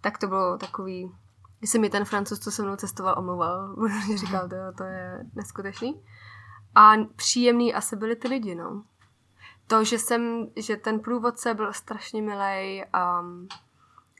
tak 0.00 0.18
to 0.18 0.26
bylo 0.26 0.58
takový, 0.58 1.12
když 1.58 1.70
se 1.70 1.78
mi 1.78 1.90
ten 1.90 2.04
francouz, 2.04 2.40
co 2.40 2.50
se 2.50 2.62
mnou 2.62 2.76
cestoval, 2.76 3.14
omlouval, 3.18 3.74
protože 3.74 4.18
říkal, 4.18 4.48
to, 4.48 4.56
to 4.76 4.84
je 4.84 5.24
neskutečný. 5.34 6.02
A 6.74 6.92
příjemný 7.16 7.74
asi 7.74 7.96
byli 7.96 8.16
ty 8.16 8.28
lidi, 8.28 8.54
no. 8.54 8.84
To, 9.66 9.84
že 9.84 9.98
jsem, 9.98 10.46
že 10.56 10.76
ten 10.76 11.00
průvodce 11.00 11.54
byl 11.54 11.72
strašně 11.72 12.22
milej 12.22 12.86
a 12.92 13.22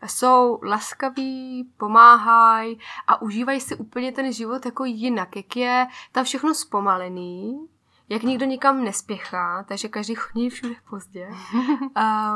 jsou 0.07 0.61
laskaví, 0.63 1.71
pomáhají 1.77 2.79
a 3.07 3.23
užívají 3.23 3.61
si 3.61 3.77
úplně 3.77 4.13
ten 4.13 4.33
život 4.33 4.67
jako 4.67 4.85
jinak, 4.85 5.37
jak 5.37 5.57
je 5.57 5.87
tam 6.13 6.25
všechno 6.25 6.55
zpomalený, 6.55 7.69
jak 8.09 8.23
nikdo 8.23 8.47
nikam 8.47 8.85
nespěchá, 8.85 9.65
takže 9.69 9.89
každý 9.89 10.15
chodí 10.15 10.51
všude 10.51 10.75
pozdě, 10.91 11.29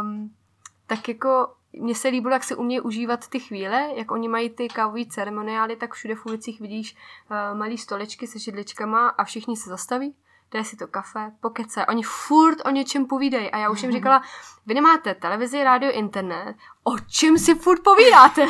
um, 0.01 0.35
tak 0.87 1.09
jako 1.09 1.55
mně 1.73 1.95
se 1.95 2.09
líbilo, 2.09 2.33
jak 2.33 2.45
se 2.45 2.57
umějí 2.57 2.81
užívat 2.81 3.29
ty 3.29 3.41
chvíle, 3.41 3.89
jak 3.97 4.11
oni 4.11 4.29
mají 4.29 4.51
ty 4.51 4.69
kávové 4.69 5.07
ceremoniály, 5.07 5.77
tak 5.77 5.95
všude 5.95 6.15
v 6.15 6.27
ulicích 6.27 6.61
vidíš 6.61 6.97
uh, 7.31 7.59
malý 7.59 7.79
stolečky 7.79 8.27
se 8.27 8.39
židličkama 8.39 9.09
a 9.09 9.25
všichni 9.25 9.57
se 9.57 9.71
zastaví 9.71 10.15
dej 10.53 10.65
si 10.65 10.77
to 10.77 10.87
kafe, 10.87 11.33
pokece. 11.41 11.87
Oni 11.87 12.03
furt 12.03 12.59
o 12.67 12.71
něčem 12.71 13.07
povídají. 13.07 13.51
A 13.51 13.59
já 13.59 13.71
už 13.71 13.83
jim 13.83 13.93
říkala, 13.93 14.23
vy 14.67 14.75
nemáte 14.75 15.15
televizi, 15.15 15.65
rádio, 15.65 15.93
internet, 15.93 16.57
o 16.85 16.99
čem 16.99 17.39
si 17.39 17.55
furt 17.55 17.83
povídáte? 17.83 18.47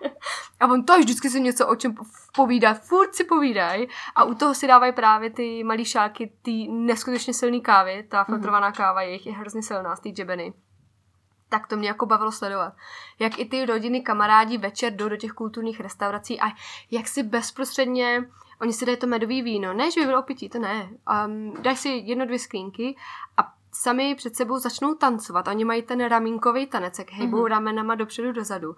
a 0.60 0.66
on 0.66 0.84
to 0.84 0.98
vždycky 0.98 1.30
si 1.30 1.40
něco 1.40 1.68
o 1.68 1.76
čem 1.76 1.94
povídá, 2.34 2.74
furt 2.74 3.14
si 3.14 3.24
povídají. 3.24 3.88
A 4.14 4.24
u 4.24 4.34
toho 4.34 4.54
si 4.54 4.66
dávají 4.66 4.92
právě 4.92 5.30
ty 5.30 5.64
malé 5.64 5.84
šálky, 5.84 6.32
ty 6.42 6.68
neskutečně 6.68 7.34
silné 7.34 7.60
kávy, 7.60 8.06
ta 8.10 8.18
mhm. 8.18 8.26
filtrovaná 8.26 8.72
káva 8.72 9.02
jejich 9.02 9.26
je 9.26 9.32
hrozně 9.32 9.62
silná 9.62 9.96
z 9.96 10.00
té 10.00 10.08
džebeny 10.08 10.54
tak 11.48 11.66
to 11.66 11.76
mě 11.76 11.88
jako 11.88 12.06
bavilo 12.06 12.32
sledovat. 12.32 12.72
Jak 13.18 13.38
i 13.38 13.44
ty 13.44 13.66
rodiny, 13.66 14.00
kamarádi 14.00 14.58
večer 14.58 14.92
jdou 14.96 15.08
do 15.08 15.16
těch 15.16 15.32
kulturních 15.32 15.80
restaurací 15.80 16.40
a 16.40 16.46
jak 16.90 17.08
si 17.08 17.22
bezprostředně 17.22 18.24
Oni 18.60 18.72
si 18.72 18.86
dají 18.86 18.98
to 18.98 19.06
medový 19.06 19.42
víno, 19.42 19.72
ne, 19.72 19.90
že 19.90 20.00
by 20.00 20.06
bylo 20.06 20.18
opití, 20.18 20.48
to 20.48 20.58
ne. 20.58 20.90
Um, 21.26 21.62
dají 21.62 21.76
si 21.76 21.88
jedno, 21.88 22.26
dvě 22.26 22.38
sklínky 22.38 22.96
a 23.36 23.54
sami 23.72 24.14
před 24.14 24.36
sebou 24.36 24.58
začnou 24.58 24.94
tancovat. 24.94 25.48
Oni 25.48 25.64
mají 25.64 25.82
ten 25.82 26.04
ramínkový 26.08 26.66
tanec, 26.66 26.98
jak 26.98 27.10
hejbou 27.10 27.38
mm-hmm. 27.38 27.48
ramenama 27.48 27.94
dopředu, 27.94 28.32
dozadu. 28.32 28.76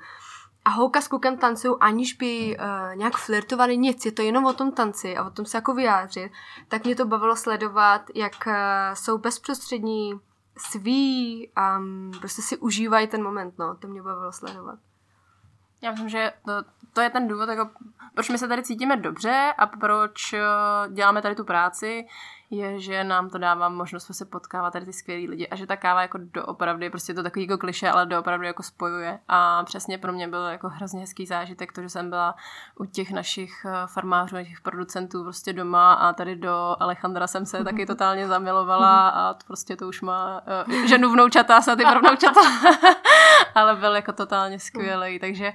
A 0.65 0.71
holka 0.71 1.01
s 1.01 1.09
klukem 1.09 1.37
tancují, 1.37 1.75
aniž 1.81 2.15
by 2.15 2.57
uh, 2.59 2.97
nějak 2.97 3.17
flirtovali 3.17 3.79
nic, 3.79 4.07
je 4.07 4.13
to 4.13 4.23
jenom 4.23 4.45
o 4.45 4.53
tom 4.53 4.73
tanci 4.73 5.17
a 5.17 5.27
o 5.27 5.31
tom 5.31 5.45
se 5.45 5.57
jako 5.57 5.75
vyjádřit. 5.75 6.33
Tak 6.69 6.85
mě 6.85 6.97
to 6.97 7.07
bavilo 7.07 7.37
sledovat, 7.37 8.03
jak 8.15 8.47
uh, 8.47 8.53
jsou 8.95 9.19
bezprostřední, 9.19 10.21
sví 10.59 11.51
a 11.57 11.79
um, 11.79 12.11
prostě 12.19 12.43
si 12.43 12.57
užívají 12.57 13.07
ten 13.07 13.23
moment, 13.23 13.55
no. 13.59 13.77
To 13.77 13.89
mě 13.89 14.03
bavilo 14.03 14.33
sledovat. 14.33 14.79
Já 15.83 15.91
myslím, 15.91 16.09
že 16.09 16.33
to, 16.45 16.53
to 16.97 17.03
je 17.03 17.11
ten 17.11 17.29
důvod, 17.29 17.49
jako, 17.49 17.71
proč 18.15 18.29
my 18.29 18.39
se 18.39 18.49
tady 18.49 18.63
cítíme 18.63 18.97
dobře 18.97 19.55
a 19.59 19.67
proč 19.67 20.33
eh, 20.33 20.41
děláme 20.93 21.23
tady 21.23 21.35
tu 21.35 21.45
práci, 21.45 22.07
je, 22.51 22.81
že 22.81 23.05
nám 23.05 23.31
to 23.31 23.39
dává 23.39 23.69
možnost 23.69 24.15
se 24.15 24.25
potkávat 24.25 24.73
tady 24.73 24.85
ty 24.85 24.93
skvělí 24.93 25.29
lidi 25.29 25.49
a 25.49 25.57
že 25.57 25.67
ta 25.67 25.77
káva 25.77 26.03
jako 26.03 26.19
doopravdy, 26.23 26.91
prostě 26.91 27.11
je 27.11 27.15
to 27.15 27.23
takový 27.23 27.45
jako 27.45 27.59
kliše, 27.59 27.91
ale 27.91 28.07
doopravdy 28.07 28.47
jako 28.47 28.63
spojuje. 28.63 29.19
A 29.29 29.65
přesně 29.65 29.99
pro 29.99 30.13
mě 30.13 30.29
byl 30.29 30.45
jako 30.45 30.69
hrozně 30.69 31.01
hezký 31.01 31.27
zážitek 31.27 31.73
to, 31.73 31.83
že 31.83 31.89
jsem 31.89 32.11
byla 32.11 32.35
u 32.81 32.85
těch 32.85 33.11
našich 33.11 33.67
eh, 33.69 33.87
farmářů 33.87 34.37
a 34.37 34.45
těch 34.45 34.61
producentů 34.61 35.23
prostě 35.23 35.53
doma 35.53 35.93
a 35.93 36.13
tady 36.13 36.37
do 36.37 36.77
Alejandra 36.81 37.27
jsem 37.27 37.47
se 37.47 37.65
taky 37.65 37.87
totálně 37.87 38.29
zamilovala 38.29 39.09
a 39.09 39.35
to 39.35 39.47
prostě 39.47 39.77
to 39.77 39.89
už 39.89 40.03
má 40.03 40.43
uh, 40.69 40.87
ženu 40.87 41.13
vnoučata, 41.13 41.61
se 41.61 41.77
ty 41.77 41.85
pro 41.85 42.01
vnoučata, 42.01 42.41
ale 43.55 43.77
byl 43.77 43.95
jako 43.95 44.13
totálně 44.13 44.59
skvělý, 44.59 45.19
takže 45.19 45.53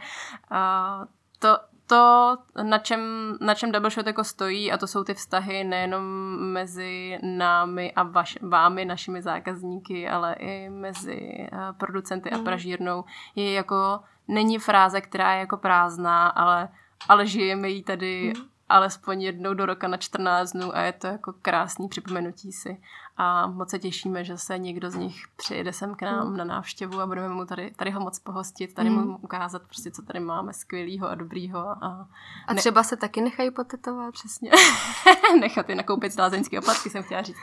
uh, 0.52 1.08
to, 1.42 1.58
to, 1.88 2.38
na 2.64 2.78
čem, 2.78 3.02
na 3.42 3.56
čem 3.56 3.72
Double 3.72 3.90
Shot 3.90 4.08
jako 4.08 4.24
stojí, 4.24 4.72
a 4.72 4.78
to 4.78 4.88
jsou 4.88 5.04
ty 5.04 5.14
vztahy 5.14 5.64
nejenom 5.64 6.04
mezi 6.40 7.20
námi 7.24 7.92
a 7.92 8.04
vaš, 8.04 8.38
vámi, 8.42 8.86
našimi 8.86 9.22
zákazníky, 9.22 10.10
ale 10.10 10.34
i 10.34 10.70
mezi 10.70 11.48
uh, 11.54 11.60
producenty 11.78 12.30
a 12.30 12.36
mhm. 12.36 12.46
pražírnou, 12.46 13.04
je 13.36 13.54
jako, 13.54 14.00
není 14.28 14.60
fráze, 14.60 15.02
která 15.02 15.34
je 15.34 15.40
jako 15.40 15.58
prázdná, 15.58 16.28
ale, 16.28 16.70
ale 17.10 17.28
žijeme 17.28 17.70
ji 17.70 17.84
tady 17.84 18.34
mm 18.38 18.51
alespoň 18.72 19.22
jednou 19.22 19.54
do 19.54 19.66
roka 19.66 19.88
na 19.88 19.98
14 19.98 20.52
dnů 20.52 20.76
a 20.76 20.82
je 20.82 20.94
to 20.94 21.08
jako 21.08 21.34
krásný 21.42 21.88
připomenutí 21.88 22.52
si 22.52 22.78
a 23.18 23.48
moc 23.48 23.70
se 23.70 23.80
těšíme, 23.80 24.24
že 24.24 24.38
se 24.38 24.58
někdo 24.58 24.92
z 24.92 24.96
nich 24.96 25.24
přijede 25.36 25.74
sem 25.74 25.96
k 25.96 26.02
nám 26.02 26.28
mm. 26.28 26.38
na 26.38 26.44
návštěvu 26.44 27.02
a 27.02 27.06
budeme 27.06 27.30
mu 27.30 27.46
tady, 27.46 27.72
tady 27.76 27.92
ho 27.92 28.02
moc 28.02 28.20
pohostit, 28.20 28.74
tady 28.74 28.90
mm. 28.90 29.08
mu 29.08 29.18
ukázat 29.18 29.62
prostě, 29.62 29.92
co 29.92 30.02
tady 30.02 30.20
máme 30.20 30.54
skvělýho 30.54 31.10
a 31.10 31.16
dobrýho. 31.16 31.60
A, 31.60 32.08
a 32.48 32.54
třeba 32.54 32.82
ne... 32.82 32.84
se 32.84 32.98
taky 32.98 33.22
nechají 33.22 33.52
potetovat. 33.52 34.14
Přesně. 34.14 34.52
Nechat 35.40 35.70
je 35.70 35.76
nakoupit 35.76 36.18
lázeňský 36.20 36.60
opatky, 36.60 36.90
jsem 36.90 37.04
chtěla 37.04 37.22
říct. 37.22 37.38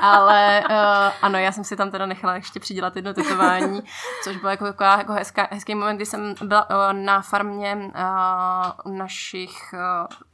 Ale 0.00 0.64
uh, 0.70 0.76
ano, 1.22 1.38
já 1.38 1.52
jsem 1.52 1.64
si 1.64 1.76
tam 1.76 1.90
teda 1.90 2.06
nechala 2.06 2.34
ještě 2.34 2.60
přidělat 2.60 2.96
jedno 2.96 3.14
tetování, 3.14 3.82
což 4.24 4.36
bylo 4.36 4.50
jako, 4.50 4.66
jako, 4.66 4.84
jako 4.84 5.12
hezká, 5.12 5.48
hezký 5.50 5.74
moment, 5.74 5.96
kdy 5.96 6.06
jsem 6.06 6.34
byla 6.42 6.70
uh, 6.70 6.98
na 6.98 7.22
farmě 7.22 7.76
uh, 7.76 8.92
našich 8.92 9.74
uh, 9.74 10.31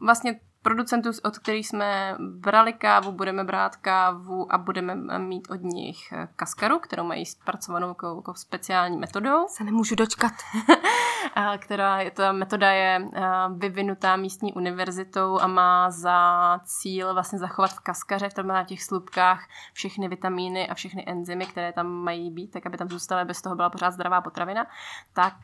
vlastně 0.00 0.40
producentů, 0.68 1.10
od 1.24 1.38
kterých 1.38 1.68
jsme 1.68 2.16
brali 2.18 2.72
kávu, 2.72 3.12
budeme 3.12 3.44
brát 3.44 3.76
kávu 3.76 4.52
a 4.52 4.58
budeme 4.58 5.18
mít 5.18 5.50
od 5.50 5.62
nich 5.62 5.98
kaskaru, 6.36 6.78
kterou 6.78 7.04
mají 7.04 7.26
zpracovanou 7.26 7.88
jako, 7.88 8.06
jako 8.16 8.34
speciální 8.34 8.96
metodou. 8.96 9.46
Se 9.48 9.64
nemůžu 9.64 9.94
dočkat. 9.94 10.32
která 11.58 12.00
je, 12.00 12.10
ta 12.10 12.32
metoda 12.32 12.70
je 12.70 13.08
vyvinutá 13.56 14.16
místní 14.16 14.52
univerzitou 14.52 15.38
a 15.40 15.46
má 15.46 15.90
za 15.90 16.60
cíl 16.64 17.14
vlastně 17.14 17.38
zachovat 17.38 17.70
v 17.70 17.80
kaskaře, 17.80 18.28
v 18.28 18.34
tom 18.34 18.46
na 18.46 18.64
těch 18.64 18.82
slupkách 18.82 19.48
všechny 19.72 20.08
vitamíny 20.08 20.68
a 20.68 20.74
všechny 20.74 21.04
enzymy, 21.06 21.46
které 21.46 21.72
tam 21.72 21.86
mají 21.86 22.30
být, 22.30 22.50
tak 22.50 22.66
aby 22.66 22.76
tam 22.76 22.88
zůstaly, 22.88 23.24
bez 23.24 23.42
toho 23.42 23.56
byla 23.56 23.70
pořád 23.70 23.90
zdravá 23.90 24.20
potravina. 24.20 24.66
Tak 25.12 25.34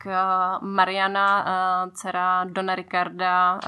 Mariana, 0.61 1.45
dcera 1.93 2.43
Dona 2.43 2.75
Ricarda, 2.75 3.59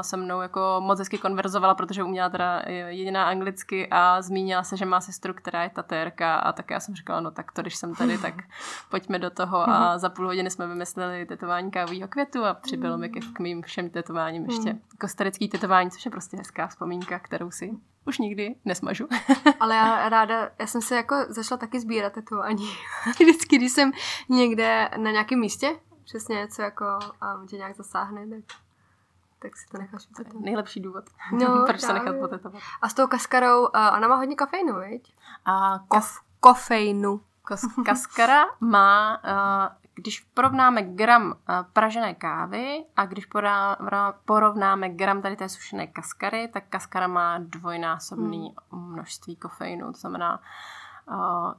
se 0.00 0.16
mnou 0.16 0.40
jako 0.40 0.76
moc 0.80 1.03
hezky 1.04 1.18
konverzovala, 1.18 1.74
protože 1.74 2.02
uměla 2.02 2.28
teda 2.28 2.62
jediná 2.88 3.24
anglicky 3.24 3.88
a 3.90 4.22
zmínila 4.22 4.62
se, 4.62 4.76
že 4.76 4.84
má 4.84 5.00
sestru, 5.00 5.34
která 5.34 5.62
je 5.62 5.70
tatérka 5.70 6.36
a 6.36 6.52
tak 6.52 6.70
já 6.70 6.80
jsem 6.80 6.94
říkala, 6.94 7.20
no 7.20 7.30
tak 7.30 7.52
to, 7.52 7.62
když 7.62 7.76
jsem 7.76 7.94
tady, 7.94 8.18
tak 8.18 8.34
pojďme 8.90 9.18
do 9.18 9.30
toho 9.30 9.70
a 9.70 9.98
za 9.98 10.08
půl 10.08 10.26
hodiny 10.26 10.50
jsme 10.50 10.66
vymysleli 10.66 11.26
tetování 11.26 11.70
kávového 11.70 12.08
květu 12.08 12.44
a 12.44 12.54
přibylo 12.54 12.98
mi 12.98 13.08
k 13.08 13.40
mým 13.40 13.62
všem 13.62 13.90
tetováním 13.90 14.44
ještě 14.44 14.76
kostarický 15.00 15.48
tetování, 15.48 15.90
což 15.90 16.04
je 16.04 16.10
prostě 16.10 16.36
hezká 16.36 16.66
vzpomínka, 16.66 17.18
kterou 17.18 17.50
si 17.50 17.70
už 18.06 18.18
nikdy 18.18 18.54
nesmažu. 18.64 19.08
Ale 19.60 19.74
já 19.76 20.08
ráda, 20.08 20.50
já 20.58 20.66
jsem 20.66 20.82
se 20.82 20.96
jako 20.96 21.16
začala 21.28 21.58
taky 21.58 21.80
sbírat 21.80 22.12
tetování. 22.12 22.68
Vždycky, 23.20 23.56
když 23.56 23.72
jsem 23.72 23.92
někde 24.28 24.88
na 24.96 25.10
nějakém 25.10 25.40
místě, 25.40 25.76
přesně 26.04 26.36
něco 26.36 26.62
jako 26.62 26.84
a 27.20 27.46
tě 27.48 27.56
nějak 27.56 27.76
zasáhne, 27.76 28.26
tak 28.28 28.63
tak 29.44 29.56
si 29.56 29.66
to 29.66 29.78
necháš 29.78 30.06
potetovat. 30.06 30.44
Nejlepší 30.44 30.80
důvod, 30.80 31.04
no, 31.32 31.62
proč 31.66 31.80
se 31.80 31.92
nechat 31.92 32.16
potetovat. 32.20 32.62
A 32.82 32.88
s 32.88 32.94
tou 32.94 33.06
kaskarou, 33.06 33.60
uh, 33.60 33.68
ona 33.96 34.08
má 34.08 34.14
hodně 34.14 34.36
kafeinu, 34.36 34.80
viď? 34.80 35.14
A 35.44 35.78
kas- 35.78 36.20
kofeinu. 36.40 37.20
Kas- 37.46 37.82
kaskara 37.84 38.44
má, 38.60 39.20
uh, 39.24 39.76
když 39.94 40.20
porovnáme 40.20 40.82
gram 40.82 41.26
uh, 41.26 41.34
pražené 41.72 42.14
kávy 42.14 42.84
a 42.96 43.06
když 43.06 43.28
porovnáme 44.24 44.88
gram 44.88 45.22
tady 45.22 45.36
té 45.36 45.48
sušené 45.48 45.86
kaskary, 45.86 46.48
tak 46.48 46.64
kaskara 46.68 47.06
má 47.06 47.38
dvojnásobný 47.38 48.54
hmm. 48.72 48.92
množství 48.92 49.36
kofeinu, 49.36 49.92
to 49.92 49.98
znamená 49.98 50.40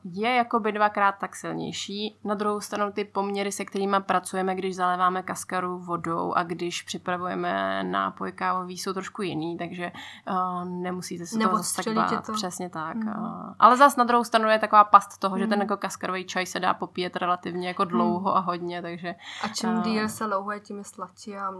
je 0.03 0.35
jako 0.35 0.59
by 0.59 0.71
dvakrát 0.71 1.15
tak 1.19 1.35
silnější. 1.35 2.19
Na 2.23 2.35
druhou 2.35 2.61
stranu 2.61 2.91
ty 2.91 3.05
poměry, 3.05 3.51
se 3.51 3.65
kterými 3.65 3.97
pracujeme, 3.99 4.55
když 4.55 4.75
zaléváme 4.75 5.23
kaskaru 5.23 5.79
vodou 5.79 6.33
a 6.33 6.43
když 6.43 6.81
připravujeme 6.81 7.83
nápoj 7.83 8.31
kávový, 8.31 8.77
jsou 8.77 8.93
trošku 8.93 9.21
jiný, 9.21 9.57
takže 9.57 9.91
uh, 10.29 10.65
nemusíte 10.65 11.25
se 11.25 11.37
Nebo 11.37 11.57
to 11.57 11.63
tak 11.83 11.95
bát. 11.95 12.25
To. 12.25 12.33
Přesně 12.33 12.69
tak. 12.69 12.95
Mm. 12.95 13.53
Ale 13.59 13.77
zase 13.77 13.99
na 13.99 14.03
druhou 14.03 14.23
stranu 14.23 14.49
je 14.49 14.59
taková 14.59 14.83
past 14.83 15.17
toho, 15.17 15.35
mm. 15.35 15.41
že 15.41 15.47
ten 15.47 15.59
jako 15.59 15.77
kaskarový 15.77 16.25
čaj 16.25 16.45
se 16.45 16.59
dá 16.59 16.73
popíjet 16.73 17.15
relativně 17.15 17.67
jako 17.67 17.85
dlouho 17.85 18.31
mm. 18.31 18.37
a 18.37 18.39
hodně, 18.39 18.81
takže... 18.81 19.15
A 19.43 19.47
čím 19.47 19.69
uh, 19.69 19.83
díl 19.83 20.09
se 20.09 20.25
louhuje, 20.25 20.59
tím 20.59 20.77
je 20.77 20.83
sladší 20.83 21.37
a... 21.37 21.51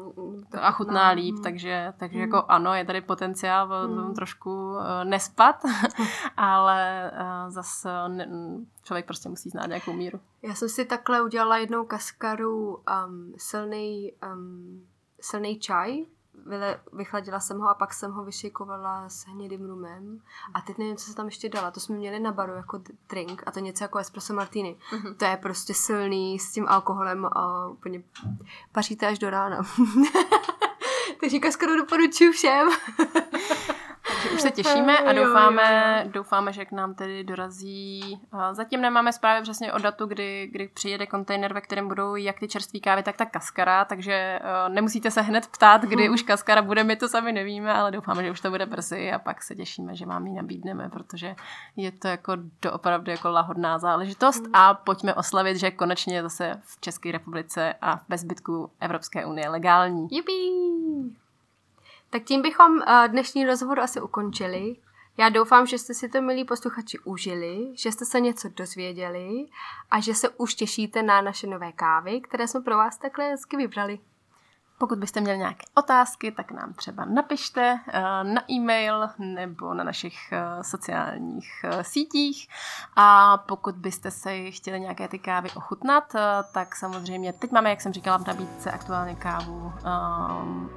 A 0.61 0.71
chutná 0.71 1.09
líp, 1.09 1.35
mm. 1.35 1.43
takže, 1.43 1.93
takže 1.97 2.17
mm. 2.17 2.21
jako 2.21 2.43
ano, 2.47 2.73
je 2.73 2.85
tady 2.85 3.01
potenciál 3.01 3.87
mm. 3.87 4.13
trošku 4.13 4.75
nespat, 5.03 5.55
ale 6.37 7.11
uh, 7.13 7.49
zase 7.49 7.74
ne, 8.07 8.29
člověk 8.83 9.05
prostě 9.05 9.29
musí 9.29 9.49
znát 9.49 9.65
nějakou 9.65 9.93
míru. 9.93 10.19
Já 10.41 10.55
jsem 10.55 10.69
si 10.69 10.85
takhle 10.85 11.21
udělala 11.21 11.57
jednou 11.57 11.85
kaskaru 11.85 12.75
um, 12.75 13.33
silný, 13.37 14.13
um, 14.33 14.87
silný 15.21 15.59
čaj, 15.59 16.05
Vyle, 16.45 16.79
vychladila 16.93 17.39
jsem 17.39 17.59
ho 17.59 17.69
a 17.69 17.73
pak 17.73 17.93
jsem 17.93 18.11
ho 18.11 18.23
vyšejkovala 18.23 19.09
s 19.09 19.25
hnědým 19.25 19.65
rumem. 19.65 20.21
A 20.53 20.61
teď 20.61 20.77
nevím, 20.77 20.97
co 20.97 21.05
se 21.05 21.15
tam 21.15 21.25
ještě 21.25 21.49
dala. 21.49 21.71
To 21.71 21.79
jsme 21.79 21.95
měli 21.95 22.19
na 22.19 22.31
baru 22.31 22.53
jako 22.53 22.81
drink 23.09 23.43
a 23.45 23.51
to 23.51 23.59
něco 23.59 23.83
jako 23.83 23.97
espresso 23.97 24.33
martini. 24.33 24.77
Mm-hmm. 24.91 25.15
To 25.15 25.25
je 25.25 25.37
prostě 25.37 25.73
silný 25.73 26.39
s 26.39 26.51
tím 26.51 26.67
alkoholem 26.67 27.25
a 27.25 27.67
úplně 27.67 28.03
paříte 28.71 29.07
až 29.07 29.19
do 29.19 29.29
rána. 29.29 29.61
Takže 31.19 31.39
kaskaru 31.39 31.75
doporučuji 31.75 32.31
všem. 32.31 32.67
Už 34.35 34.41
se 34.41 34.51
těšíme 34.51 34.97
a 34.97 35.13
doufáme, 35.13 36.03
doufáme, 36.11 36.53
že 36.53 36.65
k 36.65 36.71
nám 36.71 36.93
tedy 36.93 37.23
dorazí. 37.23 38.21
Zatím 38.51 38.81
nemáme 38.81 39.13
zprávy 39.13 39.41
přesně 39.41 39.73
o 39.73 39.77
datu, 39.77 40.05
kdy, 40.05 40.49
kdy 40.51 40.67
přijede 40.67 41.05
kontejner, 41.05 41.53
ve 41.53 41.61
kterém 41.61 41.87
budou 41.87 42.15
jak 42.15 42.39
ty 42.39 42.47
čerstvé 42.47 42.79
kávy, 42.79 43.03
tak 43.03 43.17
ta 43.17 43.25
kaskara, 43.25 43.85
takže 43.85 44.13
eh, 44.13 44.69
nemusíte 44.69 45.11
se 45.11 45.21
hned 45.21 45.47
ptát, 45.47 45.81
kdy 45.81 46.09
už 46.09 46.21
kaskara 46.31 46.61
bude, 46.61 46.83
my 46.83 46.95
to 46.95 47.07
sami 47.07 47.31
nevíme, 47.31 47.73
ale 47.73 47.91
doufáme, 47.91 48.23
že 48.23 48.31
už 48.31 48.41
to 48.41 48.49
bude 48.49 48.65
brzy 48.65 49.11
a 49.11 49.19
pak 49.19 49.43
se 49.43 49.55
těšíme, 49.55 49.95
že 49.95 50.05
vám 50.05 50.27
ji 50.27 50.33
nabídneme, 50.33 50.89
protože 50.89 51.35
je 51.75 51.91
to 51.91 52.07
jako 52.07 52.33
doopravdy 52.61 53.11
jako 53.11 53.29
lahodná 53.29 53.79
záležitost 53.79 54.43
a 54.53 54.73
pojďme 54.73 55.13
oslavit, 55.13 55.57
že 55.57 55.71
konečně 55.71 56.23
zase 56.23 56.61
v 56.65 56.81
České 56.81 57.11
republice 57.11 57.73
a 57.81 58.01
ve 58.09 58.17
zbytku 58.17 58.71
Evropské 58.79 59.25
unie 59.25 59.49
legální. 59.49 60.07
Jupi! 60.11 60.31
Tak 62.09 62.23
tím 62.23 62.41
bychom 62.41 62.71
uh, 62.75 63.07
dnešní 63.07 63.45
rozhovor 63.45 63.79
asi 63.79 64.01
ukončili. 64.01 64.75
Já 65.17 65.29
doufám, 65.29 65.65
že 65.65 65.77
jste 65.77 65.93
si 65.93 66.09
to, 66.09 66.21
milí 66.21 66.45
posluchači, 66.45 66.99
užili, 66.99 67.73
že 67.77 67.91
jste 67.91 68.05
se 68.05 68.19
něco 68.19 68.49
dozvěděli 68.49 69.45
a 69.91 69.99
že 69.99 70.13
se 70.13 70.29
už 70.29 70.55
těšíte 70.55 71.03
na 71.03 71.21
naše 71.21 71.47
nové 71.47 71.71
kávy, 71.71 72.21
které 72.21 72.47
jsme 72.47 72.61
pro 72.61 72.77
vás 72.77 72.97
takhle 72.97 73.25
hezky 73.25 73.57
vybrali. 73.57 73.99
Pokud 74.77 74.99
byste 74.99 75.21
měli 75.21 75.37
nějaké 75.37 75.65
otázky, 75.75 76.31
tak 76.31 76.51
nám 76.51 76.73
třeba 76.73 77.05
napište 77.05 77.79
eh, 77.87 78.01
na 78.23 78.51
e-mail 78.51 79.09
nebo 79.17 79.73
na 79.73 79.83
našich 79.83 80.31
eh, 80.31 80.63
sociálních 80.63 81.51
eh, 81.63 81.83
sítích. 81.83 82.47
A 82.95 83.37
pokud 83.37 83.75
byste 83.75 84.11
se 84.11 84.51
chtěli 84.51 84.79
nějaké 84.79 85.07
ty 85.07 85.19
kávy 85.19 85.49
ochutnat, 85.55 86.15
tak 86.51 86.75
samozřejmě 86.75 87.33
teď 87.33 87.51
máme, 87.51 87.69
jak 87.69 87.81
jsem 87.81 87.93
říkala, 87.93 88.17
v 88.17 88.27
nabídce 88.27 88.71
aktuálně 88.71 89.15
kávu 89.15 89.73
um, 89.73 90.69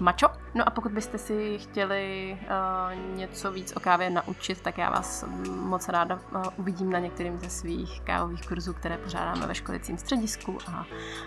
mačo. 0.00 0.26
No 0.54 0.68
a 0.68 0.70
pokud 0.70 0.92
byste 0.92 1.18
si 1.18 1.58
chtěli 1.58 2.38
uh, 2.40 3.16
něco 3.16 3.52
víc 3.52 3.72
o 3.76 3.80
kávě 3.80 4.10
naučit, 4.10 4.60
tak 4.60 4.78
já 4.78 4.90
vás 4.90 5.24
moc 5.46 5.88
ráda 5.88 6.14
uh, 6.14 6.42
uvidím 6.56 6.90
na 6.90 6.98
některým 6.98 7.38
ze 7.38 7.50
svých 7.50 8.00
kávových 8.00 8.48
kurzů, 8.48 8.74
které 8.74 8.98
pořádáme 8.98 9.46
ve 9.46 9.54
školicím 9.54 9.98
středisku 9.98 10.58
a 10.66 10.86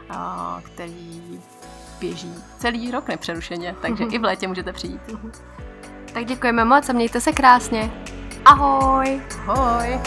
uh, 0.09 0.61
který 0.61 1.41
běží 1.99 2.33
celý 2.57 2.91
rok 2.91 3.07
nepřerušeně, 3.07 3.75
takže 3.81 4.03
i 4.03 4.17
v 4.17 4.23
létě 4.23 4.47
můžete 4.47 4.73
přijít. 4.73 5.01
Tak 6.13 6.25
děkujeme 6.25 6.65
moc 6.65 6.89
a 6.89 6.93
mějte 6.93 7.21
se 7.21 7.31
krásně. 7.31 7.91
Ahoj! 8.45 9.21
Ahoj! 9.47 9.99